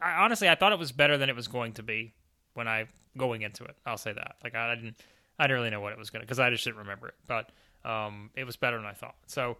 I, 0.00 0.22
honestly, 0.22 0.48
I 0.48 0.54
thought 0.54 0.72
it 0.72 0.78
was 0.78 0.92
better 0.92 1.16
than 1.18 1.28
it 1.28 1.34
was 1.36 1.48
going 1.48 1.72
to 1.74 1.82
be 1.82 2.12
when 2.54 2.68
I 2.68 2.86
going 3.16 3.42
into 3.42 3.64
it. 3.64 3.74
I'll 3.86 3.96
say 3.98 4.12
that. 4.12 4.36
Like 4.44 4.54
I 4.54 4.74
didn't. 4.76 4.96
I 5.38 5.44
didn't 5.44 5.56
really 5.56 5.70
know 5.70 5.80
what 5.80 5.92
it 5.92 5.98
was 5.98 6.10
going 6.10 6.20
to 6.20 6.26
because 6.26 6.38
I 6.38 6.50
just 6.50 6.62
didn't 6.64 6.76
remember 6.78 7.08
it, 7.08 7.14
but 7.26 7.50
um, 7.84 8.30
it 8.36 8.44
was 8.44 8.56
better 8.56 8.76
than 8.76 8.86
I 8.86 8.92
thought. 8.92 9.16
So 9.26 9.56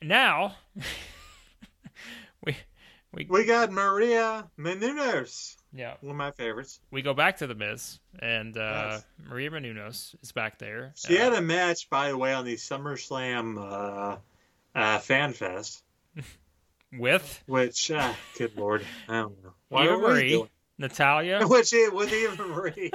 now 0.00 0.54
we 2.44 2.56
we 3.12 3.26
We 3.28 3.44
got 3.44 3.70
Maria 3.70 4.48
Menounos, 4.58 5.56
yeah 5.72 5.94
one 6.00 6.10
of 6.12 6.16
my 6.16 6.30
favorites. 6.32 6.80
we 6.90 7.02
go 7.02 7.12
back 7.14 7.36
to 7.38 7.46
the 7.46 7.54
Miz 7.54 7.98
and 8.20 8.56
uh, 8.56 8.88
Yes. 8.92 9.04
Maria 9.28 9.50
Menounos 9.50 10.14
is 10.22 10.32
back 10.32 10.58
there. 10.58 10.92
She 10.96 11.18
Uh, 11.18 11.24
had 11.24 11.32
a 11.34 11.42
match, 11.42 11.90
by 11.90 12.08
the 12.10 12.16
way, 12.16 12.32
on 12.32 12.44
the 12.44 12.54
SummerSlam 12.56 13.58
uh, 13.58 14.16
uh, 14.74 14.98
Fan 15.00 15.32
Fest, 15.34 15.82
with 16.92 17.42
which, 17.46 17.90
uh, 17.90 18.12
good 18.38 18.56
lord, 18.56 18.84
I 19.08 19.20
don't 19.20 19.42
know. 19.42 19.52
Eva 19.78 19.92
what 19.98 20.10
are 20.10 20.14
Marie, 20.14 20.28
doing? 20.30 20.48
Natalya, 20.78 21.40
Which 21.48 21.72
it 21.72 21.92
with 21.92 22.12
Eva 22.12 22.46
Marie. 22.46 22.90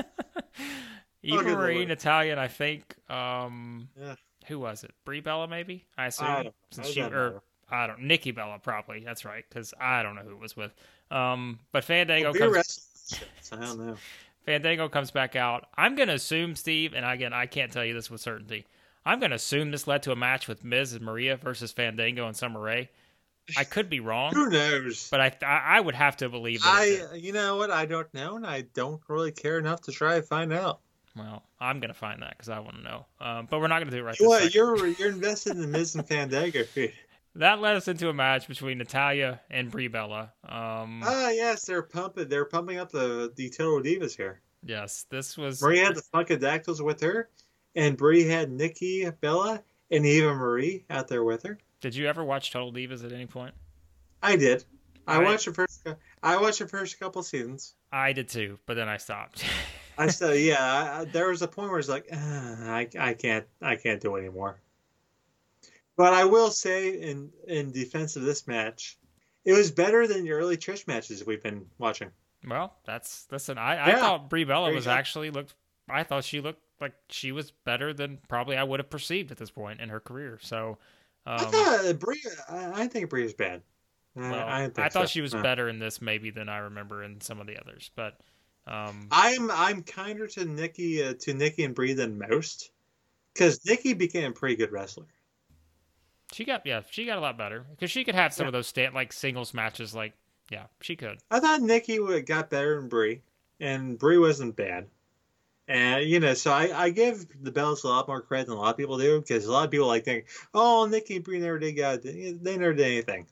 Eva 1.21 1.43
Marie. 1.43 1.86
Natalya, 1.86 2.31
and 2.31 2.39
I 2.39 2.47
think 2.47 2.95
um, 3.09 3.89
Yeah. 3.99 4.15
who 4.47 4.59
was 4.59 4.83
it? 4.83 4.91
Brie 5.05 5.19
Bella, 5.21 5.47
maybe. 5.47 5.86
I 5.97 6.07
assume 6.07 6.27
I 6.27 6.43
don't- 6.43 6.55
since 6.71 6.88
I 6.88 6.91
she 6.91 7.01
or 7.01 7.09
know. 7.09 7.41
I 7.69 7.88
don't 7.88 8.01
Nikki 8.03 8.31
Bella 8.31 8.59
probably. 8.59 8.99
That's 9.03 9.25
right 9.25 9.43
because 9.47 9.73
I 9.79 10.03
don't 10.03 10.15
know 10.15 10.21
who 10.21 10.31
it 10.31 10.39
was 10.39 10.55
with. 10.55 10.73
Um, 11.13 11.60
but 11.71 11.84
Fandango 11.84 12.32
Well, 12.32 12.39
comes. 12.39 12.54
wrestling 12.56 13.21
I 13.52 13.56
don't 13.65 13.88
know. 13.88 13.97
Fandango 14.45 14.89
comes 14.89 15.12
back 15.12 15.36
out. 15.36 15.67
I'm 15.78 15.95
gonna 15.95 16.13
assume 16.13 16.56
Steve, 16.56 16.93
and 16.93 17.06
again 17.06 17.34
I 17.34 17.45
can't 17.45 17.71
tell 17.71 17.86
you 17.86 17.93
this 17.93 18.10
with 18.10 18.19
certainty. 18.21 18.65
I'm 19.06 19.19
gonna 19.19 19.36
assume 19.36 19.71
this 19.71 19.88
led 19.88 20.04
to 20.04 20.12
a 20.12 20.15
match 20.15 20.47
with 20.47 20.63
Miz 20.63 20.93
and 20.93 21.04
Maria 21.06 21.38
versus 21.38 21.71
Fandango 21.71 22.26
and 22.28 22.36
Summer 22.36 22.60
Rae. 22.60 22.89
I 23.58 23.65
could 23.65 23.89
be 23.89 23.99
wrong, 23.99 24.34
Who 24.34 24.49
knows? 24.49 25.10
but 25.12 25.19
I 25.21 25.32
I 25.45 25.78
I 25.78 25.80
would 25.82 25.95
have 25.95 26.17
to 26.17 26.30
believe 26.30 26.62
that. 26.63 26.84
it 26.88 27.08
I, 27.12 27.15
you 27.15 27.32
know 27.34 27.58
what? 27.58 27.69
I 27.71 27.86
don't 27.86 28.12
know, 28.13 28.36
and 28.38 28.45
I 28.47 28.62
don't 28.73 29.02
really 29.08 29.32
care 29.32 29.60
enough 29.60 29.82
to 29.82 29.91
try 29.91 30.15
to 30.15 30.21
find 30.23 30.52
out. 30.54 30.80
Well, 31.15 31.43
I'm 31.60 31.80
gonna 31.80 31.93
find 31.93 32.21
that 32.23 32.32
because 32.32 32.49
I 32.49 32.60
want 32.60 32.78
to 32.78 32.82
know. 32.84 33.06
Um, 33.21 33.47
but 33.49 33.60
we're 33.60 33.67
not 33.67 33.80
gonna 33.80 33.91
do 33.91 33.97
it 33.97 34.02
right 34.02 34.17
What? 34.19 34.43
second. 34.43 34.56
You're 34.56 34.88
you're 34.88 35.10
invested 35.10 35.58
in 35.58 35.69
Miz 35.71 35.93
and 35.95 36.08
Fandango. 36.08 36.63
That 37.36 37.60
led 37.62 37.76
us 37.76 37.88
into 37.88 38.10
a 38.10 38.13
match 38.13 38.48
between 38.48 38.78
Natalya 38.78 39.41
and 39.50 39.72
Brie 39.72 39.88
Bella. 39.88 40.34
Um, 40.48 41.02
Ah, 41.04 41.30
yes, 41.30 41.65
they're 41.65 41.82
pumping. 41.82 42.28
They're 42.30 42.46
pumping 42.46 42.78
up 42.78 42.91
the 42.91 43.32
the 43.36 43.50
Total 43.50 43.82
Divas 43.82 44.15
here. 44.15 44.41
yes, 44.63 45.06
this 45.10 45.38
was 45.38 45.62
Marie 45.62 45.80
had 45.80 45.96
the 45.96 46.02
Funkadactyls 46.13 46.84
with 46.84 47.02
her, 47.02 47.30
and 47.76 47.98
Brie 47.98 48.24
had 48.28 48.52
Nikki 48.52 49.10
Bella 49.22 49.63
and 49.89 50.06
Eva 50.06 50.34
Marie 50.34 50.86
out 50.89 51.08
there 51.08 51.24
with 51.24 51.43
her. 51.43 51.58
Did 51.82 51.96
you 51.96 52.08
ever 52.08 52.24
watch 52.24 52.52
Total 52.52 52.72
Divas 52.72 53.04
at 53.04 53.12
any 53.12 53.26
point? 53.26 53.54
I 54.22 54.36
did. 54.36 54.63
I 55.08 55.15
I- 55.15 55.24
watched 55.24 55.46
the 55.46 55.54
first. 55.54 55.88
I 56.22 56.38
watched 56.39 56.60
the 56.60 56.67
first 56.67 57.00
couple 57.00 57.24
seasons. 57.24 57.74
I 57.91 58.13
did 58.13 58.30
too, 58.30 58.60
but 58.65 58.76
then 58.76 58.88
I 58.88 58.98
stopped. 58.98 59.43
I 59.98 60.08
still, 60.15 60.34
yeah. 60.36 61.00
I, 61.02 61.06
there 61.06 61.28
was 61.30 61.41
a 61.41 61.48
point 61.48 61.69
where 61.72 61.80
it's 61.80 61.89
like, 61.89 62.08
ah, 62.13 62.72
I, 62.72 62.88
I 62.98 63.13
can't, 63.15 63.46
I 63.62 63.76
can't 63.76 64.00
do 64.02 64.15
anymore. 64.15 64.60
But 65.95 66.13
I 66.13 66.25
will 66.25 66.49
say, 66.49 66.99
in 66.99 67.32
in 67.47 67.71
defense 67.71 68.15
of 68.15 68.23
this 68.23 68.47
match, 68.47 68.97
it 69.45 69.53
was 69.53 69.71
better 69.71 70.08
than 70.08 70.23
the 70.23 70.32
early 70.32 70.58
Trish 70.58 70.88
matches 70.88 71.25
we've 71.25 71.43
been 71.43 71.65
watching. 71.77 72.12
well, 72.47 72.75
that's 72.86 73.27
listen. 73.32 73.58
I, 73.58 73.93
I 73.93 73.95
thought 73.99 74.29
Brie 74.29 74.43
Bella 74.43 74.73
was 74.73 74.88
actually 74.88 75.29
looked 75.29 75.53
I 75.89 76.03
thought 76.03 76.23
she 76.23 76.39
looked 76.41 76.62
like 76.79 76.93
she 77.10 77.32
was 77.32 77.51
better 77.51 77.93
than 77.93 78.19
probably 78.27 78.58
I 78.58 78.63
would 78.63 78.79
have 78.79 78.89
perceived 78.89 79.32
at 79.32 79.38
this 79.38 79.51
point 79.51 79.79
in 79.82 79.89
her 79.89 79.99
career. 79.99 80.39
So 80.41 80.77
um, 81.25 81.38
I 81.39 81.43
thought 81.45 81.99
Brie. 81.99 82.23
I, 82.49 82.84
I 82.84 82.88
think 82.88 83.10
Brie 83.10 83.25
is 83.25 83.34
bad. 83.34 83.62
well, 84.15 84.34
I, 84.34 84.63
I, 84.63 84.71
I, 84.77 84.89
thought 84.89 84.93
so. 84.93 85.06
she 85.06 85.21
was 85.21 85.34
No. 85.34 85.41
better 85.41 85.69
in 85.69 85.79
this 85.79 86.01
maybe 86.01 86.29
than 86.29 86.49
I 86.49 86.60
remember 86.60 87.03
in 87.03 87.21
some 87.21 87.39
of 87.39 87.47
the 87.47 87.60
others, 87.60 87.91
but 87.95 88.19
um, 88.67 89.08
I'm 89.12 89.51
I'm 89.51 89.84
kinder 89.84 90.27
to 90.27 90.45
Nikki 90.45 91.03
uh, 91.03 91.13
to 91.21 91.34
Nikki 91.34 91.63
and 91.63 91.75
Brie 91.75 91.93
than 91.93 92.17
most, 92.17 92.71
because 93.34 93.65
Nikki 93.65 93.93
became 93.93 94.32
a 94.32 94.34
pretty 94.34 94.56
good 94.56 94.71
wrestler. 94.71 95.06
She 96.34 96.43
got 96.46 96.65
yeah 96.65 96.82
she 96.89 97.06
got 97.06 97.17
a 97.17 97.22
lot 97.22 97.38
better 97.38 97.65
because 97.72 97.91
she 97.91 98.04
could 98.04 98.15
have 98.15 98.34
some 98.34 98.46
Yeah. 98.46 98.50
of 98.50 98.54
those 98.54 98.67
stand 98.67 98.93
like 98.93 99.13
singles 99.13 99.54
matches 99.54 99.93
like 99.96 100.13
yeah 100.50 100.65
she 100.82 100.96
could. 100.96 101.19
I 101.32 101.39
thought 101.39 101.62
Nikki 101.62 102.00
would 102.00 102.26
got 102.26 102.50
better 102.50 102.80
than 102.80 102.89
Brie, 102.89 103.22
and 103.60 103.98
Brie 103.98 104.17
wasn't 104.17 104.56
bad. 104.56 104.88
And 105.67 106.04
you 106.06 106.19
know, 106.19 106.34
so 106.34 106.52
I, 106.52 106.86
I 106.86 106.89
give 106.89 107.26
the 107.41 107.52
Bellas 107.52 107.86
a 107.86 107.88
lot 107.88 108.08
more 108.08 108.22
credit 108.22 108.48
than 108.48 108.58
a 108.58 108.60
lot 108.60 108.72
of 108.72 108.78
people 108.78 108.98
do 108.98 109.22
because 109.22 109.46
a 109.46 109.52
lot 109.52 109.63
of 109.63 109.72
people 109.72 109.88
like 109.88 110.04
think, 110.04 110.26
oh, 110.54 110.86
Nikki 110.86 111.15
and 111.15 111.24
Brie 111.24 111.39
never 111.39 111.58
did 111.60 111.74
got 111.74 112.02
they 112.02 112.36
never 112.43 112.74
did 112.74 112.86
anything, 112.86 113.28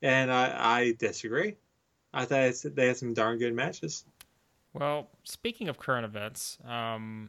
and 0.00 0.32
I 0.32 0.78
I 0.78 0.92
disagree. 0.98 1.56
I 2.14 2.24
thought 2.24 2.54
they 2.74 2.86
had 2.86 2.96
some 2.96 3.12
darn 3.12 3.38
good 3.38 3.52
matches. 3.52 4.04
Well, 4.72 5.08
speaking 5.24 5.68
of 5.68 5.78
current 5.78 6.06
events, 6.06 6.56
um, 6.66 7.28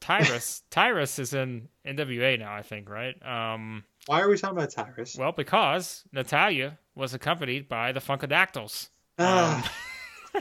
Tyrus 0.00 0.62
Tyrus 0.70 1.18
is 1.18 1.34
in 1.34 1.68
NWA 1.84 2.38
now, 2.38 2.54
I 2.54 2.62
think, 2.62 2.88
right? 2.88 3.16
Um, 3.26 3.82
Why 4.08 4.22
are 4.22 4.28
we 4.30 4.38
talking 4.38 4.56
about 4.56 4.70
Tyrus? 4.70 5.16
well, 5.18 5.32
because 5.32 6.02
Natalya 6.12 6.78
was 6.94 7.12
accompanied 7.12 7.68
by 7.68 7.92
the 7.92 8.00
Funkadactyls. 8.00 8.88
Ah, 9.18 9.70
Um, 10.32 10.40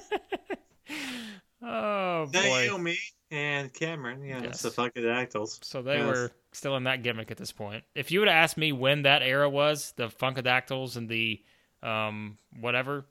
oh 1.70 2.26
boy! 2.32 2.66
Naomi 2.68 2.98
and 3.30 3.74
Cameron, 3.74 4.24
yeah, 4.24 4.42
Yes. 4.42 4.62
the 4.62 4.70
Funkadactyls. 4.70 5.66
So 5.66 5.82
they 5.82 5.98
Yes. 5.98 6.08
were 6.08 6.32
still 6.54 6.78
in 6.78 6.86
that 6.86 7.04
gimmick 7.04 7.30
at 7.30 7.36
this 7.36 7.52
point. 7.52 7.84
If 7.94 8.10
you 8.10 8.20
would 8.22 8.30
have 8.30 8.38
asked 8.42 8.56
me 8.56 8.72
when 8.72 9.02
that 9.02 9.22
era 9.22 9.50
was, 9.50 9.92
the 9.98 10.08
Funkadactyls 10.08 10.96
and 10.96 11.10
the 11.10 11.44
um, 11.84 12.38
whatever, 12.58 13.06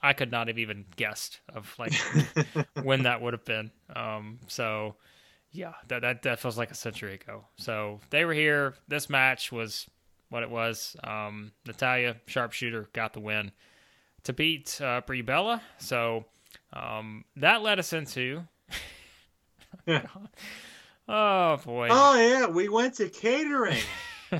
I 0.00 0.12
could 0.12 0.30
not 0.30 0.46
have 0.46 0.58
even 0.58 0.84
guessed 0.94 1.40
of 1.52 1.74
like 1.80 1.94
when 2.84 3.02
that 3.02 3.20
would 3.20 3.32
have 3.32 3.44
been. 3.44 3.72
Um, 3.94 4.38
so 4.46 4.94
yeah, 5.54 5.74
that, 5.88 6.02
that 6.02 6.22
that 6.22 6.40
feels 6.40 6.58
like 6.58 6.70
a 6.70 6.74
century 6.74 7.14
ago. 7.14 7.44
So 7.56 8.00
they 8.10 8.24
were 8.24 8.34
here. 8.34 8.74
This 8.88 9.08
match 9.08 9.52
was 9.52 9.88
what 10.28 10.42
it 10.42 10.50
was. 10.50 10.96
Um, 11.04 11.52
Natalya 11.64 12.16
sharpshooter 12.26 12.88
got 12.92 13.12
the 13.12 13.20
win 13.20 13.52
to 14.24 14.32
beat 14.32 14.80
uh, 14.80 15.02
Brie 15.06 15.22
Bella. 15.22 15.62
So 15.78 16.24
um, 16.72 17.24
that 17.36 17.62
led 17.62 17.78
us 17.78 17.92
into. 17.92 18.42
oh 19.88 21.56
boy, 21.58 21.88
oh 21.90 22.16
yeah, 22.16 22.46
we 22.46 22.68
went 22.68 22.94
to 22.94 23.08
catering. 23.08 23.82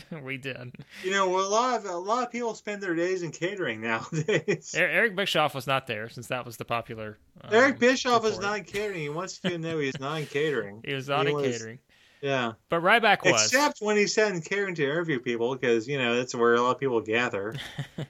we 0.22 0.36
did. 0.36 0.74
You 1.02 1.10
know, 1.10 1.38
a 1.38 1.46
lot 1.48 1.78
of 1.78 1.84
a 1.86 1.96
lot 1.96 2.24
of 2.24 2.30
people 2.32 2.54
spend 2.54 2.82
their 2.82 2.94
days 2.94 3.22
in 3.22 3.30
catering 3.30 3.80
nowadays. 3.80 4.74
Er- 4.76 4.88
Eric 4.88 5.16
Bischoff 5.16 5.54
was 5.54 5.66
not 5.66 5.86
there 5.86 6.08
since 6.08 6.26
that 6.28 6.44
was 6.46 6.56
the 6.56 6.64
popular. 6.64 7.18
Um, 7.42 7.50
Eric 7.52 7.78
Bischoff 7.78 8.24
is 8.24 8.32
report. 8.32 8.42
not 8.44 8.58
in 8.58 8.64
catering. 8.64 9.00
He 9.00 9.08
wants 9.08 9.40
you 9.42 9.50
to 9.50 9.58
know 9.58 9.78
he's 9.78 9.98
not 10.00 10.20
in 10.20 10.26
catering. 10.26 10.82
He 10.86 10.94
was 10.94 11.08
not 11.08 11.26
he 11.26 11.30
in 11.32 11.36
was- 11.36 11.46
catering, 11.58 11.78
Yeah, 12.22 12.52
but 12.68 12.82
Ryback 12.82 13.24
was. 13.24 13.44
except 13.44 13.80
when 13.80 13.96
he 13.96 14.06
said 14.06 14.32
in 14.34 14.40
catering 14.40 14.74
to 14.76 14.82
interview 14.84 15.20
people, 15.20 15.54
because 15.54 15.86
you 15.88 15.98
know 15.98 16.16
that's 16.16 16.34
where 16.34 16.54
a 16.54 16.60
lot 16.62 16.72
of 16.72 16.78
people 16.80 17.00
gather. 17.00 17.54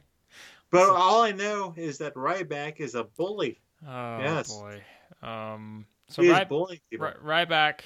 But 0.71 0.91
all 0.91 1.23
I 1.23 1.31
know 1.31 1.73
is 1.77 1.99
that 1.99 2.15
Ryback 2.15 2.81
is 2.81 2.97
a 2.97 3.05
bully. 3.05 3.61
oh 3.87 4.19
Yes. 4.19 4.49
boy. 4.53 4.83
Um. 5.23 5.87
So 6.09 6.21
He 6.23 6.29
is 6.31 6.45
bullying 6.49 6.81
people. 6.91 7.13
Ry- 7.23 7.45
Ryback, 7.45 7.81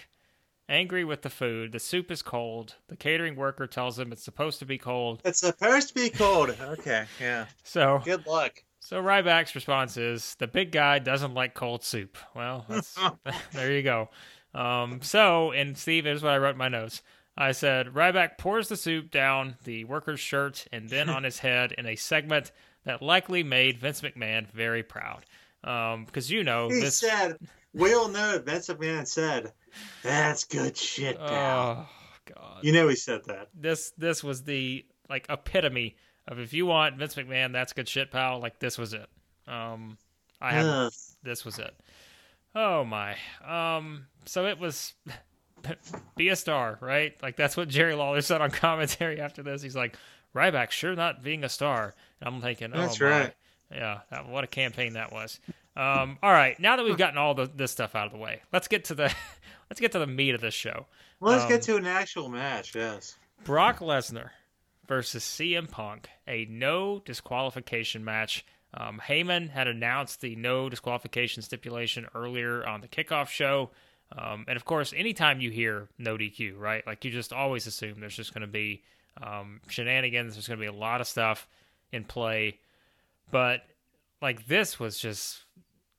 angry 0.69 1.05
with 1.05 1.23
the 1.23 1.31
food. 1.31 1.73
The 1.73 1.79
soup 1.81 2.11
is 2.11 2.23
cold. 2.23 2.75
The 2.89 2.97
catering 2.97 3.37
worker 3.37 3.67
tells 3.67 3.99
him 3.99 4.13
it's 4.13 4.23
supposed 4.25 4.59
to 4.61 4.67
be 4.67 4.79
cold. 4.79 5.23
It's 5.25 5.41
supposed 5.41 5.89
to 5.89 5.95
be 5.95 6.11
cold. 6.11 6.55
Okay, 6.61 7.07
yeah. 7.21 7.47
So, 7.65 8.01
Good 8.05 8.27
luck. 8.27 8.63
so 8.81 9.03
Ryback's 9.03 9.55
response 9.55 9.97
is 9.97 10.35
the 10.39 10.47
big 10.47 10.73
guy 10.73 10.99
doesn't 10.99 11.35
like 11.35 11.55
cold 11.55 11.85
soup. 11.85 12.19
Well, 12.35 12.65
that's, 12.69 12.97
there 13.53 13.73
you 13.73 13.83
go. 13.83 14.11
Um. 14.55 15.01
So, 15.03 15.53
and 15.53 15.77
Steve, 15.77 16.05
here's 16.05 16.23
what 16.23 16.33
I 16.33 16.39
wrote 16.39 16.53
in 16.53 16.59
my 16.59 16.69
notes. 16.69 17.03
I 17.37 17.53
said 17.53 17.89
Ryback 17.89 18.37
pours 18.39 18.69
the 18.69 18.77
soup 18.77 19.11
down 19.13 19.57
the 19.65 19.85
worker's 19.85 20.19
shirt 20.19 20.67
and 20.73 20.89
then 20.89 21.09
on 21.09 21.23
his 21.23 21.39
head 21.39 21.73
in 21.79 21.87
a 21.87 21.95
segment 21.95 22.51
that 22.85 23.01
likely 23.01 23.43
made 23.45 23.79
Vince 23.79 24.01
McMahon 24.01 24.51
very 24.51 24.83
proud. 24.83 25.25
Um, 25.63 26.05
because 26.05 26.31
you 26.31 26.43
know 26.43 26.69
He 26.69 26.81
this. 26.81 26.97
said, 26.97 27.37
"We 27.75 27.93
all 27.95 28.09
know 28.09 28.35
it." 28.35 28.45
Vince 28.45 28.69
McMahon 28.69 29.07
said, 29.07 29.53
"That's 30.03 30.45
good 30.45 30.77
shit, 30.77 31.19
pal." 31.19 31.89
Oh 31.89 32.33
God. 32.35 32.59
you 32.65 32.73
know 32.73 32.89
he 32.89 32.97
said 32.97 33.23
that. 33.27 33.49
this 33.55 33.93
this 33.99 34.23
was 34.23 34.43
the 34.45 34.85
like 35.09 35.27
epitome 35.29 35.97
of 36.27 36.39
if 36.39 36.53
you 36.53 36.67
want 36.67 36.97
Vince 36.97 37.15
McMahon, 37.15 37.53
that's 37.53 37.73
good 37.73 37.89
shit, 37.89 38.11
pal. 38.11 38.41
Like 38.41 38.59
this 38.59 38.77
was 38.79 38.93
it. 38.93 39.07
Um, 39.47 39.97
I 40.41 40.53
have 40.53 40.67
Ugh. 40.67 40.93
this 41.23 41.45
was 41.45 41.59
it. 41.59 41.75
Oh 42.55 42.85
my. 42.85 43.17
Um, 43.47 44.07
so 44.27 44.47
it 44.47 44.59
was 44.59 44.95
be 46.17 46.29
a 46.29 46.37
star, 46.37 46.79
right? 46.81 47.17
Like 47.23 47.37
that's 47.37 47.57
what 47.57 47.69
Jerry 47.69 47.95
Lawler 47.95 48.21
said 48.21 48.41
on 48.41 48.51
commentary 48.53 49.21
after 49.21 49.43
this. 49.43 49.63
He's 49.63 49.77
like, 49.77 49.97
Ryback 50.35 50.71
sure 50.71 50.95
not 50.95 51.23
being 51.23 51.45
a 51.45 51.49
star. 51.49 51.95
And 52.21 52.29
I'm 52.35 52.41
thinking, 52.41 52.71
oh 52.75 52.79
That's 52.79 53.01
my. 53.01 53.11
right. 53.11 53.35
Yeah, 53.73 54.01
that, 54.11 54.29
what 54.29 54.45
a 54.45 54.47
campaign 54.47 54.95
that 54.95 55.13
was. 55.13 55.41
Um, 55.77 56.19
all 56.23 56.33
right, 56.33 56.59
now 56.59 56.77
that 56.77 56.85
we've 56.85 56.97
gotten 56.97 57.19
all 57.19 57.35
the, 57.35 57.49
this 57.55 57.71
stuff 57.71 57.95
out 57.95 58.07
of 58.07 58.13
the 58.13 58.19
way, 58.19 58.43
let's 58.53 58.67
get 58.67 58.87
to 58.87 58.95
the 58.95 59.15
let's 59.71 59.81
get 59.81 59.93
to 59.93 59.99
the 59.99 60.07
meat 60.07 60.35
of 60.35 60.41
this 60.41 60.55
show. 60.55 60.87
Well, 61.21 61.33
let's 61.33 61.45
Um, 61.45 61.51
get 61.51 61.63
to 61.63 61.77
an 61.77 61.87
actual 61.87 62.29
match. 62.29 62.75
Yes. 62.75 63.17
Brock 63.45 63.79
Lesnar 63.79 64.31
versus 64.87 65.23
CM 65.25 65.71
Punk, 65.71 66.09
a 66.27 66.45
no 66.47 67.01
disqualification 67.05 68.05
match. 68.05 68.45
Um, 68.75 69.01
Heyman 69.07 69.51
had 69.51 69.67
announced 69.69 70.21
the 70.21 70.37
no 70.37 70.69
disqualification 70.69 71.43
stipulation 71.43 72.07
earlier 72.15 72.67
on 72.67 72.81
the 72.81 72.89
kickoff 72.89 73.29
show. 73.29 73.71
Um, 74.17 74.45
and 74.49 74.57
of 74.57 74.65
course, 74.65 74.93
anytime 74.97 75.41
you 75.41 75.51
hear 75.51 75.89
no 75.99 76.17
DQ, 76.17 76.59
right? 76.59 76.87
Like 76.87 77.05
you 77.05 77.11
just 77.11 77.33
always 77.33 77.67
assume 77.67 78.01
there's 78.01 78.17
just 78.17 78.33
going 78.33 78.43
to 78.43 78.47
be 78.47 78.83
um, 79.23 79.61
shenanigans. 79.69 80.35
There's 80.35 80.49
going 80.49 80.59
to 80.59 80.63
be 80.63 80.69
a 80.69 80.73
lot 80.73 81.01
of 81.01 81.07
stuff 81.07 81.47
in 81.93 82.05
play. 82.05 82.59
But 83.31 83.63
like 84.23 84.47
this 84.47 84.81
was 84.81 84.99
just 84.99 85.45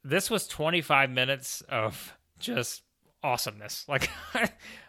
this 0.04 0.30
was 0.30 0.48
25 0.48 1.10
minutes 1.10 1.62
of 1.70 2.14
just 2.40 2.82
awesomeness. 3.24 3.86
Like 3.90 4.10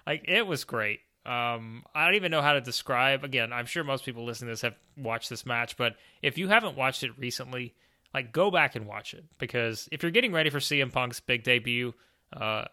like 0.06 0.24
it 0.26 0.46
was 0.46 0.64
great. 0.64 1.00
Um, 1.26 1.84
I 1.94 2.06
don't 2.06 2.14
even 2.14 2.30
know 2.30 2.42
how 2.42 2.54
to 2.54 2.60
describe. 2.60 3.24
Again, 3.24 3.52
I'm 3.52 3.66
sure 3.66 3.84
most 3.84 4.04
people 4.04 4.24
listening 4.24 4.48
to 4.48 4.52
this 4.52 4.62
have 4.62 4.76
watched 4.96 5.28
this 5.28 5.44
match, 5.44 5.76
but 5.76 5.96
if 6.22 6.38
you 6.38 6.48
haven't 6.48 6.76
watched 6.76 7.02
it 7.02 7.12
recently, 7.18 7.74
like 8.14 8.32
go 8.32 8.50
back 8.50 8.74
and 8.74 8.86
watch 8.86 9.14
it 9.14 9.24
because 9.38 9.88
if 9.92 10.02
you're 10.02 10.12
getting 10.12 10.32
ready 10.32 10.50
for 10.50 10.58
CM 10.58 10.92
Punk's 10.92 11.20
big 11.20 11.44
debut 11.44 11.92
uh, 12.32 12.64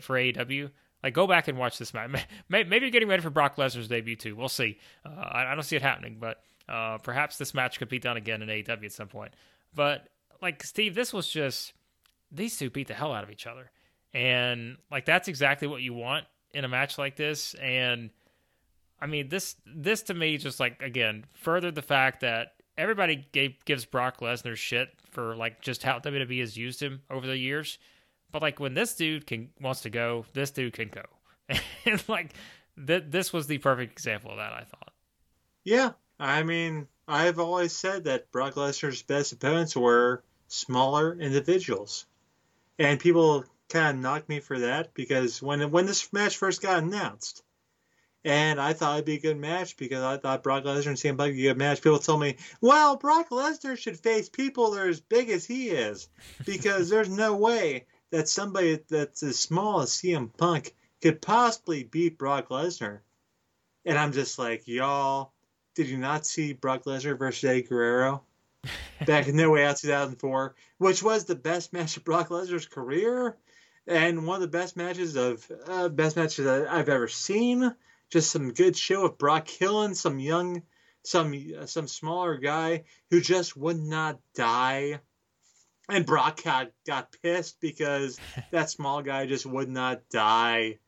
for 0.00 0.16
AEW, 0.16 0.70
like 1.02 1.14
go 1.14 1.26
back 1.26 1.48
and 1.48 1.58
watch 1.58 1.78
this 1.78 1.94
match. 1.94 2.10
Maybe 2.48 2.78
you're 2.78 2.90
getting 2.90 3.08
ready 3.08 3.22
for 3.22 3.30
Brock 3.30 3.56
Lesnar's 3.56 3.88
debut 3.88 4.16
too. 4.16 4.36
We'll 4.36 4.48
see. 4.48 4.78
Uh, 5.04 5.20
I 5.20 5.52
I 5.52 5.54
don't 5.54 5.64
see 5.64 5.76
it 5.76 5.82
happening, 5.82 6.18
but 6.20 6.40
uh, 6.68 6.98
perhaps 6.98 7.38
this 7.38 7.54
match 7.54 7.78
could 7.78 7.88
be 7.88 7.98
done 7.98 8.16
again 8.16 8.42
in 8.42 8.48
AEW 8.48 8.84
at 8.84 8.92
some 8.92 9.08
point. 9.08 9.34
But 9.74 10.08
like 10.40 10.62
Steve, 10.62 10.94
this 10.94 11.12
was 11.12 11.28
just 11.28 11.72
these 12.30 12.56
two 12.56 12.70
beat 12.70 12.88
the 12.88 12.94
hell 12.94 13.12
out 13.12 13.24
of 13.24 13.30
each 13.30 13.46
other, 13.46 13.70
and 14.14 14.76
like 14.90 15.04
that's 15.04 15.28
exactly 15.28 15.68
what 15.68 15.82
you 15.82 15.94
want 15.94 16.24
in 16.52 16.64
a 16.64 16.68
match 16.68 16.98
like 16.98 17.16
this. 17.16 17.54
And 17.54 18.10
I 19.00 19.06
mean 19.06 19.28
this 19.28 19.56
this 19.66 20.02
to 20.02 20.14
me 20.14 20.36
just 20.38 20.60
like 20.60 20.80
again 20.82 21.24
furthered 21.34 21.74
the 21.74 21.82
fact 21.82 22.20
that 22.20 22.54
everybody 22.76 23.26
gave 23.32 23.64
gives 23.64 23.84
Brock 23.84 24.20
Lesnar 24.20 24.56
shit 24.56 24.90
for 25.10 25.36
like 25.36 25.60
just 25.60 25.82
how 25.82 25.98
WWE 25.98 26.40
has 26.40 26.56
used 26.56 26.82
him 26.82 27.02
over 27.10 27.26
the 27.26 27.36
years. 27.36 27.78
But 28.30 28.42
like 28.42 28.60
when 28.60 28.74
this 28.74 28.94
dude 28.94 29.26
can 29.26 29.50
wants 29.60 29.82
to 29.82 29.90
go, 29.90 30.24
this 30.32 30.50
dude 30.50 30.72
can 30.72 30.88
go. 30.88 31.04
and 31.84 32.02
like 32.08 32.32
th- 32.86 33.04
this 33.08 33.32
was 33.32 33.46
the 33.46 33.58
perfect 33.58 33.92
example 33.92 34.30
of 34.30 34.38
that. 34.38 34.52
I 34.52 34.64
thought. 34.64 34.92
Yeah, 35.64 35.92
I 36.18 36.42
mean, 36.42 36.88
I've 37.06 37.38
always 37.38 37.72
said 37.72 38.04
that 38.04 38.30
Brock 38.32 38.54
Lesnar's 38.54 39.02
best 39.02 39.32
opponents 39.32 39.76
were 39.76 40.24
smaller 40.48 41.14
individuals, 41.14 42.06
and 42.78 42.98
people 42.98 43.44
kind 43.72 43.96
of 43.96 44.02
knocked 44.02 44.28
me 44.28 44.40
for 44.40 44.58
that 44.58 44.94
because 44.94 45.40
when 45.40 45.70
when 45.70 45.86
this 45.86 46.12
match 46.12 46.36
first 46.36 46.60
got 46.62 46.82
announced, 46.82 47.42
and 48.24 48.60
I 48.60 48.74
thought 48.74 48.94
it'd 48.94 49.06
be 49.06 49.14
a 49.14 49.20
good 49.20 49.38
match 49.38 49.76
because 49.76 50.02
I 50.02 50.18
thought 50.18 50.42
Brock 50.42 50.64
Lesnar 50.64 50.88
and 50.88 50.96
CM 50.96 51.16
Punk 51.16 51.30
would 51.30 51.36
be 51.36 51.48
a 51.48 51.52
good 51.52 51.58
match. 51.58 51.82
People 51.82 51.98
told 51.98 52.20
me, 52.20 52.36
"Well, 52.60 52.96
Brock 52.96 53.30
Lesnar 53.30 53.76
should 53.78 53.98
face 53.98 54.28
people 54.28 54.70
that 54.70 54.82
are 54.82 54.88
as 54.88 55.00
big 55.00 55.30
as 55.30 55.44
he 55.44 55.70
is 55.70 56.08
because 56.44 56.88
there's 56.88 57.08
no 57.08 57.34
way 57.34 57.86
that 58.10 58.28
somebody 58.28 58.78
that's 58.88 59.22
as 59.22 59.40
small 59.40 59.80
as 59.80 59.90
CM 59.90 60.36
Punk 60.36 60.74
could 61.00 61.22
possibly 61.22 61.82
beat 61.82 62.18
Brock 62.18 62.50
Lesnar." 62.50 63.00
And 63.84 63.98
I'm 63.98 64.12
just 64.12 64.38
like, 64.38 64.68
y'all, 64.68 65.32
did 65.74 65.88
you 65.88 65.96
not 65.96 66.26
see 66.26 66.52
Brock 66.52 66.84
Lesnar 66.84 67.18
versus 67.18 67.42
Eddie 67.42 67.62
Guerrero 67.62 68.22
back 69.06 69.26
in 69.26 69.36
No 69.36 69.50
Way 69.50 69.64
Out 69.64 69.78
2004, 69.78 70.54
which 70.78 71.02
was 71.02 71.24
the 71.24 71.34
best 71.34 71.72
match 71.72 71.96
of 71.96 72.04
Brock 72.04 72.28
Lesnar's 72.28 72.66
career? 72.66 73.36
And 73.86 74.26
one 74.26 74.36
of 74.36 74.40
the 74.42 74.58
best 74.58 74.76
matches 74.76 75.16
of 75.16 75.50
uh, 75.66 75.88
best 75.88 76.16
matches 76.16 76.46
I've 76.46 76.88
ever 76.88 77.08
seen. 77.08 77.74
Just 78.10 78.30
some 78.30 78.52
good 78.52 78.76
show 78.76 79.06
of 79.06 79.18
Brock 79.18 79.46
killing 79.46 79.94
some 79.94 80.18
young, 80.18 80.62
some 81.02 81.34
uh, 81.58 81.66
some 81.66 81.88
smaller 81.88 82.36
guy 82.36 82.84
who 83.10 83.20
just 83.20 83.56
would 83.56 83.78
not 83.78 84.20
die, 84.34 85.00
and 85.88 86.06
Brock 86.06 86.42
got 86.42 86.70
got 86.86 87.16
pissed 87.22 87.60
because 87.60 88.20
that 88.50 88.70
small 88.70 89.02
guy 89.02 89.26
just 89.26 89.46
would 89.46 89.68
not 89.68 90.08
die, 90.10 90.78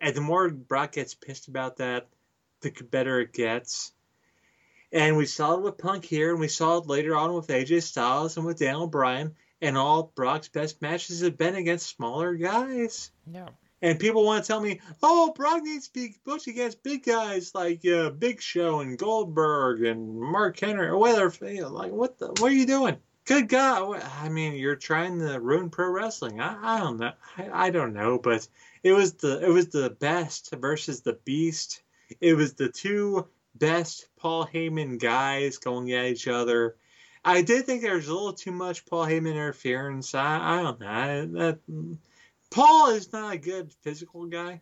and 0.00 0.14
the 0.14 0.20
more 0.20 0.50
Brock 0.50 0.92
gets 0.92 1.14
pissed 1.14 1.48
about 1.48 1.76
that, 1.76 2.08
the 2.60 2.70
better 2.70 3.20
it 3.20 3.32
gets. 3.32 3.92
And 4.90 5.16
we 5.16 5.24
saw 5.24 5.54
it 5.54 5.62
with 5.62 5.78
Punk 5.78 6.04
here, 6.04 6.32
and 6.32 6.40
we 6.40 6.48
saw 6.48 6.76
it 6.76 6.86
later 6.86 7.16
on 7.16 7.32
with 7.32 7.46
AJ 7.46 7.82
Styles 7.84 8.36
and 8.36 8.44
with 8.44 8.58
Daniel 8.58 8.88
Bryan 8.88 9.34
and 9.62 9.78
all 9.78 10.12
Brock's 10.16 10.48
best 10.48 10.82
matches 10.82 11.22
have 11.22 11.38
been 11.38 11.54
against 11.54 11.96
smaller 11.96 12.34
guys. 12.34 13.12
Yeah. 13.32 13.48
And 13.80 13.98
people 13.98 14.24
want 14.24 14.44
to 14.44 14.48
tell 14.48 14.60
me, 14.60 14.80
oh, 15.02 15.32
Brock 15.34 15.62
needs 15.62 15.88
to 15.88 15.92
be 15.92 16.14
booked 16.24 16.46
against 16.46 16.82
big 16.82 17.04
guys 17.04 17.54
like 17.54 17.84
uh, 17.86 18.10
Big 18.10 18.40
Show 18.40 18.80
and 18.80 18.98
Goldberg 18.98 19.84
and 19.84 20.20
Mark 20.20 20.60
Henry 20.60 20.86
or 20.86 20.98
whatever. 20.98 21.50
You 21.50 21.62
know, 21.62 21.68
like, 21.68 21.90
what 21.90 22.18
the, 22.18 22.26
what 22.26 22.52
are 22.52 22.54
you 22.54 22.66
doing? 22.66 22.96
Good 23.24 23.48
God! 23.48 24.02
I 24.20 24.28
mean, 24.28 24.54
you're 24.54 24.74
trying 24.74 25.20
to 25.20 25.38
ruin 25.38 25.70
pro 25.70 25.90
wrestling. 25.90 26.40
I, 26.40 26.76
I 26.76 26.80
don't 26.80 26.98
know. 26.98 27.12
I, 27.38 27.66
I 27.66 27.70
don't 27.70 27.92
know, 27.92 28.18
but 28.18 28.46
it 28.82 28.92
was 28.92 29.14
the 29.14 29.44
it 29.44 29.48
was 29.48 29.68
the 29.68 29.90
best 29.90 30.52
versus 30.60 31.02
the 31.02 31.18
beast. 31.24 31.82
It 32.20 32.34
was 32.34 32.54
the 32.54 32.68
two 32.68 33.28
best 33.54 34.08
Paul 34.18 34.44
Heyman 34.52 34.98
guys 35.00 35.58
going 35.58 35.92
at 35.92 36.06
each 36.06 36.26
other 36.26 36.74
I 37.24 37.42
did 37.42 37.66
think 37.66 37.82
there 37.82 37.94
was 37.94 38.08
a 38.08 38.14
little 38.14 38.32
too 38.32 38.50
much 38.50 38.84
Paul 38.84 39.06
Heyman 39.06 39.32
interference. 39.32 40.14
I, 40.14 40.58
I 40.58 40.62
don't 40.62 40.80
know. 40.80 40.86
I, 40.86 41.06
that, 41.38 41.58
Paul 42.50 42.90
is 42.90 43.12
not 43.12 43.32
a 43.32 43.38
good 43.38 43.72
physical 43.82 44.26
guy. 44.26 44.60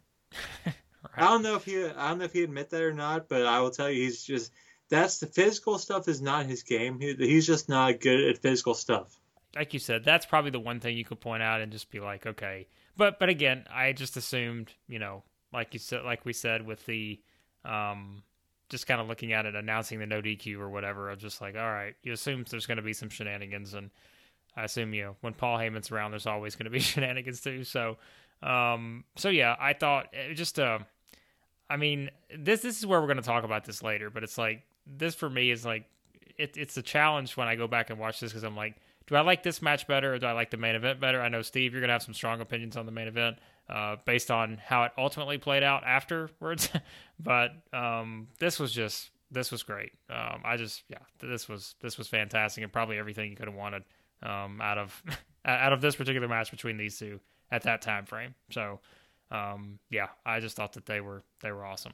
right. 0.67 0.75
I 1.17 1.29
don't 1.29 1.43
know 1.43 1.57
if 1.57 1.65
he 1.65 1.85
I 1.85 2.11
don't 2.11 2.19
know 2.19 2.25
if 2.25 2.33
he 2.33 2.43
admit 2.43 2.71
that 2.71 2.83
or 2.83 2.93
not, 2.93 3.29
but 3.29 3.47
I 3.47 3.61
will 3.61 3.71
tell 3.71 3.91
you 3.91 4.03
he's 4.03 4.23
just 4.23 4.53
that's 4.91 5.19
the 5.19 5.27
physical 5.27 5.79
stuff 5.79 6.09
is 6.09 6.21
not 6.21 6.47
his 6.47 6.63
game. 6.63 7.01
He, 7.01 7.15
he's 7.15 7.47
just 7.47 7.69
not 7.69 8.01
good 8.01 8.21
at 8.21 8.39
physical 8.39 8.75
stuff. 8.75 9.17
Like 9.57 9.73
you 9.73 9.81
said, 9.81 10.05
that's 10.05 10.27
probably 10.27 10.51
the 10.51 10.61
one 10.61 10.81
thing 10.81 10.97
you 10.97 11.05
could 11.05 11.21
point 11.21 11.43
out 11.43 11.61
and 11.61 11.73
just 11.73 11.91
be 11.91 12.01
like, 12.01 12.27
okay. 12.27 12.69
But 12.97 13.19
but 13.19 13.29
again, 13.29 13.65
I 13.73 13.93
just 13.93 14.17
assumed, 14.17 14.73
you 14.87 14.99
know, 14.99 15.23
like 15.53 15.73
you 15.73 15.81
said, 15.81 16.05
like 16.05 16.25
we 16.25 16.33
said 16.33 16.67
with 16.67 16.85
the 16.87 17.21
um, 17.65 18.23
just 18.71 18.87
kind 18.87 19.01
of 19.01 19.09
looking 19.09 19.33
at 19.33 19.45
it, 19.47 19.55
announcing 19.55 19.99
the 19.99 20.07
no 20.07 20.23
DQ 20.23 20.59
or 20.59 20.71
whatever, 20.71 21.11
I'm 21.11 21.19
just 21.19 21.41
like, 21.41 21.57
all 21.57 21.71
right, 21.71 21.95
you 22.03 22.13
assume 22.13 22.45
there's 22.49 22.67
going 22.67 22.77
to 22.77 22.83
be 22.83 22.93
some 22.93 23.11
shenanigans, 23.11 23.75
and 23.75 23.91
I 24.57 24.65
assume 24.65 24.95
you 24.95 25.05
know 25.05 25.17
when 25.21 25.35
Paul 25.35 25.59
Heyman's 25.59 25.91
around, 25.91 26.13
there's 26.13 26.27
always 26.27 26.55
going 26.55 26.65
to 26.65 26.71
be 26.71 26.81
shenanigans 26.81 27.41
too. 27.41 27.65
So, 27.65 27.99
um, 28.43 29.05
so 29.17 29.29
yeah, 29.29 29.57
I 29.59 29.75
thought 29.75 30.07
it 30.13 30.35
just, 30.35 30.59
uh, 30.59 30.79
I 31.69 31.77
mean, 31.77 32.11
this 32.37 32.63
this 32.63 32.79
is 32.79 32.87
where 32.87 33.01
we're 33.01 33.09
going 33.09 33.19
to 33.19 33.23
talk 33.23 33.45
about 33.45 33.65
this 33.65 33.83
later, 33.83 34.09
but 34.09 34.23
it's 34.23 34.39
like 34.39 34.63
this 34.87 35.15
for 35.15 35.29
me 35.29 35.51
is 35.51 35.67
like 35.67 35.85
it, 36.39 36.57
it's 36.57 36.77
a 36.77 36.83
challenge 36.83 37.37
when 37.37 37.49
I 37.49 37.57
go 37.57 37.67
back 37.67 37.91
and 37.91 37.99
watch 37.99 38.21
this 38.21 38.31
because 38.31 38.45
I'm 38.45 38.57
like, 38.57 38.77
do 39.07 39.17
I 39.17 39.21
like 39.21 39.43
this 39.43 39.61
match 39.61 39.87
better 39.87 40.15
or 40.15 40.19
do 40.19 40.27
I 40.27 40.33
like 40.33 40.51
the 40.51 40.57
main 40.57 40.75
event 40.75 41.01
better? 41.01 41.21
I 41.21 41.29
know 41.29 41.43
Steve, 41.43 41.73
you're 41.73 41.81
going 41.81 41.89
to 41.89 41.95
have 41.95 42.03
some 42.03 42.15
strong 42.15 42.41
opinions 42.41 42.77
on 42.77 42.87
the 42.87 42.93
main 42.93 43.09
event 43.09 43.39
uh, 43.71 43.97
based 44.05 44.31
on 44.31 44.59
how 44.63 44.83
it 44.83 44.93
ultimately 44.99 45.39
played 45.39 45.63
out 45.63 45.85
afterwards. 45.85 46.69
but 47.21 47.53
um, 47.73 48.29
this 48.39 48.59
was 48.59 48.73
just 48.73 49.11
this 49.31 49.53
was 49.53 49.63
great. 49.63 49.93
Um, 50.11 50.43
I 50.45 50.57
just 50.57 50.83
yeah, 50.89 50.99
this 51.21 51.49
was 51.49 51.77
this 51.81 51.97
was 51.97 52.09
fantastic 52.09 52.63
and 52.65 52.73
probably 52.73 52.99
everything 52.99 53.31
you 53.31 53.37
could 53.37 53.49
have 53.49 53.57
wanted 53.57 53.85
um, 54.23 54.61
out 54.61 54.79
of 54.79 55.03
out 55.45 55.73
of 55.73 55.81
this 55.81 55.97
particular 55.97 56.29
match 56.29 56.51
between 56.51 56.77
these 56.77 56.99
two 56.99 57.21
at 57.51 57.63
that 57.63 57.81
time 57.81 58.07
frame. 58.07 58.35
So 58.51 58.81
um, 59.31 59.79
yeah, 59.89 60.09
I 60.27 60.41
just 60.41 60.57
thought 60.57 60.73
that 60.73 60.87
they 60.87 61.01
were 61.01 61.23
they 61.41 61.53
were 61.53 61.65
awesome. 61.65 61.93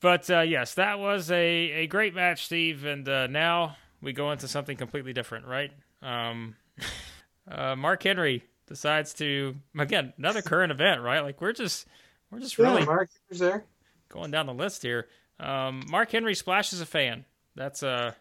But 0.00 0.30
uh, 0.30 0.40
yes, 0.40 0.74
that 0.74 0.98
was 0.98 1.30
a, 1.30 1.36
a 1.36 1.86
great 1.86 2.14
match, 2.14 2.46
Steve. 2.46 2.84
And 2.86 3.06
uh, 3.06 3.26
now 3.26 3.76
we 4.00 4.12
go 4.12 4.32
into 4.32 4.48
something 4.48 4.76
completely 4.76 5.12
different, 5.12 5.46
right? 5.46 5.70
Um, 6.00 6.56
uh, 7.50 7.76
Mark 7.76 8.02
Henry 8.02 8.42
decides 8.70 9.12
to 9.14 9.54
again 9.78 10.14
another 10.16 10.40
current 10.40 10.72
event, 10.72 11.02
right? 11.02 11.20
Like 11.20 11.42
we're 11.42 11.52
just 11.52 11.86
we're 12.30 12.40
just 12.40 12.56
really 12.56 12.80
yeah, 12.80 12.86
Mark 12.86 13.10
Henry's 13.28 13.40
there. 13.40 13.64
going 14.08 14.30
down 14.30 14.46
the 14.46 14.54
list 14.54 14.82
here. 14.82 15.08
Um, 15.38 15.84
Mark 15.90 16.10
Henry 16.10 16.34
splashes 16.34 16.80
a 16.80 16.86
fan. 16.86 17.26
That's 17.56 17.82
uh 17.82 18.12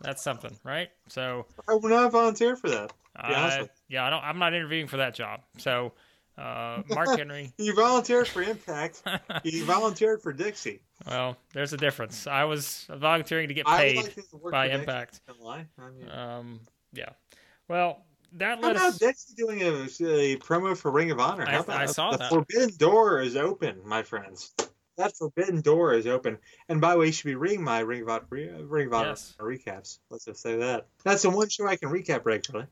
that's 0.00 0.22
something, 0.22 0.56
right? 0.64 0.88
So 1.08 1.46
I 1.68 1.74
would 1.74 1.90
not 1.90 2.12
volunteer 2.12 2.56
for 2.56 2.70
that. 2.70 2.92
I, 3.14 3.68
yeah, 3.88 4.06
I 4.06 4.10
don't. 4.10 4.24
I'm 4.24 4.38
not 4.38 4.54
interviewing 4.54 4.86
for 4.86 4.96
that 4.96 5.14
job. 5.14 5.40
So 5.58 5.92
uh, 6.38 6.82
Mark 6.88 7.08
Henry. 7.18 7.52
you 7.58 7.74
volunteered 7.74 8.26
for 8.26 8.42
Impact. 8.42 9.02
you 9.44 9.64
volunteered 9.64 10.22
for 10.22 10.32
Dixie. 10.32 10.80
Well, 11.06 11.36
there's 11.52 11.72
a 11.72 11.76
difference. 11.76 12.26
I 12.26 12.44
was 12.44 12.86
volunteering 12.88 13.48
to 13.48 13.54
get 13.54 13.66
paid 13.66 13.96
like 13.96 14.16
by 14.50 14.70
Impact. 14.70 15.20
I 15.28 15.64
mean, 15.90 16.10
um, 16.10 16.60
yeah. 16.92 17.10
Well, 17.68 18.04
that 18.34 18.60
let 18.60 18.76
How 18.76 18.88
us... 18.88 18.98
doing 19.36 19.62
a, 19.62 19.66
a, 19.66 20.36
promo 20.36 20.76
for 20.76 20.90
Ring 20.90 21.10
of 21.10 21.20
Honor? 21.20 21.44
How 21.44 21.58
I, 21.58 21.60
about 21.60 21.80
I 21.80 21.86
saw 21.86 22.10
the 22.12 22.18
that. 22.18 22.30
Forbidden 22.30 22.76
Door 22.76 23.22
is 23.22 23.36
open, 23.36 23.80
my 23.84 24.02
friends. 24.02 24.52
That 24.96 25.16
Forbidden 25.16 25.60
Door 25.60 25.94
is 25.94 26.06
open. 26.06 26.38
And 26.68 26.80
by 26.80 26.92
the 26.92 26.98
way, 26.98 27.06
you 27.06 27.12
should 27.12 27.26
be 27.26 27.34
reading 27.34 27.62
my 27.62 27.80
Ring 27.80 28.02
of 28.02 28.08
Honor, 28.08 28.24
uh, 28.32 28.62
Ring 28.62 28.88
of 28.88 28.94
Honor 28.94 29.08
yes. 29.10 29.34
recaps. 29.38 29.98
Let's 30.10 30.24
just 30.24 30.42
say 30.42 30.56
that. 30.56 30.86
That's 31.04 31.22
the 31.22 31.30
one 31.30 31.48
show 31.48 31.66
I 31.66 31.76
can 31.76 31.88
recap 31.88 32.22
regularly. 32.24 32.66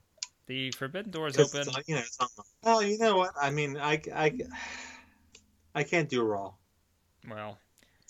The 0.47 0.73
Forbidden 0.73 1.13
Door 1.13 1.29
is 1.29 1.39
open. 1.39 1.61
It's, 1.61 1.89
you 1.89 1.95
know, 1.95 2.01
it's 2.01 2.19
well, 2.63 2.83
you 2.83 2.99
know 2.99 3.17
what? 3.17 3.31
I 3.41 3.51
mean, 3.51 3.77
I, 3.77 4.03
I, 4.15 4.39
I 5.75 5.83
can't 5.85 6.09
do 6.09 6.23
Raw. 6.23 6.53
Well, 7.29 7.59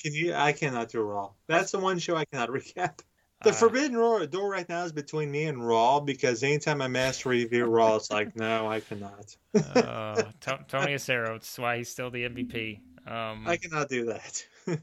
can 0.02 0.14
you? 0.14 0.34
I 0.34 0.52
cannot 0.52 0.88
do 0.88 1.02
Raw. 1.02 1.30
That's 1.46 1.72
the 1.72 1.78
one 1.78 1.98
show 1.98 2.16
I 2.16 2.24
cannot 2.24 2.48
recap. 2.50 3.00
The 3.42 3.50
uh, 3.50 3.54
Forbidden 3.54 3.94
Door 3.94 4.50
right 4.50 4.68
now 4.68 4.84
is 4.84 4.92
between 4.92 5.30
me 5.30 5.44
and 5.44 5.66
Raw 5.66 6.00
because 6.00 6.42
anytime 6.42 6.82
I 6.82 6.88
master 6.88 7.30
review 7.30 7.64
Raw, 7.64 7.96
it's 7.96 8.10
like, 8.10 8.36
no, 8.36 8.68
I 8.68 8.80
cannot. 8.80 9.34
uh, 9.54 10.22
Tony 10.40 10.94
Acero, 10.94 11.36
it's 11.36 11.58
why 11.58 11.78
he's 11.78 11.88
still 11.88 12.10
the 12.10 12.28
MVP. 12.28 12.80
Um, 13.06 13.46
I 13.46 13.56
cannot 13.56 13.88
do 13.88 14.06
that. 14.06 14.44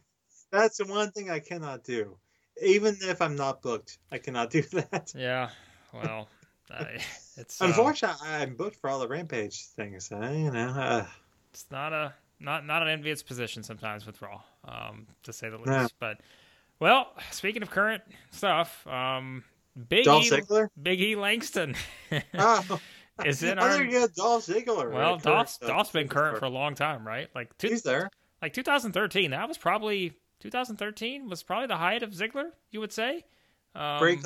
That's 0.52 0.78
the 0.78 0.86
one 0.86 1.12
thing 1.12 1.30
I 1.30 1.40
cannot 1.40 1.84
do. 1.84 2.18
Even 2.64 2.98
if 3.02 3.22
I'm 3.22 3.36
not 3.36 3.62
booked, 3.62 4.00
I 4.12 4.18
cannot 4.18 4.50
do 4.50 4.62
that. 4.74 5.14
Yeah, 5.16 5.50
well, 5.94 6.28
I, 6.72 6.98
it's 7.36 7.62
uh, 7.62 7.66
unfortunately 7.66 8.28
I'm 8.28 8.56
booked 8.56 8.78
for 8.78 8.90
all 8.90 9.00
the 9.00 9.08
Rampage 9.08 9.66
things. 9.66 10.12
Uh, 10.12 10.32
you 10.36 10.50
know, 10.50 10.70
uh, 10.70 11.06
it's 11.52 11.68
not 11.70 11.94
a 11.94 12.14
not 12.40 12.66
not 12.66 12.82
an 12.82 12.88
envious 12.88 13.22
position 13.22 13.62
sometimes 13.62 14.08
with 14.08 14.20
Raw, 14.20 14.42
um, 14.66 15.06
to 15.24 15.32
say 15.32 15.50
the 15.50 15.58
least. 15.58 15.68
No. 15.68 15.88
But 16.00 16.22
well, 16.80 17.14
speaking 17.32 17.62
of 17.62 17.70
current 17.70 18.04
stuff, 18.32 18.86
um, 18.88 19.44
Big 19.90 20.06
Dolph 20.06 20.26
E, 20.26 20.30
Ziggler? 20.30 20.70
Big 20.82 21.02
E 21.02 21.16
Langston 21.16 21.76
oh. 22.38 22.80
is 23.26 23.44
in 23.44 23.60
our. 23.60 23.70
I 23.70 23.78
think 23.78 23.92
you 23.92 24.08
Dolph 24.16 24.46
Ziggler. 24.46 24.92
Well? 24.92 25.18
Dolph's, 25.18 25.58
Dolph's 25.58 25.92
been 25.92 26.08
current 26.08 26.40
for 26.40 26.46
a 26.46 26.50
long 26.50 26.76
time, 26.76 27.06
right? 27.06 27.30
Like 27.36 27.58
two, 27.58 27.70
he's 27.70 27.84
there. 27.84 28.10
Like 28.42 28.54
2013, 28.54 29.32
that 29.32 29.48
was 29.48 29.58
probably 29.58 30.14
2013 30.40 31.30
was 31.30 31.44
probably 31.44 31.68
the 31.68 31.78
height 31.78 32.04
of 32.04 32.12
Ziggler. 32.12 32.52
You 32.72 32.80
would 32.80 32.94
say. 32.94 33.26
Um, 33.76 34.00
Great. 34.00 34.20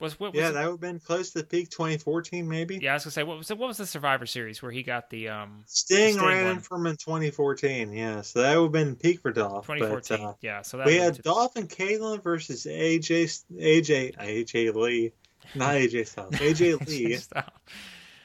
Was 0.00 0.18
what? 0.18 0.32
Was 0.32 0.40
yeah, 0.40 0.48
it? 0.48 0.52
that 0.52 0.64
would 0.64 0.72
have 0.72 0.80
been 0.80 0.98
close 0.98 1.30
to 1.30 1.38
the 1.38 1.44
peak 1.44 1.68
2014, 1.68 2.48
maybe. 2.48 2.78
Yeah, 2.80 2.92
I 2.92 2.94
was 2.94 3.04
gonna 3.04 3.12
say 3.12 3.22
what 3.22 3.36
was 3.36 3.50
it, 3.50 3.58
what 3.58 3.68
was 3.68 3.76
the 3.76 3.86
Survivor 3.86 4.24
Series 4.24 4.62
where 4.62 4.72
he 4.72 4.82
got 4.82 5.10
the 5.10 5.28
um 5.28 5.62
Sting, 5.66 6.14
Sting 6.14 6.26
ran 6.26 6.46
one. 6.46 6.60
from 6.60 6.86
in 6.86 6.96
2014. 6.96 7.92
Yeah, 7.92 8.22
so 8.22 8.40
that 8.40 8.56
would 8.56 8.64
have 8.64 8.72
been 8.72 8.96
peak 8.96 9.20
for 9.20 9.30
Dolph. 9.30 9.66
2014. 9.66 10.18
But, 10.18 10.24
uh, 10.24 10.34
yeah, 10.40 10.62
so 10.62 10.78
that 10.78 10.86
we 10.86 10.96
had 10.96 11.22
Dolph 11.22 11.56
and 11.56 11.68
Kaitlyn 11.68 12.22
versus 12.22 12.64
AJ 12.64 13.44
AJ 13.54 14.16
AJ 14.16 14.74
Lee, 14.74 15.12
not 15.54 15.74
AJ 15.74 16.06
Styles, 16.06 16.34
AJ 16.36 16.86
Lee, 16.88 17.18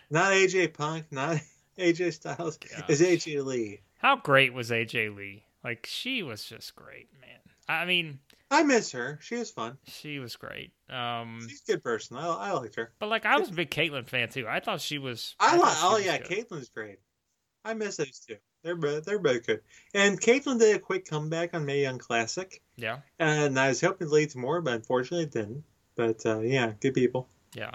not 0.10 0.32
AJ 0.32 0.74
Punk, 0.74 1.06
not 1.12 1.42
AJ 1.78 2.14
Styles. 2.14 2.58
Is 2.88 3.02
AJ 3.02 3.44
Lee. 3.44 3.82
How 3.98 4.16
great 4.16 4.54
was 4.54 4.72
AJ 4.72 5.16
Lee? 5.16 5.44
Like 5.62 5.86
she 5.90 6.24
was 6.24 6.46
just 6.46 6.76
great, 6.76 7.10
man. 7.20 7.40
I 7.68 7.86
mean, 7.86 8.20
I 8.52 8.64
miss 8.64 8.92
her. 8.92 9.20
She 9.22 9.36
was 9.36 9.50
fun. 9.50 9.78
She 9.88 10.20
was 10.20 10.36
great. 10.36 10.72
Um, 10.90 11.46
She's 11.50 11.62
a 11.68 11.74
good 11.74 11.84
person. 11.84 12.18
I, 12.18 12.28
I 12.28 12.52
liked 12.52 12.76
her. 12.76 12.92
But 13.00 13.10
like, 13.10 13.26
I 13.26 13.38
was 13.38 13.50
a 13.50 13.54
big 13.54 13.72
Kaitlyn 13.72 14.08
fan 14.08 14.30
too. 14.30 14.48
I 14.48 14.60
thought 14.60 14.82
she 14.82 14.98
was. 14.98 15.36
I, 15.40 15.56
I 15.56 15.58
like. 15.58 15.78
Oh 15.82 15.98
yeah, 15.98 16.18
good. 16.18 16.30
Kaitlyn's 16.30 16.70
great. 16.70 17.00
I 17.64 17.74
miss 17.74 17.98
those 17.98 18.20
two. 18.20 18.38
They're 18.64 18.76
both 18.76 19.06
they're 19.06 19.20
both 19.20 19.46
good. 19.46 19.62
And 19.94 20.20
Kaitlyn 20.20 20.60
did 20.60 20.76
a 20.76 20.80
quick 20.80 21.08
comeback 21.08 21.54
on 21.54 21.66
Mae 21.66 21.82
Young 21.82 21.98
Classic. 21.98 22.62
Yeah. 22.76 23.00
And 23.20 23.60
I 23.60 23.70
was 23.70 23.82
hoping 23.82 24.08
to 24.08 24.14
lead 24.14 24.32
to 24.32 24.38
more, 24.38 24.62
but 24.62 24.74
unfortunately 24.74 25.26
it 25.26 25.32
didn't. 25.32 25.64
But 25.96 26.26
uh, 26.26 26.40
yeah, 26.40 26.74
good 26.80 26.94
people. 26.94 27.28
Yeah. 27.56 27.72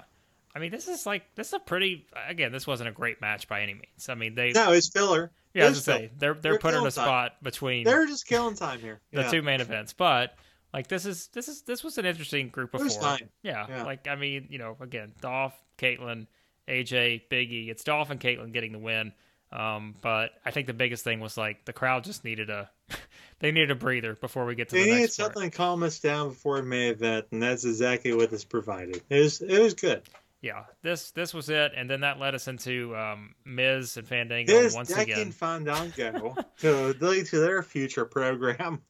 I 0.53 0.59
mean, 0.59 0.71
this 0.71 0.87
is 0.87 1.05
like 1.05 1.23
this 1.35 1.47
is 1.47 1.53
a 1.53 1.59
pretty. 1.59 2.07
Again, 2.27 2.51
this 2.51 2.67
wasn't 2.67 2.89
a 2.89 2.91
great 2.91 3.21
match 3.21 3.47
by 3.47 3.61
any 3.61 3.73
means. 3.73 4.09
I 4.09 4.15
mean, 4.15 4.35
they. 4.35 4.51
No, 4.51 4.71
it's 4.73 4.89
filler. 4.89 5.31
Yeah, 5.53 5.65
I 5.65 5.69
was 5.69 5.83
say 5.83 6.11
they're 6.17 6.33
they're, 6.33 6.41
they're 6.41 6.59
put 6.59 6.73
in 6.73 6.85
a 6.85 6.91
spot 6.91 7.31
time. 7.31 7.37
between. 7.41 7.83
They're 7.83 8.05
just 8.05 8.27
killing 8.27 8.55
time 8.55 8.79
here. 8.79 9.01
the 9.13 9.21
yeah. 9.21 9.31
two 9.31 9.41
main 9.41 9.61
events, 9.61 9.93
but 9.93 10.35
like 10.73 10.87
this 10.87 11.05
is 11.05 11.27
this 11.27 11.47
is 11.47 11.61
this 11.63 11.83
was 11.83 11.97
an 11.97 12.05
interesting 12.05 12.49
group 12.49 12.73
of 12.73 12.81
it 12.81 12.85
was 12.85 12.97
four. 12.97 13.17
Yeah, 13.43 13.65
yeah, 13.69 13.83
like 13.83 14.07
I 14.07 14.15
mean, 14.15 14.47
you 14.49 14.57
know, 14.57 14.77
again, 14.79 15.13
Dolph, 15.21 15.53
Kaitlyn, 15.77 16.27
AJ, 16.67 17.23
Biggie. 17.29 17.69
It's 17.69 17.83
Dolph 17.83 18.09
and 18.09 18.19
Kaitlyn 18.19 18.53
getting 18.53 18.71
the 18.71 18.79
win. 18.79 19.13
Um, 19.51 19.95
but 20.01 20.31
I 20.45 20.51
think 20.51 20.67
the 20.67 20.73
biggest 20.73 21.03
thing 21.03 21.19
was 21.19 21.35
like 21.37 21.65
the 21.65 21.73
crowd 21.73 22.05
just 22.05 22.23
needed 22.23 22.49
a 22.49 22.69
they 23.39 23.51
needed 23.51 23.71
a 23.71 23.75
breather 23.75 24.15
before 24.15 24.45
we 24.45 24.55
get 24.55 24.69
to 24.69 24.75
They 24.75 24.83
the 24.83 24.87
needed 24.91 25.01
part. 25.01 25.11
something 25.11 25.49
to 25.51 25.57
calm 25.57 25.83
us 25.83 25.99
down 25.99 26.29
before 26.29 26.57
the 26.61 26.67
main 26.67 26.91
event, 26.93 27.25
and 27.31 27.43
that's 27.43 27.65
exactly 27.65 28.13
what 28.13 28.31
this 28.31 28.45
provided. 28.45 29.01
It 29.09 29.19
was 29.19 29.41
it 29.41 29.59
was 29.59 29.73
good. 29.73 30.03
Yeah, 30.41 30.63
this 30.81 31.11
this 31.11 31.33
was 31.33 31.49
it, 31.49 31.73
and 31.75 31.89
then 31.89 32.01
that 32.01 32.17
led 32.17 32.33
us 32.33 32.47
into 32.47 32.95
um, 32.95 33.35
Miz 33.45 33.97
and 33.97 34.07
Fandango 34.07 34.51
This 34.51 34.73
once 34.73 34.89
again. 34.89 35.31
Fandango 35.31 36.35
to 36.59 36.95
lead 36.99 37.25
to 37.27 37.39
their 37.39 37.61
future 37.61 38.05
program, 38.05 38.81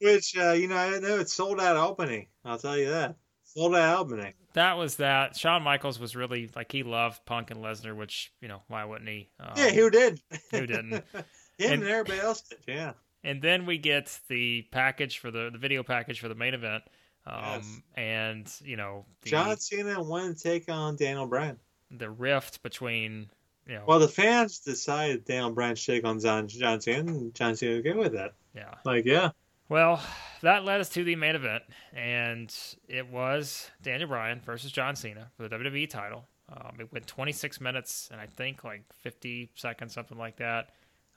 which 0.00 0.36
uh, 0.36 0.52
you 0.52 0.68
know 0.68 0.76
I 0.76 0.98
know 0.98 1.18
it's 1.18 1.32
sold 1.32 1.60
out 1.60 1.76
opening. 1.76 2.26
I'll 2.44 2.58
tell 2.58 2.76
you 2.78 2.90
that 2.90 3.16
sold 3.44 3.74
out 3.74 3.98
opening. 4.00 4.34
That 4.54 4.74
was 4.78 4.96
that. 4.96 5.36
Shawn 5.36 5.62
Michaels 5.62 5.98
was 6.00 6.16
really 6.16 6.50
like 6.56 6.72
he 6.72 6.82
loved 6.82 7.24
Punk 7.24 7.50
and 7.50 7.60
Lesnar, 7.62 7.96
which 7.96 8.32
you 8.40 8.48
know 8.48 8.62
why 8.68 8.84
wouldn't 8.84 9.08
he? 9.08 9.30
Um, 9.38 9.52
yeah, 9.56 9.70
who 9.70 9.90
did? 9.90 10.20
who 10.50 10.66
didn't? 10.66 10.92
Him 11.12 11.24
And- 11.60 11.72
and, 11.82 11.84
everybody 11.84 12.20
else 12.20 12.40
did. 12.42 12.58
Yeah. 12.66 12.92
And 13.22 13.42
then 13.42 13.66
we 13.66 13.76
get 13.76 14.18
the 14.28 14.62
package 14.70 15.18
for 15.18 15.30
the 15.30 15.50
the 15.52 15.58
video 15.58 15.82
package 15.82 16.20
for 16.20 16.28
the 16.28 16.34
main 16.34 16.54
event. 16.54 16.82
Um, 17.26 17.42
Yes. 17.44 17.80
and 17.96 18.52
you 18.64 18.76
know 18.76 19.04
the 19.22 19.30
John 19.30 19.56
Cena 19.58 20.02
wanted 20.02 20.38
to 20.38 20.42
take 20.42 20.68
on 20.70 20.96
Daniel 20.96 21.26
Bryan. 21.26 21.58
the 21.90 22.08
rift 22.10 22.62
between 22.62 23.28
you 23.66 23.74
know 23.74 23.84
Well, 23.86 23.98
the 23.98 24.08
fans 24.08 24.60
decided 24.60 25.26
Daniel 25.26 25.50
Bryan 25.52 25.76
should 25.76 25.92
take 25.96 26.04
on 26.06 26.18
John, 26.18 26.48
John 26.48 26.80
Cena, 26.80 27.12
and 27.12 27.34
John 27.34 27.54
Cena 27.56 27.74
was 27.74 27.82
good 27.82 27.96
with 27.96 28.12
that. 28.14 28.32
yeah. 28.54 28.74
Like, 28.86 29.04
yeah. 29.04 29.30
Well, 29.70 30.02
that 30.42 30.64
led 30.64 30.80
us 30.80 30.88
to 30.90 31.04
the 31.04 31.16
main 31.16 31.36
event, 31.36 31.62
and 31.94 32.54
it 32.88 33.08
was 33.08 33.70
Daniel 33.82 34.08
Bryan 34.08 34.40
versus 34.44 34.72
John 34.72 34.96
Cena 34.96 35.30
for 35.36 35.48
the 35.48 35.56
WWE 35.56 35.88
title. 35.88 36.24
Um, 36.52 36.76
it 36.80 36.92
went 36.92 37.06
26 37.06 37.60
minutes 37.60 38.08
and 38.10 38.20
I 38.20 38.26
think 38.26 38.64
like 38.64 38.82
50 39.02 39.52
seconds, 39.54 39.92
something 39.94 40.18
like 40.18 40.36
that. 40.38 40.70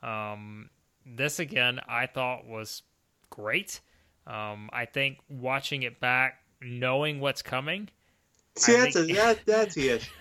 Um, 0.03 0.69
this 1.07 1.39
again, 1.39 1.79
I 1.89 2.05
thought 2.05 2.45
was 2.45 2.83
great. 3.31 3.81
Um, 4.27 4.69
I 4.71 4.85
think 4.85 5.17
watching 5.29 5.81
it 5.83 5.99
back, 5.99 6.35
knowing 6.61 7.19
what's 7.19 7.41
coming, 7.41 7.89
See, 8.55 8.73
that's, 8.73 8.93
think- 8.95 9.09
a, 9.09 9.13
that, 9.15 9.39
that's 9.47 9.73
the 9.73 9.89
issue. 9.89 10.11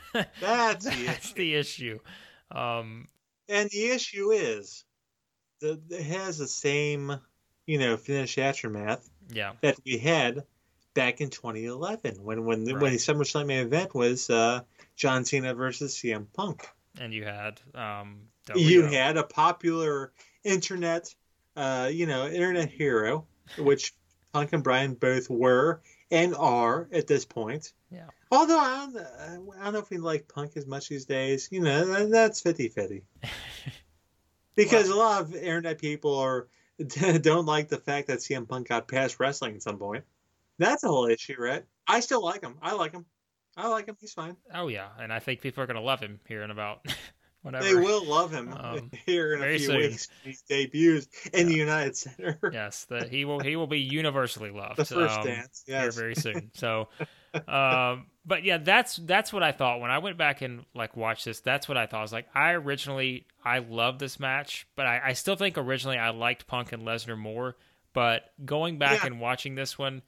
That's 0.41 0.85
the 0.87 0.91
issue. 1.11 1.35
the 1.35 1.55
issue. 1.57 1.99
Um, 2.51 3.09
And 3.51 3.69
the 3.69 3.89
issue 3.91 4.31
is 4.31 4.85
that 5.61 5.79
it 5.91 6.05
has 6.05 6.39
the 6.39 6.49
same, 6.49 7.21
you 7.67 7.79
know, 7.79 7.97
finish 7.97 8.39
aftermath 8.39 9.09
yeah, 9.31 9.53
that 9.61 9.77
we 9.85 9.99
had 9.99 10.45
back 10.95 11.21
in 11.21 11.31
2011 11.31 12.23
when 12.23 12.45
when 12.45 12.65
the, 12.65 12.73
when 12.75 12.83
Right. 12.83 12.91
the 12.93 12.97
SummerSlam 12.99 13.51
event 13.63 13.95
was 13.95 14.29
uh, 14.29 14.61
John 14.97 15.25
Cena 15.25 15.55
versus 15.55 15.95
CM 15.97 16.27
Punk. 16.33 16.69
and 17.01 17.15
you 17.15 17.25
had 17.25 17.61
um, 17.75 18.23
You 18.55 18.83
had 18.83 19.17
a 19.17 19.23
popular 19.23 20.13
internet, 20.45 21.15
uh, 21.57 21.89
you 21.93 22.07
know, 22.07 22.27
internet 22.27 22.69
hero, 22.71 23.27
which 23.59 23.95
Punk 24.33 24.53
and 24.53 24.63
Bryan 24.63 24.95
both 24.95 25.31
were 25.31 25.81
and 26.11 26.35
are 26.35 26.89
at 26.93 27.07
this 27.07 27.25
point. 27.25 27.73
Yeah. 27.91 28.09
Although 28.31 28.59
I 28.59 28.87
don't, 28.93 29.51
I 29.59 29.65
don't 29.65 29.73
know 29.73 29.79
if 29.79 29.89
we 29.91 29.99
like 29.99 30.29
Punk 30.29 30.57
as 30.57 30.67
much 30.67 30.89
these 30.89 31.05
days. 31.07 31.49
You 31.51 31.61
know, 31.61 32.09
that's 32.09 32.41
50 32.43 32.69
50. 32.69 33.03
Because 34.55 34.91
a 34.91 34.95
lot 34.95 35.23
of 35.23 35.35
internet 35.35 35.79
people 35.81 36.15
are 36.19 36.47
don't 37.21 37.47
like 37.47 37.69
the 37.69 37.79
fact 37.79 38.09
that 38.09 38.19
CM 38.21 38.49
Punk 38.49 38.69
got 38.69 38.89
past 38.89 39.19
wrestling 39.21 39.55
at 39.55 39.63
some 39.63 39.79
point. 39.79 40.05
That's 40.59 40.85
a 40.85 40.89
whole 40.89 41.07
issue, 41.07 41.37
right? 41.39 41.65
I 41.87 42.01
still 42.01 42.23
like 42.23 42.43
him. 42.43 42.57
I 42.63 42.75
like 42.75 42.93
him. 42.93 43.07
I 43.57 43.69
like 43.69 43.87
him. 43.87 43.97
He's 44.01 44.13
fine. 44.13 44.37
Oh 44.55 44.69
yeah, 44.69 44.89
and 44.99 45.13
I 45.13 45.19
think 45.19 45.41
people 45.41 45.63
are 45.63 45.67
gonna 45.67 45.81
love 45.81 46.01
him 46.01 46.21
here 46.27 46.43
in 46.43 46.51
about 46.51 46.87
whatever. 47.43 47.65
They 47.65 47.75
will 47.75 48.05
love 48.05 48.33
him 48.33 48.53
Um, 48.53 48.91
here 49.07 49.35
in 49.35 49.43
a 49.43 49.49
few 49.59 49.67
soon. 49.67 49.77
weeks. 49.79 50.09
when 50.25 50.33
He 50.35 50.39
debuts 50.49 51.09
in 51.33 51.49
the 51.49 51.55
United 51.57 51.97
Center. 51.97 52.39
Yes, 52.53 52.85
that 52.87 53.09
he 53.11 53.25
will 53.25 53.41
he 53.41 53.57
will 53.57 53.67
be 53.67 53.81
universally 53.81 54.51
loved. 54.51 54.77
the 54.77 54.85
first 54.85 55.19
um, 55.19 55.27
dance. 55.27 55.65
here 55.67 55.77
Yes. 55.85 55.97
very 55.97 56.15
soon. 56.15 56.51
So, 56.55 56.89
um, 57.49 58.07
but 58.25 58.45
yeah, 58.45 58.59
that's 58.59 58.97
that's 58.97 59.33
what 59.33 59.43
I 59.43 59.53
thought 59.53 59.81
when 59.81 59.91
I 59.91 59.99
went 59.99 60.17
back 60.19 60.43
and 60.43 60.65
like 60.75 60.97
watched 60.97 61.25
this. 61.25 61.41
That's 61.41 61.69
what 61.69 61.77
I 61.77 61.87
thought. 61.87 61.99
I 61.99 62.03
was 62.03 62.13
like, 62.13 62.29
I 62.35 62.53
originally 62.53 63.27
I 63.45 63.59
loved 63.59 63.99
this 64.01 64.21
match, 64.21 64.67
but 64.77 64.87
I, 64.87 65.01
I 65.07 65.13
still 65.15 65.37
think 65.37 65.59
originally 65.59 65.99
I 65.99 66.11
liked 66.11 66.47
Punk 66.47 66.73
and 66.73 66.83
Lesnar 66.85 67.19
more. 67.19 67.57
But 67.95 68.23
going 68.45 68.79
back 68.79 69.01
Yeah. 69.01 69.07
and 69.09 69.21
watching 69.21 69.55
this 69.55 69.79
one, 69.79 70.03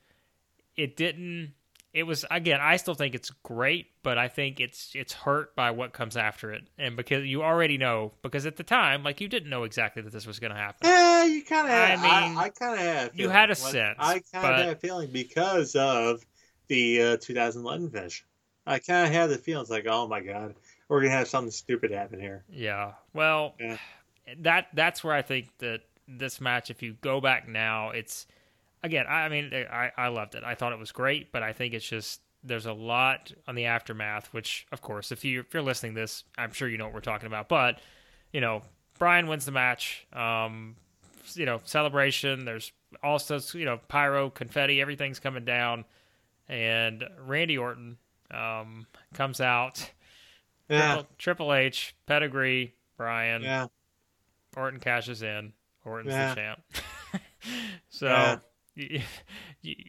it 0.76 0.96
didn't. 0.96 1.52
It 1.92 2.04
was 2.04 2.24
again. 2.28 2.58
I 2.60 2.76
still 2.76 2.94
think 2.94 3.14
it's 3.14 3.30
great, 3.44 3.86
but 4.02 4.18
I 4.18 4.26
think 4.26 4.58
it's 4.58 4.90
it's 4.96 5.12
hurt 5.12 5.54
by 5.54 5.70
what 5.70 5.92
comes 5.92 6.16
after 6.16 6.52
it, 6.52 6.62
and 6.76 6.96
because 6.96 7.24
you 7.24 7.44
already 7.44 7.78
know. 7.78 8.12
Because 8.22 8.46
at 8.46 8.56
the 8.56 8.64
time, 8.64 9.04
like 9.04 9.20
you 9.20 9.28
didn't 9.28 9.48
know 9.48 9.62
exactly 9.62 10.02
that 10.02 10.12
this 10.12 10.26
was 10.26 10.40
going 10.40 10.50
to 10.52 10.58
happen. 10.58 10.78
Yeah, 10.88 11.24
you 11.24 11.44
kind 11.44 11.66
of. 11.68 11.72
I 11.72 11.92
I 11.92 11.96
mean, 12.28 12.36
I, 12.38 12.48
kind 12.48 12.72
of 12.74 12.78
had. 12.80 13.10
you 13.14 13.24
feeling. 13.24 13.30
had 13.32 13.50
a 13.50 13.54
sense, 13.54 13.96
I 14.00 14.22
kind 14.32 14.46
of 14.54 14.56
had 14.56 14.68
a 14.70 14.76
feeling 14.76 15.10
because 15.12 15.76
of 15.76 16.24
the 16.74 17.02
uh, 17.02 17.16
2011 17.18 17.90
finish. 17.90 18.24
I 18.66 18.78
kind 18.78 19.06
of 19.06 19.12
had 19.12 19.30
the 19.30 19.38
feeling 19.38 19.62
it's 19.62 19.70
like, 19.70 19.86
oh 19.86 20.08
my 20.08 20.20
god, 20.20 20.54
we're 20.88 21.00
gonna 21.02 21.12
have 21.12 21.28
something 21.28 21.50
stupid 21.50 21.90
happen 21.90 22.18
here. 22.20 22.44
Yeah. 22.50 22.92
Well, 23.12 23.54
Yeah. 23.60 23.76
that 24.40 24.68
that's 24.74 25.04
where 25.04 25.14
I 25.14 25.22
think 25.22 25.48
that 25.58 25.82
this 26.08 26.40
match, 26.40 26.70
if 26.70 26.82
you 26.82 26.96
go 27.00 27.20
back 27.20 27.46
now, 27.48 27.90
it's 27.90 28.26
again. 28.82 29.06
I, 29.06 29.24
I 29.24 29.28
mean, 29.28 29.52
I 29.54 29.90
I 29.96 30.08
loved 30.08 30.34
it. 30.34 30.44
I 30.44 30.54
thought 30.54 30.72
it 30.72 30.78
was 30.78 30.92
great, 30.92 31.30
but 31.32 31.42
I 31.42 31.52
think 31.52 31.74
it's 31.74 31.88
just 31.88 32.20
there's 32.42 32.66
a 32.66 32.72
lot 32.72 33.32
on 33.48 33.54
the 33.54 33.66
aftermath. 33.66 34.32
Which, 34.32 34.66
of 34.72 34.80
course, 34.80 35.12
if 35.12 35.24
you 35.24 35.40
if 35.40 35.52
you're 35.54 35.62
listening 35.62 35.94
to 35.94 36.00
this, 36.02 36.24
I'm 36.36 36.52
sure 36.52 36.68
you 36.68 36.78
know 36.78 36.84
what 36.84 36.94
we're 36.94 37.00
talking 37.00 37.26
about. 37.26 37.48
But 37.48 37.80
you 38.32 38.40
know, 38.40 38.62
Bryan 38.98 39.26
wins 39.28 39.44
the 39.44 39.52
match. 39.52 40.06
Um, 40.12 40.76
you 41.34 41.46
know, 41.46 41.60
celebration. 41.64 42.44
There's 42.44 42.72
also 43.02 43.38
you 43.58 43.64
know 43.64 43.78
pyro, 43.88 44.30
confetti, 44.30 44.80
everything's 44.80 45.20
coming 45.20 45.44
down, 45.44 45.84
and 46.48 47.04
Randy 47.26 47.58
Orton 47.58 47.96
um, 48.30 48.86
comes 49.14 49.40
out. 49.40 49.90
Yeah, 50.68 50.94
Triple, 50.94 51.08
Triple 51.18 51.52
H, 51.54 51.94
pedigree, 52.06 52.74
Bryan, 52.96 53.42
yeah. 53.42 53.66
Orton 54.56 54.80
cashes 54.80 55.22
in. 55.22 55.52
Orton's 55.84 56.12
Yeah. 56.12 56.30
the 56.30 56.34
champ. 56.40 56.62
so, 57.90 58.40
Yeah. 58.76 59.02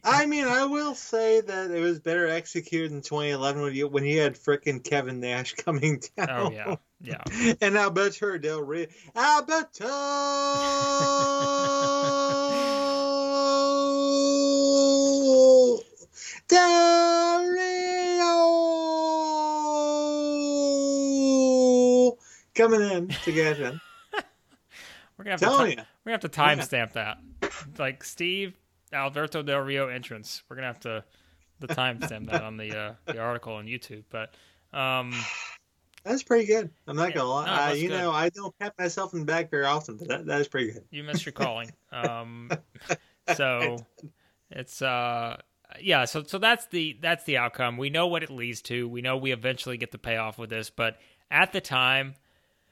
I 0.04 0.26
mean, 0.26 0.44
I 0.46 0.64
will 0.66 0.94
say 0.94 1.40
that 1.40 1.70
it 1.70 1.80
was 1.80 1.98
better 1.98 2.28
executed 2.28 2.92
in 2.92 3.00
2011 3.02 3.62
when 3.62 3.74
you 3.74 3.88
when 3.88 4.04
you 4.04 4.20
had 4.20 4.34
frickin' 4.36 4.84
Kevin 4.84 5.18
Nash 5.20 5.54
coming 5.64 6.00
down. 6.16 6.30
oh 6.30 6.50
yeah, 6.50 6.76
yeah. 7.00 7.54
and 7.60 7.76
Alberto 7.76 8.38
Del 8.38 8.62
Rio. 8.62 8.86
Alberto 9.16 9.86
Rio 21.26 22.16
coming 22.54 22.80
in 22.82 23.08
to 23.08 23.32
get 23.32 23.56
him. 23.56 23.80
We're 25.16 25.24
gonna 25.24 25.30
have 25.32 25.40
to 25.40 25.46
Telling 25.46 25.66
ti- 25.66 25.76
you. 25.78 25.82
we're 26.04 26.12
gonna 26.12 26.22
have 26.22 26.30
to 26.30 26.40
timestamp 26.40 26.92
that. 26.92 27.18
Like 27.78 28.04
Steve 28.04 28.54
Alberto 28.92 29.42
Del 29.42 29.60
Rio 29.60 29.88
entrance. 29.88 30.42
We're 30.48 30.56
gonna 30.56 30.68
have 30.68 30.80
to 30.80 31.04
the 31.60 31.68
timestamp 31.68 32.30
that 32.30 32.42
on 32.42 32.56
the 32.58 32.76
uh, 32.78 32.94
the 33.06 33.18
article 33.18 33.54
on 33.54 33.66
YouTube. 33.66 34.04
But 34.10 34.34
um, 34.78 35.12
That's 36.04 36.22
pretty 36.22 36.44
good. 36.46 36.70
I'm 36.86 36.96
not 36.96 37.08
Yeah, 37.10 37.14
gonna 37.16 37.28
lie. 37.30 37.46
no, 37.46 37.52
I, 37.52 37.72
you 37.72 37.88
good. 37.88 37.98
know, 37.98 38.10
I 38.12 38.28
don't 38.28 38.56
pat 38.58 38.74
myself 38.78 39.14
in 39.14 39.20
the 39.20 39.24
back 39.26 39.50
very 39.50 39.64
often, 39.64 39.96
but 39.96 40.08
that, 40.08 40.26
that 40.26 40.40
is 40.40 40.48
pretty 40.48 40.72
good. 40.72 40.84
you 40.90 41.02
missed 41.02 41.24
your 41.26 41.32
calling. 41.32 41.70
Um, 41.92 42.50
so 43.36 43.78
it's 44.50 44.82
uh 44.82 45.38
yeah 45.80 46.04
so 46.04 46.22
so 46.24 46.38
that's 46.38 46.66
the 46.66 46.96
that's 47.00 47.24
the 47.24 47.36
outcome. 47.38 47.76
We 47.76 47.90
know 47.90 48.06
what 48.06 48.22
it 48.22 48.30
leads 48.30 48.62
to. 48.62 48.88
We 48.88 49.02
know 49.02 49.16
we 49.16 49.32
eventually 49.32 49.76
get 49.76 49.90
the 49.92 49.98
payoff 49.98 50.38
with 50.38 50.50
this 50.50 50.70
but 50.70 50.98
at 51.30 51.52
the 51.52 51.60
time 51.60 52.14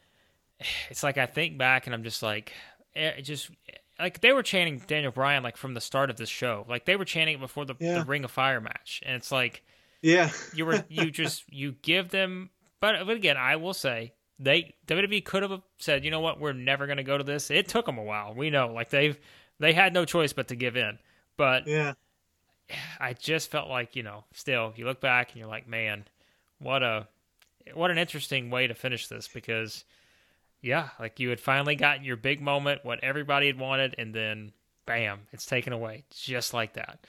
it's 0.90 1.02
like 1.02 1.18
i 1.18 1.26
think 1.26 1.58
back 1.58 1.86
and 1.86 1.94
i'm 1.94 2.04
just 2.04 2.22
like 2.22 2.52
eh, 2.94 3.08
it 3.18 3.22
just 3.22 3.50
like 3.98 4.20
they 4.20 4.32
were 4.32 4.42
chanting 4.42 4.80
daniel 4.86 5.12
bryan 5.12 5.42
like 5.42 5.56
from 5.56 5.74
the 5.74 5.80
start 5.80 6.10
of 6.10 6.16
this 6.16 6.28
show. 6.28 6.64
Like 6.68 6.84
they 6.84 6.96
were 6.96 7.04
chanting 7.04 7.36
it 7.36 7.40
before 7.40 7.64
the, 7.64 7.74
Yeah. 7.78 7.98
the 8.00 8.04
ring 8.04 8.24
of 8.24 8.30
fire 8.30 8.60
match. 8.60 9.02
And 9.06 9.16
it's 9.16 9.30
like 9.30 9.62
Yeah. 10.02 10.30
you 10.52 10.66
were 10.66 10.84
you 10.88 11.10
just 11.10 11.44
you 11.52 11.76
give 11.82 12.10
them 12.10 12.50
but, 12.80 13.06
but 13.06 13.16
again 13.16 13.36
i 13.36 13.56
will 13.56 13.74
say 13.74 14.12
they 14.40 14.74
WWE 14.88 15.24
could 15.24 15.42
have 15.44 15.62
said 15.78 16.04
you 16.04 16.10
know 16.10 16.18
what? 16.18 16.40
We're 16.40 16.52
never 16.52 16.86
going 16.86 16.96
to 16.96 17.04
go 17.04 17.16
to 17.16 17.22
this. 17.22 17.52
It 17.52 17.68
took 17.68 17.86
them 17.86 17.98
a 17.98 18.02
while. 18.02 18.34
We 18.34 18.50
know. 18.50 18.72
Like 18.72 18.90
they've 18.90 19.16
they 19.60 19.72
had 19.72 19.94
no 19.94 20.04
choice 20.04 20.32
but 20.32 20.48
to 20.48 20.56
give 20.56 20.76
in. 20.76 20.98
But 21.36 21.68
yeah. 21.68 21.92
I 23.00 23.12
just 23.12 23.50
felt 23.50 23.68
like 23.68 23.96
you 23.96 24.02
know 24.02 24.24
still 24.32 24.72
you 24.76 24.84
look 24.84 25.00
back 25.00 25.30
and 25.30 25.38
you're 25.38 25.48
like 25.48 25.68
man 25.68 26.04
what 26.58 26.82
a 26.82 27.06
what 27.74 27.90
an 27.90 27.98
interesting 27.98 28.50
way 28.50 28.66
to 28.66 28.74
finish 28.74 29.08
this 29.08 29.28
because 29.28 29.84
yeah 30.62 30.88
like 30.98 31.20
you 31.20 31.28
had 31.28 31.40
finally 31.40 31.76
gotten 31.76 32.04
your 32.04 32.16
big 32.16 32.40
moment 32.40 32.84
what 32.84 33.02
everybody 33.02 33.46
had 33.46 33.58
wanted 33.58 33.94
and 33.98 34.14
then 34.14 34.52
bam 34.86 35.20
it's 35.32 35.46
taken 35.46 35.72
away 35.72 36.04
just 36.10 36.54
like 36.54 36.74
that 36.74 37.06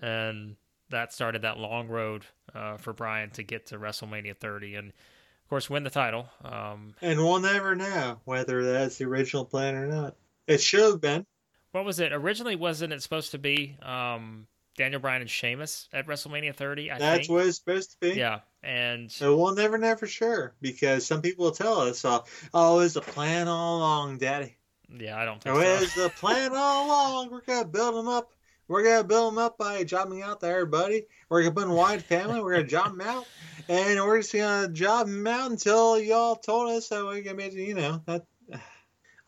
and 0.00 0.56
that 0.90 1.12
started 1.12 1.42
that 1.42 1.58
long 1.58 1.88
road 1.88 2.24
uh, 2.54 2.76
for 2.76 2.92
Bryan 2.92 3.30
to 3.30 3.42
get 3.42 3.66
to 3.66 3.78
WrestleMania 3.78 4.36
30. 4.36 4.74
And 4.76 4.88
of 4.88 5.48
course, 5.48 5.68
win 5.68 5.84
the 5.84 5.90
title. 5.90 6.28
Um, 6.44 6.94
and 7.02 7.18
we'll 7.18 7.40
never 7.40 7.74
know 7.74 8.18
whether 8.24 8.72
that's 8.72 8.98
the 8.98 9.04
original 9.04 9.44
plan 9.44 9.74
or 9.74 9.86
not. 9.86 10.16
It 10.46 10.60
should 10.60 10.80
have 10.80 11.00
been. 11.00 11.26
What 11.72 11.84
was 11.84 12.00
it 12.00 12.12
originally? 12.12 12.56
Wasn't 12.56 12.92
it 12.92 13.02
supposed 13.02 13.32
to 13.32 13.38
be 13.38 13.76
um, 13.82 14.46
Daniel 14.78 15.00
Bryan 15.00 15.20
and 15.22 15.30
Sheamus 15.30 15.88
at 15.92 16.06
WrestleMania 16.06 16.54
30? 16.54 16.90
I 16.92 16.98
that's 16.98 17.18
think. 17.26 17.30
what 17.30 17.46
it's 17.46 17.58
supposed 17.58 17.90
to 17.90 17.96
be. 18.00 18.14
Yeah, 18.16 18.40
and 18.62 19.10
So 19.10 19.36
we'll 19.36 19.54
never 19.54 19.76
know 19.76 19.96
for 19.96 20.06
sure 20.06 20.54
because 20.62 21.04
some 21.04 21.20
people 21.20 21.44
will 21.46 21.52
tell 21.52 21.80
us, 21.80 22.04
uh, 22.04 22.20
"Oh, 22.54 22.78
it's 22.78 22.96
a 22.96 23.00
plan 23.00 23.48
all 23.48 23.78
along, 23.78 24.18
Daddy." 24.18 24.56
yeah, 24.88 25.18
I 25.20 25.24
don't 25.26 25.42
think 25.42 25.54
Oh, 25.56 25.60
so. 25.60 25.82
it's 25.82 25.94
the 25.94 26.08
plan 26.10 26.52
all 26.54 26.86
along. 26.86 27.30
We're 27.30 27.42
gonna 27.42 27.66
build 27.68 27.96
them 27.96 28.08
up. 28.08 28.30
We're 28.68 28.84
gonna 28.84 29.04
build 29.04 29.32
them 29.32 29.38
up 29.38 29.58
by 29.58 29.82
jobbing 29.82 30.22
out 30.22 30.40
to 30.40 30.46
everybody. 30.46 31.06
We're 31.28 31.42
gonna 31.42 31.54
put 31.54 31.64
in 31.64 31.70
Wyatt 31.72 32.02
family. 32.02 32.40
We're 32.40 32.54
gonna 32.54 32.68
job 32.68 32.96
them 32.96 33.00
out, 33.06 33.26
and 33.68 34.00
we're 34.00 34.20
just 34.20 34.32
gonna 34.32 34.68
job 34.68 35.08
them 35.08 35.26
out 35.26 35.50
until 35.50 35.98
y'all 35.98 36.36
told 36.36 36.70
us 36.70 36.88
that 36.88 37.04
we 37.04 37.22
can 37.22 37.36
make 37.36 37.52
you 37.52 37.74
know 37.74 38.00
that. 38.06 38.24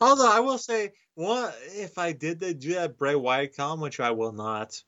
Although 0.01 0.31
I 0.31 0.41
will 0.41 0.59
say, 0.59 0.93
one 1.15 1.53
if 1.73 1.99
I 1.99 2.13
did 2.13 2.39
the, 2.41 2.55
do 2.55 2.75
that 2.75 2.97
Bray 2.97 3.15
Wyatt 3.17 3.57
column, 3.57 3.81
which 3.81 3.99
I 4.01 4.13
will 4.13 4.33
not, 4.33 4.81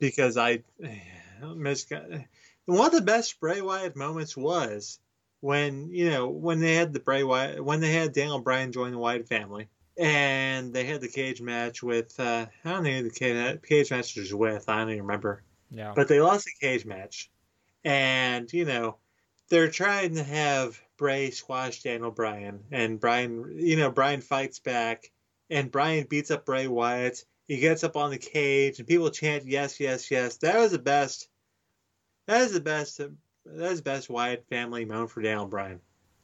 because 0.00 0.36
I 0.36 0.64
miss 1.54 1.86
one 2.64 2.86
of 2.86 2.92
the 2.92 3.02
best 3.02 3.38
Bray 3.38 3.60
Wyatt 3.60 3.94
moments 3.94 4.36
was 4.36 4.98
when 5.40 5.90
you 5.90 6.10
know 6.10 6.28
when 6.28 6.58
they 6.58 6.74
had 6.74 6.92
the 6.92 7.00
Bray 7.00 7.22
Wyatt 7.22 7.64
when 7.64 7.80
they 7.80 7.92
had 7.92 8.12
Daniel 8.12 8.40
Bryan 8.40 8.72
join 8.72 8.90
the 8.90 8.98
Wyatt 8.98 9.28
family 9.28 9.68
and 9.96 10.72
they 10.72 10.84
had 10.84 11.00
the 11.00 11.08
cage 11.08 11.40
match 11.40 11.82
with 11.82 12.18
uh, 12.18 12.46
I 12.64 12.70
don't 12.70 12.84
know 12.84 12.90
who 12.90 13.02
the 13.04 13.10
cage, 13.10 13.62
cage 13.62 13.90
match 13.90 14.16
was 14.16 14.34
with 14.34 14.68
I 14.68 14.78
don't 14.78 14.90
even 14.90 15.02
remember. 15.02 15.42
Yeah, 15.70 15.92
but 15.94 16.08
they 16.08 16.20
lost 16.20 16.46
the 16.46 16.66
cage 16.66 16.84
match 16.84 17.30
and 17.84 18.52
you 18.52 18.64
know 18.64 18.96
they're 19.48 19.70
trying 19.70 20.16
to 20.16 20.22
have 20.22 20.80
Bray 20.96 21.30
squash 21.30 21.82
Daniel 21.82 22.10
Bryan 22.10 22.60
and 22.70 22.98
Bryan 23.00 23.54
you 23.56 23.76
know 23.76 23.90
Bryan 23.90 24.20
fights 24.20 24.58
back 24.58 25.10
and 25.48 25.70
Bryan 25.70 26.06
beats 26.08 26.30
up 26.30 26.44
Bray 26.44 26.66
Wyatt 26.66 27.24
he 27.50 27.58
gets 27.58 27.82
up 27.82 27.96
on 27.96 28.10
the 28.10 28.18
cage 28.18 28.78
and 28.78 28.86
people 28.86 29.10
chant 29.10 29.44
yes 29.44 29.80
yes 29.80 30.08
yes 30.08 30.36
that 30.36 30.56
was 30.56 30.70
the 30.70 30.78
best 30.78 31.28
that 32.28 32.42
is 32.42 32.52
the 32.52 32.60
best 32.60 32.98
that 32.98 33.70
is 33.72 33.78
the 33.78 33.82
best 33.82 34.08
Wyatt 34.08 34.46
family 34.48 34.84
moment 34.84 35.10
for 35.10 35.20
Daniel 35.20 35.46
Bryan 35.46 35.80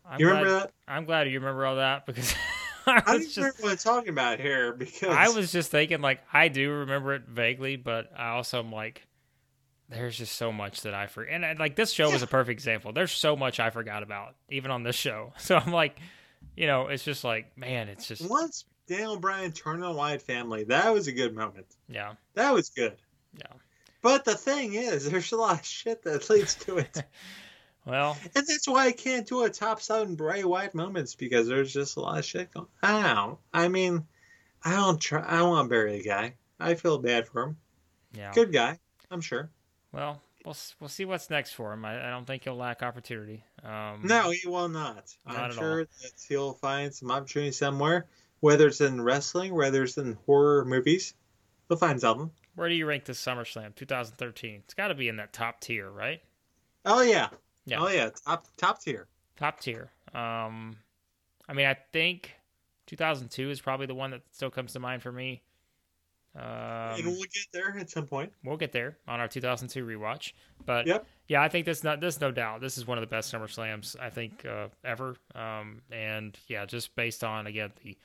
I'm 0.09 0.20
you 0.20 0.27
glad, 0.27 0.39
remember 0.39 0.61
that 0.61 0.72
I'm 0.87 1.05
glad 1.05 1.29
you 1.29 1.41
remember 1.41 1.66
all 1.66 1.77
that 1.77 2.07
because 2.07 2.33
I 2.87 3.03
I 3.05 3.16
was 3.16 3.35
just 3.35 3.61
what 3.61 3.72
I'm 3.72 3.77
talking 3.77 4.11
about 4.11 4.39
here 4.39 4.72
because 4.72 5.09
I 5.09 5.29
was 5.31 5.51
just 5.51 5.72
thinking 5.72 6.01
like 6.01 6.20
I 6.33 6.47
do 6.47 6.70
remember 6.70 7.14
it 7.14 7.22
vaguely, 7.27 7.74
but 7.74 8.12
I 8.16 8.29
also 8.29 8.61
am 8.61 8.70
like, 8.70 9.05
there's 9.89 10.16
just 10.16 10.37
so 10.37 10.53
much 10.53 10.83
that 10.83 10.95
I 10.95 11.09
forget. 11.09 11.35
And 11.35 11.45
uh, 11.45 11.55
like 11.59 11.74
this 11.74 11.91
show 11.91 12.09
was 12.12 12.22
a 12.22 12.29
perfect 12.29 12.53
example. 12.53 12.93
There's 12.93 13.11
so 13.11 13.35
much 13.35 13.59
I 13.59 13.70
forgot 13.70 14.05
about, 14.05 14.37
even 14.49 14.70
on 14.70 14.85
this 14.85 14.95
show. 14.95 15.33
So 15.39 15.57
I'm 15.57 15.72
like, 15.72 15.99
you 16.57 16.68
know, 16.68 16.87
it's 16.87 17.03
just 17.03 17.24
like, 17.24 17.59
man, 17.59 17.89
it's 17.89 18.07
just 18.07 18.31
once 18.31 18.64
Daniel 18.87 19.18
Bryan 19.18 19.53
turning 19.53 19.82
on 19.82 19.97
Wyatt 19.97 20.22
family, 20.22 20.64
that 20.64 20.93
was 20.93 21.09
a 21.09 21.12
good 21.12 21.34
moment. 21.34 21.66
yeah, 21.89 22.14
That 22.34 22.53
was 22.55 22.68
good. 22.70 22.97
yeah. 23.39 23.47
But 24.03 24.24
the 24.24 24.37
thing 24.37 24.74
is, 24.74 25.11
there's 25.11 25.32
a 25.32 25.37
lot 25.37 25.61
of 25.61 25.66
shit 25.66 26.03
that 26.05 26.28
leads 26.30 26.55
to 26.66 26.78
it. 26.78 27.03
Well, 27.84 28.16
and 28.34 28.45
that's 28.49 28.66
why 28.66 28.87
I 28.87 28.91
can't 28.91 29.28
do 29.28 29.45
a 29.45 29.49
top 29.49 29.80
seven 29.80 30.16
Bray 30.16 30.43
Wyatt 30.43 30.74
moments 30.74 31.14
because 31.14 31.47
there's 31.47 31.72
just 31.72 31.97
a 31.97 32.01
lot 32.01 32.18
of 32.18 32.24
shit 32.24 32.53
going 32.53 32.66
I 32.82 32.91
don't 33.01 33.03
know. 33.05 33.39
I 33.55 33.68
mean, 33.68 34.05
I 34.64 34.72
don't 34.74 35.01
try 35.01 35.24
I 35.24 35.37
don't 35.39 35.51
want 35.51 35.66
to 35.66 35.70
bury 35.70 35.99
the 35.99 36.03
guy. 36.03 36.34
I 36.59 36.74
feel 36.74 36.99
bad 36.99 37.28
for 37.28 37.45
him. 37.45 37.57
yeah. 38.12 38.32
Good 38.34 38.53
guy, 38.53 38.80
I'm 39.09 39.20
sure. 39.20 39.51
Well, 39.93 40.20
we'll 40.45 40.57
we'll 40.80 40.89
see 40.89 41.05
what's 41.05 41.30
next 41.30 41.53
for 41.53 41.72
him. 41.72 41.84
I, 41.84 42.09
I 42.09 42.11
don't 42.11 42.26
think 42.26 42.43
he'll 42.43 42.57
lack 42.57 42.82
opportunity. 42.82 43.45
Um, 43.62 44.01
No, 44.03 44.30
he 44.30 44.49
will 44.49 44.68
not. 44.68 45.14
Not 45.24 45.37
I'm 45.37 45.53
sure 45.53 45.84
that 45.84 46.12
he'll 46.28 46.55
find 46.55 46.93
some 46.93 47.12
opportunity 47.12 47.53
somewhere, 47.53 48.09
whether 48.47 48.68
it's 48.68 48.80
in 48.80 49.01
wrestling, 49.03 49.53
whether 49.55 49.82
it's 49.82 49.99
in 49.99 50.16
horror 50.24 50.64
movies. 50.64 51.14
He'll 51.68 51.76
find 51.76 52.01
something. 52.01 52.30
Where 52.55 52.68
do 52.68 52.76
you 52.76 52.86
rank 52.86 53.05
this 53.05 53.20
SummerSlam 53.20 53.74
2013? 53.74 54.62
It's 54.64 54.72
got 54.74 54.88
to 54.88 54.94
be 54.94 55.09
in 55.09 55.16
that 55.16 55.32
top 55.32 55.61
tier, 55.61 55.90
right? 55.90 56.20
Oh 56.84 57.03
yeah. 57.03 57.28
Yeah. 57.64 57.80
Oh 57.80 57.88
yeah. 57.88 58.11
Top 58.24 58.47
top 58.57 58.80
tier. 58.80 59.09
Top 59.36 59.59
tier. 59.61 59.90
Um, 60.14 60.76
I 61.49 61.55
mean, 61.55 61.66
I 61.66 61.74
think 61.92 62.32
2002 62.86 63.51
is 63.51 63.61
probably 63.61 63.86
the 63.86 63.94
one 63.97 64.12
that 64.12 64.22
still 64.30 64.51
comes 64.51 64.72
to 64.74 64.78
mind 64.80 65.03
for 65.03 65.11
me. 65.11 65.42
and 66.36 67.01
Um, 67.05 67.05
we'll 67.07 67.16
get 67.22 67.47
there 67.53 67.76
at 67.76 67.90
some 67.90 68.07
point. 68.07 68.32
we'll 68.44 68.57
get 68.57 68.70
there 68.72 68.97
on 69.09 69.18
our 69.18 69.26
2002 69.28 69.84
rewatch, 69.84 70.32
but 70.64 70.86
Yep. 70.86 71.05
yeah, 71.26 71.42
I 71.42 71.49
think 71.49 71.66
this 71.66 71.82
not 71.82 72.01
this 72.01 72.20
no 72.20 72.30
doubt 72.30 72.61
this 72.61 72.78
is 72.78 72.86
one 72.86 72.97
of 72.97 73.03
the 73.03 73.09
best 73.09 73.34
SummerSlams 73.34 73.99
I 73.99 74.11
think 74.11 74.47
uh, 74.47 74.68
ever. 74.84 75.16
Um, 75.34 75.82
and 75.90 76.38
yeah, 76.47 76.64
just 76.64 76.94
based 76.94 77.24
on 77.24 77.47
again 77.49 77.72
the 77.82 77.99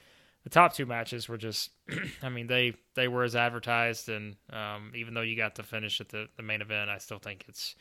the 0.43 0.49
top 0.49 0.73
two 0.73 0.85
matches 0.85 1.29
were 1.29 1.37
just, 1.37 1.69
I 2.23 2.29
mean 2.29 2.47
they 2.47 2.73
they 2.95 3.07
were 3.07 3.23
as 3.23 3.35
advertised, 3.35 4.09
and 4.09 4.35
um, 4.51 4.91
even 4.95 5.13
though 5.13 5.21
you 5.21 5.37
got 5.37 5.55
to 5.55 5.63
finish 5.63 6.01
at 6.01 6.09
the 6.09 6.27
the 6.37 6.43
main 6.43 6.61
event, 6.61 6.89
I 6.89 6.97
still 6.97 7.19
think 7.19 7.45
it's 7.47 7.75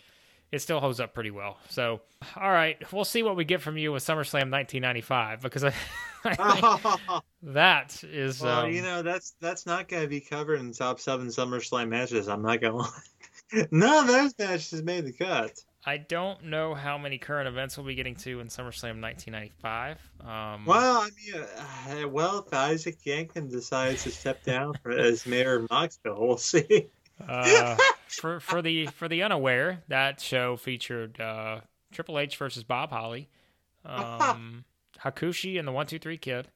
it 0.52 0.60
still 0.60 0.80
holds 0.80 0.98
up 0.98 1.14
pretty 1.14 1.30
well. 1.30 1.58
So, 1.68 2.00
all 2.36 2.50
right, 2.50 2.76
we'll 2.92 3.04
see 3.04 3.22
what 3.22 3.36
we 3.36 3.44
get 3.44 3.60
from 3.60 3.76
you 3.76 3.92
with 3.92 4.02
SummerSlam 4.02 4.50
1995 4.50 5.42
because 5.42 5.64
I, 5.64 5.72
I 6.24 6.34
think 6.34 7.22
that 7.54 8.02
is 8.04 8.40
well, 8.40 8.64
um, 8.64 8.72
you 8.72 8.82
know 8.82 9.02
that's 9.02 9.34
that's 9.40 9.66
not 9.66 9.88
going 9.88 10.02
to 10.02 10.08
be 10.08 10.20
covered 10.20 10.60
in 10.60 10.72
top 10.72 11.00
seven 11.00 11.28
SummerSlam 11.28 11.88
matches. 11.88 12.28
I'm 12.28 12.42
not 12.42 12.60
going 12.60 12.72
to 12.72 12.78
lie. 12.78 13.66
None 13.70 14.04
of 14.04 14.08
those 14.08 14.34
matches 14.38 14.82
made 14.82 15.06
the 15.06 15.12
cut. 15.12 15.52
I 15.86 15.96
don't 15.96 16.44
know 16.44 16.74
how 16.74 16.98
many 16.98 17.16
current 17.16 17.48
events 17.48 17.76
we'll 17.78 17.86
be 17.86 17.94
getting 17.94 18.14
to 18.16 18.40
in 18.40 18.48
SummerSlam 18.48 19.00
1995. 19.00 19.98
Um, 20.20 20.66
Well, 20.66 20.96
I 21.00 21.08
mean, 21.16 22.02
uh, 22.04 22.08
well, 22.08 22.44
if 22.46 22.52
Isaac 22.52 22.98
Yankem 23.06 23.50
decides 23.50 24.02
to 24.02 24.10
step 24.10 24.42
down 24.44 24.74
for, 24.82 24.90
as 24.92 25.24
mayor 25.26 25.56
of 25.56 25.70
Knoxville, 25.70 26.16
we'll 26.20 26.36
see. 26.36 26.86
uh, 27.26 27.76
for 28.08 28.40
for 28.40 28.60
the 28.60 28.86
for 28.88 29.08
the 29.08 29.22
unaware, 29.22 29.82
that 29.88 30.20
show 30.20 30.56
featured 30.56 31.18
uh, 31.20 31.60
Triple 31.92 32.18
H 32.18 32.36
versus 32.36 32.62
Bob 32.62 32.90
Holly, 32.90 33.28
um, 33.86 34.64
Hakushi 35.02 35.58
and 35.58 35.66
the 35.66 35.72
One 35.72 35.86
Two 35.86 35.98
Three 35.98 36.18
Kid, 36.18 36.48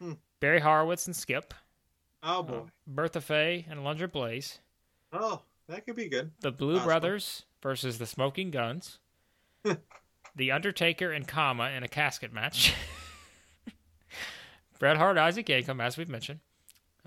Hmm. 0.00 0.12
Barry 0.40 0.60
Horowitz 0.60 1.06
and 1.06 1.14
Skip, 1.16 1.52
Oh 2.22 2.38
uh, 2.40 2.42
boy. 2.42 2.60
Bertha 2.86 3.20
Faye 3.20 3.66
and 3.68 3.80
Alundra 3.80 4.10
Blaze, 4.10 4.60
Oh, 5.12 5.42
that 5.68 5.84
could 5.86 5.96
be 5.96 6.08
good. 6.08 6.30
the 6.40 6.52
Blue 6.52 6.74
Possible. 6.74 6.86
Brothers 6.86 7.44
versus 7.66 7.98
the 7.98 8.06
Smoking 8.06 8.52
Guns, 8.52 9.00
the 10.36 10.52
Undertaker 10.52 11.10
and 11.10 11.26
Kama 11.26 11.70
in 11.70 11.82
a 11.82 11.88
casket 11.88 12.32
match, 12.32 12.72
Bret 14.78 14.96
Hart, 14.96 15.18
Isaac 15.18 15.46
Yankem, 15.46 15.82
as 15.82 15.96
we've 15.96 16.08
mentioned. 16.08 16.38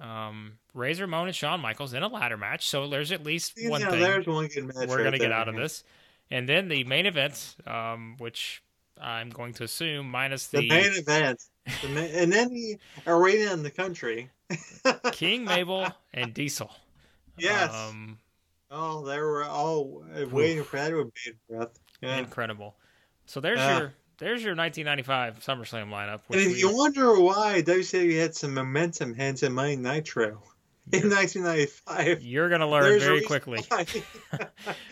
Um, 0.01 0.57
Razor 0.73 1.03
Ramon 1.05 1.27
and 1.27 1.35
Shawn 1.35 1.61
Michaels 1.61 1.93
in 1.93 2.03
a 2.03 2.09
ladder 2.09 2.35
match, 2.35 2.67
so 2.67 2.89
there's 2.89 3.13
at 3.13 3.23
least 3.23 3.53
You 3.55 3.69
one 3.69 3.79
thing 3.79 4.01
one 4.25 4.47
good 4.47 4.65
match. 4.65 4.89
we're 4.89 5.01
right 5.05 5.11
to 5.11 5.17
get 5.17 5.31
out 5.31 5.47
of 5.47 5.55
this. 5.55 5.85
And 6.29 6.47
then 6.47 6.67
the 6.67 6.83
main 6.83 7.05
event, 7.05 7.55
um, 7.65 8.15
which 8.17 8.61
I'm 8.99 9.29
going 9.29 9.53
to 9.53 9.63
assume 9.63 10.11
minus 10.11 10.47
The, 10.47 10.59
the, 10.59 10.67
main 10.67 10.91
event, 10.91 11.41
the 11.81 12.19
and 12.19 12.33
then 12.33 12.53
the 12.53 12.77
arena 13.07 13.53
in 13.53 13.63
the 13.63 13.71
country. 13.71 14.29
King 15.13 15.45
Mabel 15.45 15.87
and 16.13 16.33
Diesel. 16.33 16.69
Yes. 17.37 17.73
Um, 17.73 18.17
Oh, 18.71 19.05
they 19.05 19.17
were 19.19 19.43
all 19.43 20.03
uh, 20.15 20.27
waiting 20.29 20.63
for 20.63 20.77
that 20.77 20.93
with 20.93 21.13
bated 21.13 21.39
breath. 21.49 21.79
Yeah. 22.01 22.17
incredible. 22.17 22.75
So 23.25 23.39
there's 23.39 23.59
Ah. 23.59 23.79
your 23.79 23.93
there's 24.19 24.43
your 24.43 24.55
1995 24.55 25.39
SummerSlam 25.39 25.89
lineup. 25.89 26.21
And 26.29 26.41
if 26.41 26.47
we, 26.53 26.59
you 26.59 26.75
wonder 26.75 27.19
why 27.19 27.61
WCW 27.61 28.19
had 28.19 28.35
some 28.35 28.53
momentum 28.53 29.13
hence 29.15 29.43
in 29.43 29.53
Monday 29.53 29.77
Nitro 29.77 30.43
in 30.91 31.09
1995, 31.09 32.21
you're 32.23 32.49
going 32.49 32.61
to 32.61 32.67
learn 32.67 32.99
very 32.99 33.21
quickly. 33.21 33.59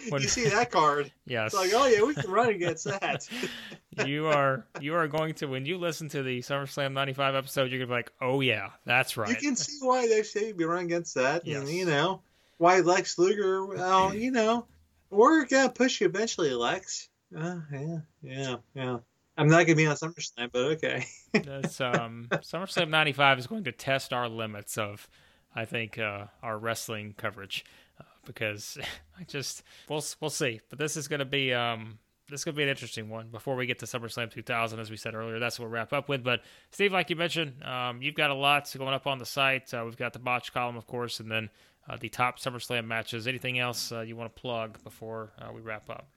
When- 0.10 0.22
you 0.22 0.28
see 0.28 0.48
that 0.50 0.72
card, 0.72 1.12
Yes. 1.26 1.54
it's 1.54 1.56
like, 1.56 1.72
oh 1.74 1.88
yeah, 1.88 2.04
we 2.04 2.14
can 2.16 2.30
run 2.32 2.50
against 2.50 2.86
that. 2.86 3.28
you 4.08 4.28
are 4.28 4.66
you 4.80 4.96
are 4.96 5.08
going 5.08 5.34
to 5.36 5.48
when 5.48 5.66
you 5.66 5.78
listen 5.78 6.08
to 6.10 6.24
the 6.24 6.40
SummerSlam 6.40 6.94
95 6.94 7.36
episode, 7.36 7.72
you're 7.72 7.80
going 7.80 7.88
to 7.88 7.88
be 7.88 7.94
like, 7.94 8.12
"Oh 8.22 8.42
yeah, 8.42 8.70
that's 8.86 9.18
right." 9.18 9.30
You 9.30 9.36
can 9.36 9.56
see 9.56 9.80
why 9.86 10.08
WCW 10.08 10.48
would 10.48 10.58
be 10.58 10.66
running 10.66 10.86
against 10.86 11.16
that, 11.16 11.46
Yes. 11.46 11.60
and 11.62 11.70
you 11.70 11.86
know 11.86 12.22
why 12.58 12.80
Lex 12.80 13.18
Luger. 13.18 13.66
Well, 13.66 14.14
you 14.16 14.32
know, 14.32 14.66
we're 15.10 15.46
gonna 15.46 15.70
push 15.70 16.02
you 16.02 16.08
eventually, 16.08 16.54
Lex. 16.54 17.10
Uh, 17.36 17.60
yeah, 17.72 17.98
yeah, 18.22 18.56
yeah. 18.74 18.98
I'm 19.38 19.50
not 19.50 19.66
gonna 19.66 19.76
be 19.76 19.86
on 19.86 19.96
SummerSlam, 19.96 20.52
but 20.52 20.64
okay. 20.74 21.06
That's 21.34 21.80
um, 21.80 22.28
SummerSlam 22.32 22.90
'95 22.90 23.40
is 23.40 23.48
going 23.48 23.64
to 23.66 23.72
test 23.72 24.14
our 24.14 24.28
limits 24.28 24.78
of, 24.78 25.08
I 25.56 25.66
think, 25.66 26.00
uh, 26.00 26.26
our 26.42 26.58
wrestling 26.58 27.14
coverage, 27.18 27.64
uh, 28.00 28.04
because 28.26 28.78
I 29.20 29.24
just 29.24 29.64
we'll 29.88 30.04
we'll 30.20 30.30
see. 30.30 30.62
But 30.70 30.80
this 30.80 30.98
is 30.98 31.08
going 31.08 31.20
to 31.20 31.26
be 31.26 31.54
um, 31.54 32.00
this 32.30 32.42
is 32.42 32.46
going 32.46 32.56
to 32.56 32.58
be 32.58 32.64
an 32.64 32.70
interesting 32.70 33.10
one. 33.10 33.30
Before 33.30 33.56
we 33.56 33.68
get 33.68 33.80
to 33.80 33.86
SummerSlam 33.86 34.32
2000, 34.32 34.80
as 34.80 34.90
we 34.90 34.98
said 34.98 35.14
earlier, 35.14 35.40
that's 35.40 35.60
what 35.60 35.66
we'll 35.66 35.74
wrap 35.74 35.94
up 35.94 36.10
with. 36.10 36.24
But 36.24 36.42
Steve, 36.72 36.92
like 36.92 37.10
you 37.10 37.16
mentioned, 37.16 37.64
um, 37.64 38.02
you've 38.02 38.16
got 38.16 38.32
a 38.32 38.36
lot 38.36 38.74
going 38.78 38.94
up 38.94 39.08
on 39.08 39.20
the 39.20 39.26
site. 39.26 39.74
Uh, 39.74 39.84
we've 39.86 39.98
got 39.98 40.14
the 40.14 40.20
botch 40.20 40.54
column, 40.54 40.78
of 40.78 40.88
course, 40.88 41.20
and 41.20 41.32
then 41.32 41.50
uh, 41.90 41.98
the 42.00 42.10
top 42.10 42.40
SummerSlam 42.40 42.86
matches. 42.86 43.28
Anything 43.28 43.60
else 43.60 43.92
uh, 43.92 44.02
you 44.02 44.16
want 44.16 44.34
to 44.36 44.42
plug 44.42 44.82
before 44.84 45.32
uh, 45.40 45.52
we 45.54 45.62
wrap 45.62 45.90
up? 45.90 46.08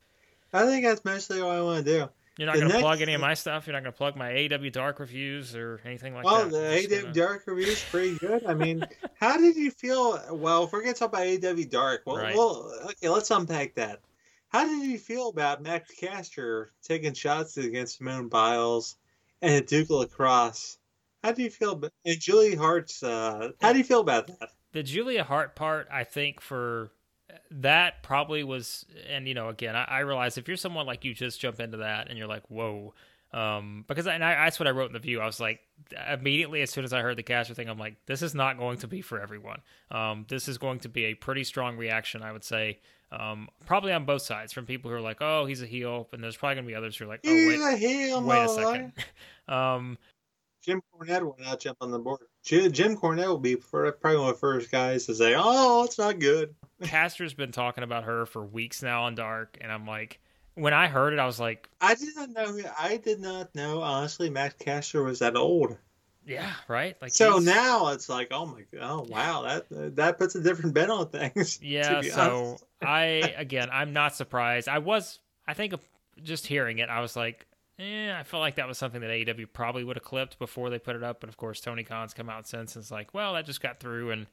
I 0.52 0.66
think 0.66 0.84
that's 0.84 1.04
mostly 1.04 1.40
what 1.42 1.52
I 1.52 1.62
want 1.62 1.84
to 1.84 1.98
do. 1.98 2.08
You're 2.36 2.46
not 2.46 2.56
going 2.56 2.70
to 2.70 2.78
plug 2.78 3.02
any 3.02 3.12
of 3.14 3.20
my 3.20 3.34
stuff. 3.34 3.66
You're 3.66 3.74
not 3.74 3.82
going 3.82 3.92
to 3.92 3.96
plug 3.98 4.16
my 4.16 4.30
AEW 4.30 4.72
Dark 4.72 4.98
reviews 4.98 5.54
or 5.54 5.80
anything 5.84 6.14
like 6.14 6.24
Well, 6.24 6.44
that. 6.48 6.52
Well, 6.52 6.60
the 6.62 6.76
AEW 6.88 7.00
gonna- 7.02 7.12
Dark 7.12 7.42
reviews 7.46 7.68
is 7.68 7.84
pretty 7.90 8.16
good. 8.18 8.46
I 8.46 8.54
mean, 8.54 8.84
how 9.20 9.36
did 9.36 9.56
you 9.56 9.70
feel? 9.70 10.18
Well, 10.32 10.64
if 10.64 10.72
we're 10.72 10.80
gonna 10.80 10.94
talk 10.94 11.10
about 11.10 11.22
AEW 11.22 11.68
Dark, 11.68 12.02
well, 12.06 12.16
Right. 12.16 12.34
well, 12.34 12.72
okay, 12.86 13.08
let's 13.10 13.30
unpack 13.30 13.74
that. 13.74 14.00
How 14.48 14.64
did 14.64 14.84
you 14.88 14.98
feel 14.98 15.28
about 15.28 15.62
Max 15.62 15.90
Caster 15.94 16.70
taking 16.82 17.12
shots 17.14 17.56
against 17.58 17.98
Simone 17.98 18.28
Biles 18.28 18.96
and 19.42 19.64
Duke 19.66 19.90
Lacrosse? 19.90 20.78
How 21.22 21.32
do 21.32 21.42
you 21.42 21.50
feel? 21.50 21.72
About, 21.72 21.92
and 22.06 22.18
Julia 22.18 22.58
Hart's. 22.58 23.02
Uh, 23.02 23.50
how 23.60 23.72
do 23.72 23.78
you 23.78 23.84
feel 23.84 24.00
about 24.00 24.26
that? 24.28 24.48
The 24.72 24.82
Julia 24.82 25.24
Hart 25.24 25.56
part, 25.56 25.88
I 25.92 26.04
think 26.04 26.40
for 26.40 26.90
that 27.50 28.02
probably 28.02 28.44
was, 28.44 28.86
and 29.08 29.26
you 29.26 29.34
know, 29.34 29.48
again, 29.48 29.76
I, 29.76 29.84
I 29.84 29.98
realize 30.00 30.38
if 30.38 30.48
you're 30.48 30.56
someone 30.56 30.86
like 30.86 31.04
you 31.04 31.14
just 31.14 31.40
jump 31.40 31.60
into 31.60 31.78
that 31.78 32.08
and 32.08 32.18
you're 32.18 32.28
like, 32.28 32.48
whoa, 32.48 32.94
um, 33.32 33.84
because 33.86 34.06
and 34.06 34.24
I, 34.24 34.44
that's 34.44 34.58
what 34.58 34.66
I 34.66 34.72
wrote 34.72 34.86
in 34.86 34.92
the 34.92 34.98
view. 34.98 35.20
I 35.20 35.26
was 35.26 35.40
like, 35.40 35.60
immediately 36.10 36.62
as 36.62 36.70
soon 36.70 36.84
as 36.84 36.92
I 36.92 37.00
heard 37.00 37.16
the 37.16 37.22
caster 37.22 37.54
thing, 37.54 37.68
I'm 37.68 37.78
like, 37.78 37.94
this 38.06 38.22
is 38.22 38.34
not 38.34 38.58
going 38.58 38.78
to 38.78 38.88
be 38.88 39.02
for 39.02 39.20
everyone. 39.20 39.60
Um, 39.90 40.26
this 40.28 40.48
is 40.48 40.58
going 40.58 40.80
to 40.80 40.88
be 40.88 41.06
a 41.06 41.14
pretty 41.14 41.44
strong 41.44 41.76
reaction, 41.76 42.22
I 42.22 42.32
would 42.32 42.44
say. 42.44 42.80
Um, 43.12 43.48
probably 43.66 43.92
on 43.92 44.04
both 44.04 44.22
sides 44.22 44.52
from 44.52 44.66
people 44.66 44.90
who 44.90 44.96
are 44.96 45.00
like, 45.00 45.18
oh, 45.20 45.44
he's 45.44 45.62
a 45.62 45.66
heel, 45.66 46.08
and 46.12 46.22
there's 46.22 46.36
probably 46.36 46.56
gonna 46.56 46.66
be 46.66 46.74
others 46.74 46.96
who 46.96 47.04
are 47.04 47.08
like, 47.08 47.20
oh, 47.26 47.28
He's 47.28 47.58
wait, 47.60 47.74
a 47.74 47.76
heel, 47.76 48.22
wait 48.22 48.44
a 48.44 48.48
second. 48.48 48.92
um, 49.48 49.98
Jim 50.62 50.82
Cornette 50.92 51.22
will 51.22 51.38
not 51.40 51.58
jump 51.58 51.78
on 51.80 51.90
the 51.90 51.98
board. 51.98 52.20
Jim 52.43 52.97
Cornette 52.97 53.26
will 53.28 53.38
be 53.38 53.57
probably 53.57 54.16
one 54.18 54.28
of 54.30 54.34
the 54.34 54.41
first 54.41 54.70
guys 54.70 55.07
to 55.07 55.14
say, 55.14 55.34
"Oh, 55.36 55.84
it's 55.84 55.99
not 55.99 56.18
good." 56.18 56.55
Caster's 56.82 57.34
been 57.34 57.53
talking 57.53 57.84
about 57.84 58.05
her 58.05 58.24
for 58.26 58.45
weeks 58.45 58.82
now 58.82 59.03
on 59.05 59.14
Dark, 59.14 59.59
and 59.61 59.70
I'm 59.70 59.86
like, 59.86 60.18
when 60.55 60.72
I 60.72 60.88
heard 60.88 61.12
it, 61.12 61.18
I 61.18 61.26
was 61.26 61.38
like, 61.38 61.68
I 61.80 61.95
did 61.95 62.16
not 62.16 62.30
know. 62.30 62.59
I 62.78 62.97
did 62.97 63.20
not 63.20 63.55
know 63.55 63.82
honestly. 63.82 64.30
Max 64.30 64.55
Caster 64.59 65.03
was 65.03 65.18
that 65.18 65.36
old. 65.36 65.76
yeah, 66.26 66.53
right. 66.68 66.97
Like 67.03 67.12
so 67.12 67.32
he's- 67.38 67.45
now 67.45 67.88
it's 67.88 68.09
like, 68.09 68.28
oh 68.30 68.47
my, 68.47 68.62
god 68.72 68.80
oh 68.82 69.07
wow, 69.09 69.43
that 69.43 69.97
that 69.97 70.18
puts 70.18 70.34
a 70.34 70.41
different 70.41 70.74
bent 70.74 70.91
on 70.91 71.09
things. 71.09 71.59
Yeah, 71.62 72.01
so. 72.03 72.57
I 72.82 73.34
again, 73.36 73.68
I'm 73.70 73.93
not 73.93 74.14
surprised. 74.16 74.68
I 74.68 74.78
was, 74.78 75.18
I 75.47 75.53
think, 75.53 75.74
just 76.22 76.47
hearing 76.47 76.78
it, 76.78 76.88
I 76.88 77.01
was 77.01 77.14
like, 77.16 77.47
eh, 77.81 78.16
I 78.18 78.22
felt 78.22 78.41
like 78.41 78.57
that 78.57 78.68
was 78.68 78.78
something 78.78 79.01
that 79.01 79.11
AEW 79.11 79.47
probably 79.53 79.85
would 79.85 79.97
have 79.97 80.05
clipped 80.05 80.39
before 80.39 80.70
they 80.70 80.78
put 80.78 80.97
it 80.97 81.03
up. 81.03 81.22
And 81.22 81.28
of 81.28 81.37
course, 81.37 81.61
Tony 81.61 81.85
Khan's 81.85 82.14
come 82.14 82.28
out 82.28 82.47
since 82.47 82.76
and 82.76 82.83
it's 82.83 82.91
like, 82.91 83.14
well, 83.14 83.35
that 83.35 83.47
just 83.47 83.61
got 83.61 83.81
through, 83.81 84.11
and 84.11 84.26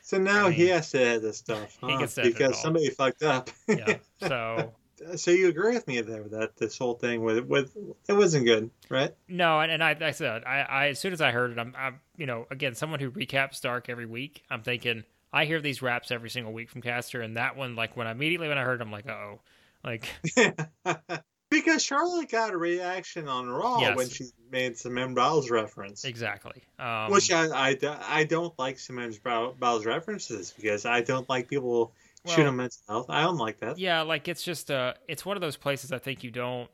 So 0.00 0.18
now 0.18 0.46
I 0.46 0.52
he 0.52 0.68
has 0.68 0.90
to 0.92 1.00
edit 1.00 1.22
this 1.22 1.38
stuff 1.38 1.78
huh? 1.80 1.96
gets 1.98 2.14
to 2.14 2.22
edit 2.22 2.32
it 2.32 2.38
because 2.38 2.60
somebody 2.60 2.90
fucked 2.90 3.22
up. 3.22 3.50
yeah. 3.68 3.96
So 4.20 4.72
so 5.16 5.30
you 5.30 5.48
agree 5.48 5.74
with 5.74 5.86
me 5.88 6.00
there 6.00 6.24
that 6.24 6.56
this 6.56 6.78
whole 6.78 6.94
thing 6.94 7.22
with 7.22 7.44
with 7.46 7.76
it 8.08 8.12
wasn't 8.12 8.46
good, 8.46 8.70
right? 8.88 9.12
no, 9.28 9.60
and, 9.60 9.72
and 9.72 9.82
I, 9.82 9.96
I 10.00 10.10
said, 10.12 10.44
I, 10.44 10.60
I 10.60 10.86
as 10.88 10.98
soon 11.00 11.12
as 11.12 11.20
I 11.20 11.30
heard 11.30 11.50
it, 11.52 11.58
I'm, 11.58 11.74
I'm, 11.76 12.00
you 12.16 12.26
know, 12.26 12.46
again, 12.50 12.74
someone 12.74 13.00
who 13.00 13.10
recaps 13.10 13.60
Dark 13.60 13.88
every 13.88 14.06
week, 14.06 14.44
I'm 14.50 14.62
thinking. 14.62 15.04
I 15.32 15.46
hear 15.46 15.60
these 15.62 15.80
raps 15.80 16.10
every 16.10 16.28
single 16.28 16.52
week 16.52 16.68
from 16.68 16.82
Caster, 16.82 17.22
and 17.22 17.36
that 17.38 17.56
one, 17.56 17.74
like 17.74 17.96
when 17.96 18.06
I 18.06 18.12
immediately 18.12 18.48
when 18.48 18.58
I 18.58 18.64
heard, 18.64 18.80
it, 18.80 18.84
I'm 18.84 18.92
like, 18.92 19.08
oh, 19.08 19.40
like 19.82 20.06
because 21.52 21.82
Charlotte 21.82 22.30
got 22.30 22.52
a 22.52 22.56
reaction 22.56 23.28
on 23.28 23.48
Raw 23.48 23.80
Yes. 23.80 23.96
when 23.96 24.08
she 24.08 24.24
made 24.50 24.76
Simone 24.76 25.14
Biles 25.14 25.50
reference. 25.50 26.04
exactly. 26.04 26.62
Um, 26.78 27.10
Which 27.12 27.30
I, 27.30 27.70
I, 27.72 27.78
I 28.08 28.24
don't 28.24 28.56
like 28.58 28.78
Simone 28.78 29.14
Biles 29.58 29.86
references 29.86 30.52
because 30.56 30.84
I 30.86 31.00
don't 31.02 31.28
like 31.28 31.48
people 31.48 31.92
well, 32.24 32.34
shoot 32.34 32.46
on 32.46 32.56
mental 32.56 32.78
health. 32.88 33.06
I 33.08 33.22
don't 33.22 33.36
like 33.38 33.58
that. 33.60 33.78
Yeah, 33.78 34.02
like 34.02 34.28
it's 34.28 34.42
just 34.42 34.70
uh 34.70 34.94
it's 35.08 35.24
one 35.24 35.36
of 35.36 35.40
those 35.40 35.56
places 35.56 35.92
I 35.92 35.98
think 35.98 36.24
you 36.24 36.30
don't 36.30 36.68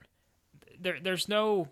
there 0.81 0.99
there's 1.03 1.29
no 1.29 1.69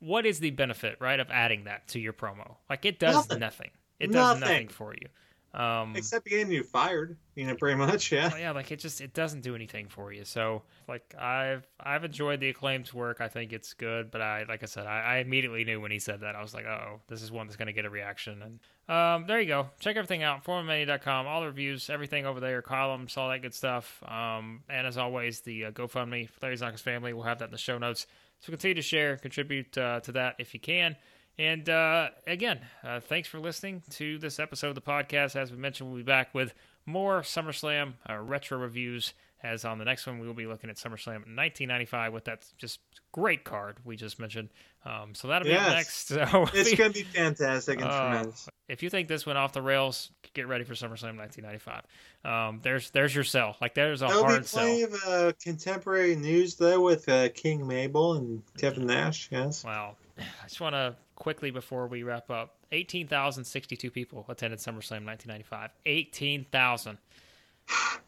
what 0.00 0.26
is 0.26 0.38
the 0.38 0.50
benefit, 0.50 0.96
right, 1.00 1.18
of 1.18 1.30
adding 1.30 1.64
that 1.64 1.88
to 1.88 1.98
your 1.98 2.12
promo? 2.12 2.56
Like 2.68 2.84
it 2.84 2.98
does 2.98 3.14
Nothing. 3.14 3.38
nothing. 3.40 3.70
It 4.00 4.06
does 4.08 4.14
Nothing. 4.14 4.40
nothing 4.40 4.68
for 4.68 4.92
you. 4.94 5.08
Um 5.54 5.94
Except 5.94 6.26
getting 6.26 6.50
you 6.50 6.64
fired, 6.64 7.16
you 7.36 7.46
know, 7.46 7.54
pretty 7.54 7.76
much, 7.76 8.10
yeah. 8.10 8.36
yeah, 8.36 8.50
like 8.50 8.72
it 8.72 8.80
just 8.80 9.00
it 9.00 9.14
doesn't 9.14 9.42
do 9.42 9.54
anything 9.54 9.88
for 9.88 10.12
you. 10.12 10.24
So 10.24 10.62
like 10.88 11.14
I've 11.18 11.66
I've 11.78 12.04
enjoyed 12.04 12.40
the 12.40 12.48
acclaimed 12.48 12.92
work. 12.92 13.20
I 13.20 13.28
think 13.28 13.52
it's 13.52 13.72
good, 13.72 14.10
but 14.10 14.20
I 14.20 14.44
like 14.48 14.62
I 14.62 14.66
said, 14.66 14.86
I, 14.86 15.00
I 15.00 15.16
immediately 15.18 15.64
knew 15.64 15.80
when 15.80 15.92
he 15.92 16.00
said 16.00 16.20
that. 16.20 16.34
I 16.34 16.42
was 16.42 16.54
like, 16.54 16.66
oh, 16.66 17.00
this 17.08 17.22
is 17.22 17.30
one 17.30 17.46
that's 17.46 17.56
gonna 17.56 17.72
get 17.72 17.84
a 17.84 17.90
reaction. 17.90 18.42
And 18.42 18.60
um 18.94 19.26
there 19.26 19.40
you 19.40 19.46
go. 19.46 19.68
Check 19.78 19.96
everything 19.96 20.22
out, 20.22 20.44
411mania.com, 20.44 21.26
all 21.26 21.40
the 21.40 21.46
reviews, 21.46 21.88
everything 21.88 22.26
over 22.26 22.40
there, 22.40 22.60
columns, 22.60 23.16
all 23.16 23.30
that 23.30 23.42
good 23.42 23.54
stuff. 23.54 24.02
Um 24.06 24.62
and 24.68 24.86
as 24.86 24.98
always, 24.98 25.40
the 25.40 25.66
uh, 25.66 25.70
GoFundMe 25.70 26.28
for 26.28 26.40
Larry 26.42 26.56
Csonka's 26.56 26.80
family, 26.80 27.12
we'll 27.12 27.24
have 27.24 27.38
that 27.38 27.46
in 27.46 27.52
the 27.52 27.58
show 27.58 27.78
notes. 27.78 28.06
So 28.40 28.50
continue 28.50 28.74
to 28.74 28.82
share, 28.82 29.16
contribute 29.16 29.78
uh, 29.78 30.00
to 30.00 30.12
that 30.12 30.36
if 30.38 30.52
you 30.52 30.60
can. 30.60 30.96
And 31.38 31.68
uh, 31.68 32.10
again, 32.26 32.60
uh, 32.84 33.00
thanks 33.00 33.28
for 33.28 33.40
listening 33.40 33.82
to 33.90 34.18
this 34.18 34.38
episode 34.38 34.68
of 34.68 34.74
the 34.76 34.80
podcast. 34.80 35.34
As 35.36 35.50
we 35.50 35.56
mentioned, 35.58 35.88
we'll 35.90 35.98
be 35.98 36.04
back 36.04 36.32
with 36.34 36.54
more 36.86 37.22
SummerSlam 37.22 37.94
uh, 38.08 38.18
retro 38.18 38.58
reviews. 38.58 39.14
As 39.42 39.66
on 39.66 39.76
the 39.76 39.84
next 39.84 40.06
one, 40.06 40.18
we 40.20 40.26
will 40.26 40.32
be 40.32 40.46
looking 40.46 40.70
at 40.70 40.76
SummerSlam 40.76 41.26
1995 41.36 42.14
with 42.14 42.24
that 42.24 42.46
just 42.56 42.80
great 43.12 43.44
card 43.44 43.76
we 43.84 43.94
just 43.94 44.18
mentioned. 44.18 44.48
Um, 44.86 45.14
so 45.14 45.28
that'll 45.28 45.44
be 45.46 45.54
up 45.54 45.68
next. 45.68 46.08
So 46.08 46.46
It's 46.54 46.72
going 46.74 46.92
to 46.94 46.98
be 47.00 47.02
fantastic 47.04 47.78
and 47.82 47.90
Oh, 47.90 47.98
tremendous. 48.08 48.48
if 48.70 48.82
you 48.82 48.88
think 48.88 49.08
this 49.08 49.26
went 49.26 49.36
off 49.38 49.52
the 49.52 49.60
rails, 49.60 50.10
get 50.32 50.48
ready 50.48 50.64
for 50.64 50.72
SummerSlam 50.72 51.18
1995. 51.18 51.82
Um, 52.24 52.60
there's 52.62 52.88
there's 52.92 53.14
your 53.14 53.24
sell. 53.24 53.56
Like 53.60 53.74
there's 53.74 54.00
a 54.00 54.06
There'll 54.06 54.22
be 54.22 54.28
hard 54.30 54.46
sell. 54.46 54.62
plenty 54.62 54.82
of 54.84 54.94
uh, 55.06 55.32
contemporary 55.42 56.16
news, 56.16 56.54
though, 56.54 56.80
with 56.80 57.06
uh, 57.10 57.28
King 57.30 57.66
Mabel 57.66 58.14
and 58.14 58.42
Kevin 58.56 58.86
Nash, 58.86 59.28
yes. 59.30 59.62
Wow. 59.62 59.96
I 60.18 60.22
just 60.46 60.60
want 60.62 60.74
to 60.74 60.96
quickly 61.16 61.50
before 61.50 61.86
we 61.86 62.02
wrap 62.02 62.30
up 62.30 62.56
18,062 62.72 63.90
people 63.90 64.24
attended 64.28 64.58
SummerSlam 64.58 65.04
1995. 65.06 65.70
18,000. 65.86 66.98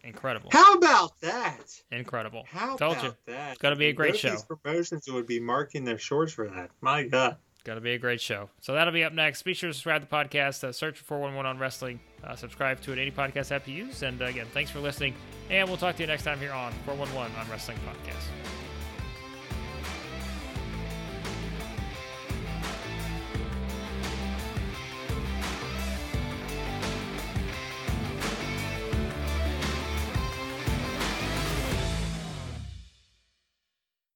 Incredible. 0.04 0.50
How 0.52 0.74
about 0.74 1.18
that? 1.20 1.80
Incredible. 1.90 2.44
How 2.48 2.76
Told 2.76 2.98
about 2.98 3.04
you. 3.04 3.12
that? 3.26 3.52
It's 3.52 3.58
gotta 3.58 3.76
be 3.76 3.86
a 3.86 3.92
great 3.92 4.12
Both 4.12 4.20
show. 4.20 4.30
These 4.30 4.44
promotions 4.44 5.08
would 5.10 5.26
be 5.26 5.40
marking 5.40 5.84
their 5.84 5.98
shorts 5.98 6.32
for 6.32 6.48
that. 6.48 6.70
My 6.80 7.04
God. 7.04 7.36
Going 7.64 7.78
to 7.78 7.82
be 7.82 7.94
a 7.94 7.98
great 7.98 8.20
show. 8.20 8.48
So 8.60 8.74
that'll 8.74 8.92
be 8.92 9.02
up 9.02 9.12
next. 9.12 9.42
Be 9.42 9.52
sure 9.52 9.68
to 9.68 9.74
subscribe 9.74 10.00
to 10.00 10.08
the 10.08 10.14
podcast. 10.14 10.62
Uh, 10.62 10.70
search 10.70 10.98
for 10.98 11.04
411 11.04 11.50
on 11.50 11.58
Wrestling. 11.58 11.98
Uh, 12.22 12.36
subscribe 12.36 12.80
to 12.82 12.92
it 12.92 12.98
any 13.00 13.10
podcast 13.10 13.50
app 13.50 13.66
you 13.66 13.74
use. 13.74 14.04
And 14.04 14.22
uh, 14.22 14.26
again, 14.26 14.46
thanks 14.54 14.70
for 14.70 14.78
listening. 14.78 15.14
And 15.50 15.66
we'll 15.68 15.76
talk 15.76 15.96
to 15.96 16.02
you 16.04 16.06
next 16.06 16.22
time 16.22 16.38
here 16.38 16.52
on 16.52 16.72
411 16.84 17.36
on 17.36 17.50
Wrestling 17.50 17.78
Podcast. 17.78 18.55